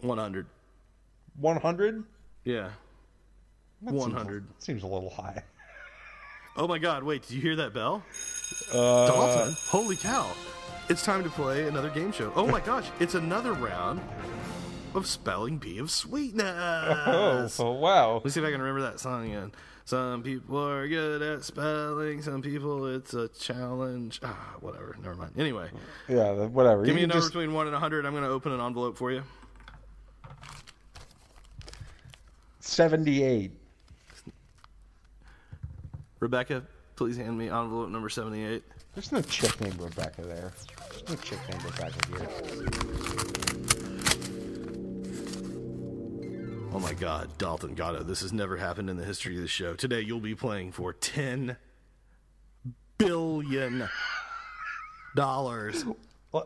One 0.00 0.18
hundred. 0.18 0.46
One 1.38 1.56
hundred. 1.56 2.04
Yeah. 2.44 2.70
One 3.80 4.12
hundred. 4.12 4.46
seems 4.58 4.82
a 4.82 4.86
little 4.86 5.10
high. 5.10 5.42
Oh 6.56 6.66
my 6.66 6.78
God! 6.78 7.02
Wait, 7.02 7.22
did 7.22 7.30
you 7.30 7.40
hear 7.40 7.56
that 7.56 7.72
bell? 7.72 8.02
Uh, 8.74 9.06
Dalton! 9.06 9.54
Holy 9.68 9.96
cow! 9.96 10.30
It's 10.88 11.04
time 11.04 11.22
to 11.22 11.30
play 11.30 11.68
another 11.68 11.88
game 11.88 12.12
show. 12.12 12.32
Oh 12.34 12.46
my 12.46 12.60
gosh! 12.60 12.86
It's 12.98 13.14
another 13.14 13.52
round 13.52 14.00
of 14.94 15.06
spelling 15.06 15.58
bee 15.58 15.78
of 15.78 15.90
sweetness. 15.90 16.44
Oh, 17.06 17.48
oh, 17.60 17.70
wow! 17.72 18.20
Let's 18.22 18.34
see 18.34 18.40
if 18.40 18.46
I 18.46 18.50
can 18.50 18.60
remember 18.60 18.82
that 18.82 19.00
song 19.00 19.26
again. 19.26 19.52
Some 19.90 20.22
people 20.22 20.56
are 20.56 20.86
good 20.86 21.20
at 21.20 21.42
spelling. 21.42 22.22
Some 22.22 22.42
people, 22.42 22.86
it's 22.86 23.12
a 23.12 23.26
challenge. 23.26 24.20
Ah, 24.22 24.54
whatever. 24.60 24.94
Never 25.02 25.16
mind. 25.16 25.32
Anyway, 25.36 25.68
Yeah, 26.06 26.30
whatever. 26.46 26.82
give 26.84 26.90
You 26.90 26.94
me 26.94 27.02
a 27.02 27.06
number 27.08 27.20
just- 27.22 27.32
between 27.32 27.52
one 27.52 27.66
and 27.66 27.74
a 27.74 27.80
hundred. 27.80 28.06
I'm 28.06 28.12
going 28.12 28.22
to 28.22 28.30
open 28.30 28.52
an 28.52 28.60
envelope 28.60 28.96
for 28.96 29.10
you. 29.10 29.24
Seventy-eight. 32.60 33.50
Rebecca, 36.20 36.62
please 36.94 37.16
hand 37.16 37.36
me 37.36 37.46
envelope 37.48 37.88
number 37.90 38.08
seventy-eight. 38.08 38.62
There's 38.94 39.10
no 39.10 39.22
chick 39.22 39.60
named 39.60 39.80
Rebecca 39.80 40.22
there. 40.22 40.52
There's 40.90 41.08
no 41.08 41.16
chick 41.16 41.40
named 41.50 41.64
Rebecca 41.64 41.98
here. 42.06 43.39
Oh 46.72 46.78
my 46.78 46.94
God, 46.94 47.36
Dalton 47.36 47.74
Gatto! 47.74 48.04
This 48.04 48.20
has 48.20 48.32
never 48.32 48.56
happened 48.56 48.88
in 48.88 48.96
the 48.96 49.04
history 49.04 49.34
of 49.34 49.42
the 49.42 49.48
show. 49.48 49.74
Today, 49.74 50.00
you'll 50.00 50.20
be 50.20 50.36
playing 50.36 50.70
for 50.70 50.92
ten 50.92 51.56
billion 52.96 53.88
dollars. 55.16 55.84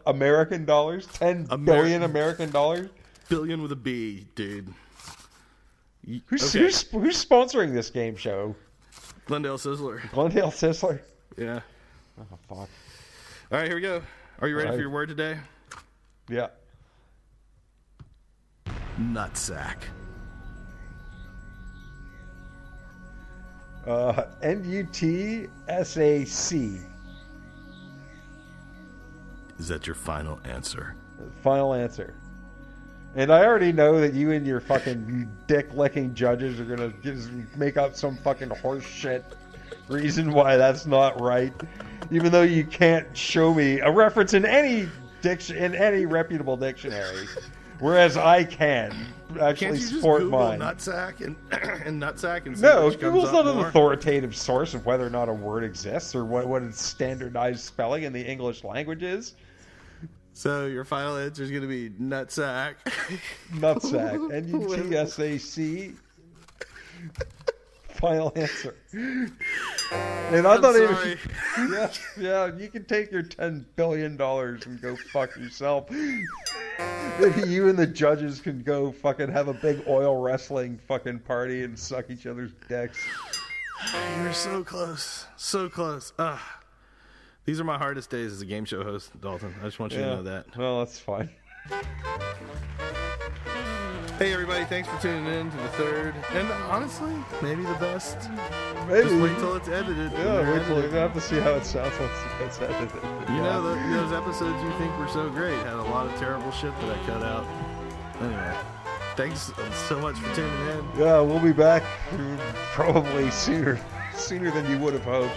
American 0.07 0.65
dollars? 0.65 1.07
Ten 1.07 1.47
Ameri- 1.49 1.65
billion 1.67 2.03
American 2.05 2.51
dollars? 2.51 2.89
Billion 3.29 3.61
with 3.61 3.73
a 3.73 3.77
B, 3.77 4.27
dude. 4.35 4.73
Who's, 6.27 6.55
okay. 6.55 6.65
who's 6.65 6.83
who's 6.91 7.25
sponsoring 7.25 7.75
this 7.75 7.91
game 7.91 8.17
show? 8.17 8.55
Glendale 9.27 9.59
Sizzler. 9.59 10.11
Glendale 10.11 10.51
Sizzler. 10.51 11.01
Yeah. 11.37 11.61
Oh 12.19 12.39
fuck. 12.49 12.59
All 12.59 12.69
right, 13.51 13.67
here 13.67 13.77
we 13.77 13.83
go. 13.83 14.03
Are 14.41 14.49
you 14.49 14.57
ready 14.57 14.71
All 14.71 14.75
for 14.75 14.81
your 14.81 14.91
word 14.91 15.09
today? 15.09 15.39
Yeah. 16.29 16.49
Nutsack. 18.99 19.77
Uh, 23.87 24.25
N 24.43 24.65
U 24.65 24.87
T 24.93 25.49
S 25.69 25.97
A 25.97 26.25
C. 26.25 26.81
Is 29.59 29.69
that 29.69 29.87
your 29.87 29.95
final 29.95 30.41
answer? 30.45 30.97
Final 31.43 31.75
answer. 31.75 32.15
And 33.15 33.33
I 33.33 33.45
already 33.45 33.73
know 33.73 34.01
that 34.01 34.15
you 34.15 34.33
and 34.33 34.47
your 34.47 34.61
fucking 34.61 35.31
dick 35.47 35.73
licking 35.73 36.15
judges 36.15 36.59
are 36.59 36.65
gonna 36.65 36.93
just 37.03 37.31
make 37.57 37.77
up 37.77 37.95
some 37.95 38.17
fucking 38.17 38.51
horse 38.51 38.85
shit 38.85 39.25
reason 39.89 40.33
why 40.33 40.57
that's 40.57 40.87
not 40.87 41.21
right, 41.21 41.53
even 42.11 42.33
though 42.33 42.43
you 42.43 42.65
can't 42.65 43.17
show 43.17 43.53
me 43.55 43.81
a 43.81 43.91
reference 43.91 44.35
in 44.35 44.45
any 44.45 44.89
diction 45.23 45.57
in 45.57 45.75
any 45.75 46.07
reputable 46.07 46.57
dictionary, 46.57 47.27
whereas 47.85 48.17
I 48.17 48.45
can 48.45 48.93
actually 49.41 49.55
Can't 49.55 49.75
you 49.75 49.81
just 49.81 49.95
support 49.95 50.23
Google 50.23 50.39
mine. 50.39 50.61
nutsack 50.61 51.21
and 51.21 51.37
and 51.87 52.01
nutsack 52.03 52.47
and 52.47 52.59
No, 52.61 52.91
Google's 52.91 53.31
not 53.31 53.47
an 53.47 53.57
more? 53.57 53.69
authoritative 53.69 54.35
source 54.35 54.73
of 54.75 54.87
whether 54.87 55.07
or 55.07 55.11
not 55.11 55.29
a 55.29 55.33
word 55.35 55.65
exists 55.65 56.15
or 56.15 56.25
what, 56.25 56.47
what 56.49 56.63
its 56.63 56.81
standardized 56.81 57.61
spelling 57.61 58.05
in 58.05 58.13
the 58.13 58.25
English 58.25 58.65
language 58.65 59.03
is. 59.03 59.35
So 60.33 60.67
your 60.67 60.85
final 60.85 61.17
answer 61.17 61.43
is 61.43 61.51
going 61.51 61.63
to 61.63 61.69
be 61.69 61.91
nutsack. 61.91 62.77
Nutsack. 63.53 64.33
N 64.33 64.49
U 64.49 64.77
T 64.91 64.97
S 64.97 65.19
A 65.19 65.39
C. 65.39 65.93
Final 68.01 68.33
answer. 68.35 68.75
And 68.93 69.31
I'm, 70.33 70.47
I'm 70.47 70.61
not 70.61 70.75
sorry. 70.75 71.13
even. 71.13 71.19
Yeah, 71.73 71.91
yeah. 72.19 72.57
You 72.57 72.69
can 72.69 72.85
take 72.85 73.13
your 73.13 73.23
ten 73.23 73.65
billion 73.77 74.17
dollars 74.17 74.67
and 74.67 74.81
go 74.83 74.97
fuck 75.13 75.37
yourself. 75.37 75.89
Maybe 77.21 77.43
you 77.49 77.69
and 77.69 77.79
the 77.79 77.87
judges 77.87 78.41
can 78.41 78.63
go 78.63 78.91
fucking 78.91 79.31
have 79.31 79.49
a 79.49 79.55
big 79.55 79.85
oil 79.87 80.21
wrestling 80.21 80.79
fucking 80.89 81.21
party 81.21 81.63
and 81.63 81.79
suck 81.79 82.11
each 82.11 82.27
other's 82.27 82.53
dicks. 82.69 82.99
You're 84.23 84.33
so 84.33 84.65
close, 84.65 85.27
so 85.37 85.69
close. 85.69 86.13
Ah, 86.19 86.61
these 87.45 87.61
are 87.61 87.65
my 87.65 87.79
hardest 87.79 88.11
days 88.11 88.33
as 88.33 88.41
a 88.41 88.47
game 88.47 88.65
show 88.65 88.83
host, 88.83 89.19
Dalton. 89.21 89.55
I 89.61 89.65
just 89.65 89.79
want 89.79 89.93
you 89.93 89.99
to 89.99 90.07
know 90.07 90.23
that. 90.23 90.57
Well, 90.57 90.81
that's 90.81 90.99
fine. 90.99 91.31
Hey, 94.19 94.33
everybody! 94.33 94.65
Thanks 94.65 94.89
for 94.89 94.97
tuning 95.03 95.27
in 95.27 95.51
to 95.51 95.57
the 95.57 95.69
third, 95.71 96.15
and 96.35 96.47
honestly, 96.71 97.13
maybe 97.43 97.63
the 97.65 97.75
best. 97.75 98.31
Maybe. 98.87 99.09
Just 99.09 99.15
wait 99.17 99.37
till 99.39 99.55
it's 99.57 99.69
edited. 99.69 100.13
Yeah, 100.13 100.49
wait 100.53 100.65
till 100.67 100.83
you 100.83 100.89
have 100.91 101.13
to 101.15 101.21
see 101.21 101.41
how 101.41 101.51
it 101.55 101.65
sounds 101.65 101.99
once 101.99 102.13
it 102.13 102.39
gets 102.39 102.61
edited. 102.61 103.03
You 103.29 103.35
Yeah. 103.35 103.43
know, 103.43 103.63
the, 103.63 103.75
those 103.97 104.13
episodes 104.13 104.63
you 104.63 104.71
think 104.79 104.97
were 104.99 105.09
so 105.09 105.29
great 105.31 105.57
had 105.59 105.73
a 105.75 105.83
lot 105.83 106.07
of 106.07 106.15
terrible 106.17 106.53
shit 106.53 106.73
that 106.81 106.97
I 106.97 107.07
cut 107.07 107.23
out. 107.25 107.45
Anyway, 108.21 108.55
thanks 109.17 109.51
so 109.89 109.99
much 109.99 110.17
for 110.17 110.35
tuning 110.37 110.69
in. 110.69 110.85
Yeah, 111.01 111.21
we'll 111.21 111.41
be 111.41 111.53
back 111.53 111.83
probably 112.73 113.31
sooner, 113.33 113.81
sooner 114.15 114.53
than 114.53 114.71
you 114.71 114.79
would 114.79 114.93
have 114.95 115.05
hoped 115.05 115.35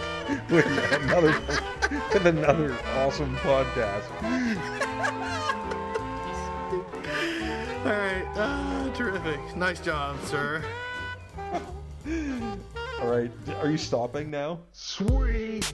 with 0.50 0.66
another 1.02 1.32
with 2.14 2.26
another 2.26 2.76
awesome 2.96 3.34
podcast. 3.38 4.04
All 7.84 7.92
right, 7.92 8.26
ah, 8.36 8.90
terrific. 8.94 9.40
Nice 9.56 9.80
job, 9.80 10.16
sir. 10.24 10.62
All 13.00 13.08
right, 13.08 13.30
are 13.60 13.70
you 13.70 13.78
stopping 13.78 14.30
now? 14.30 14.58
Sweet 14.72 15.72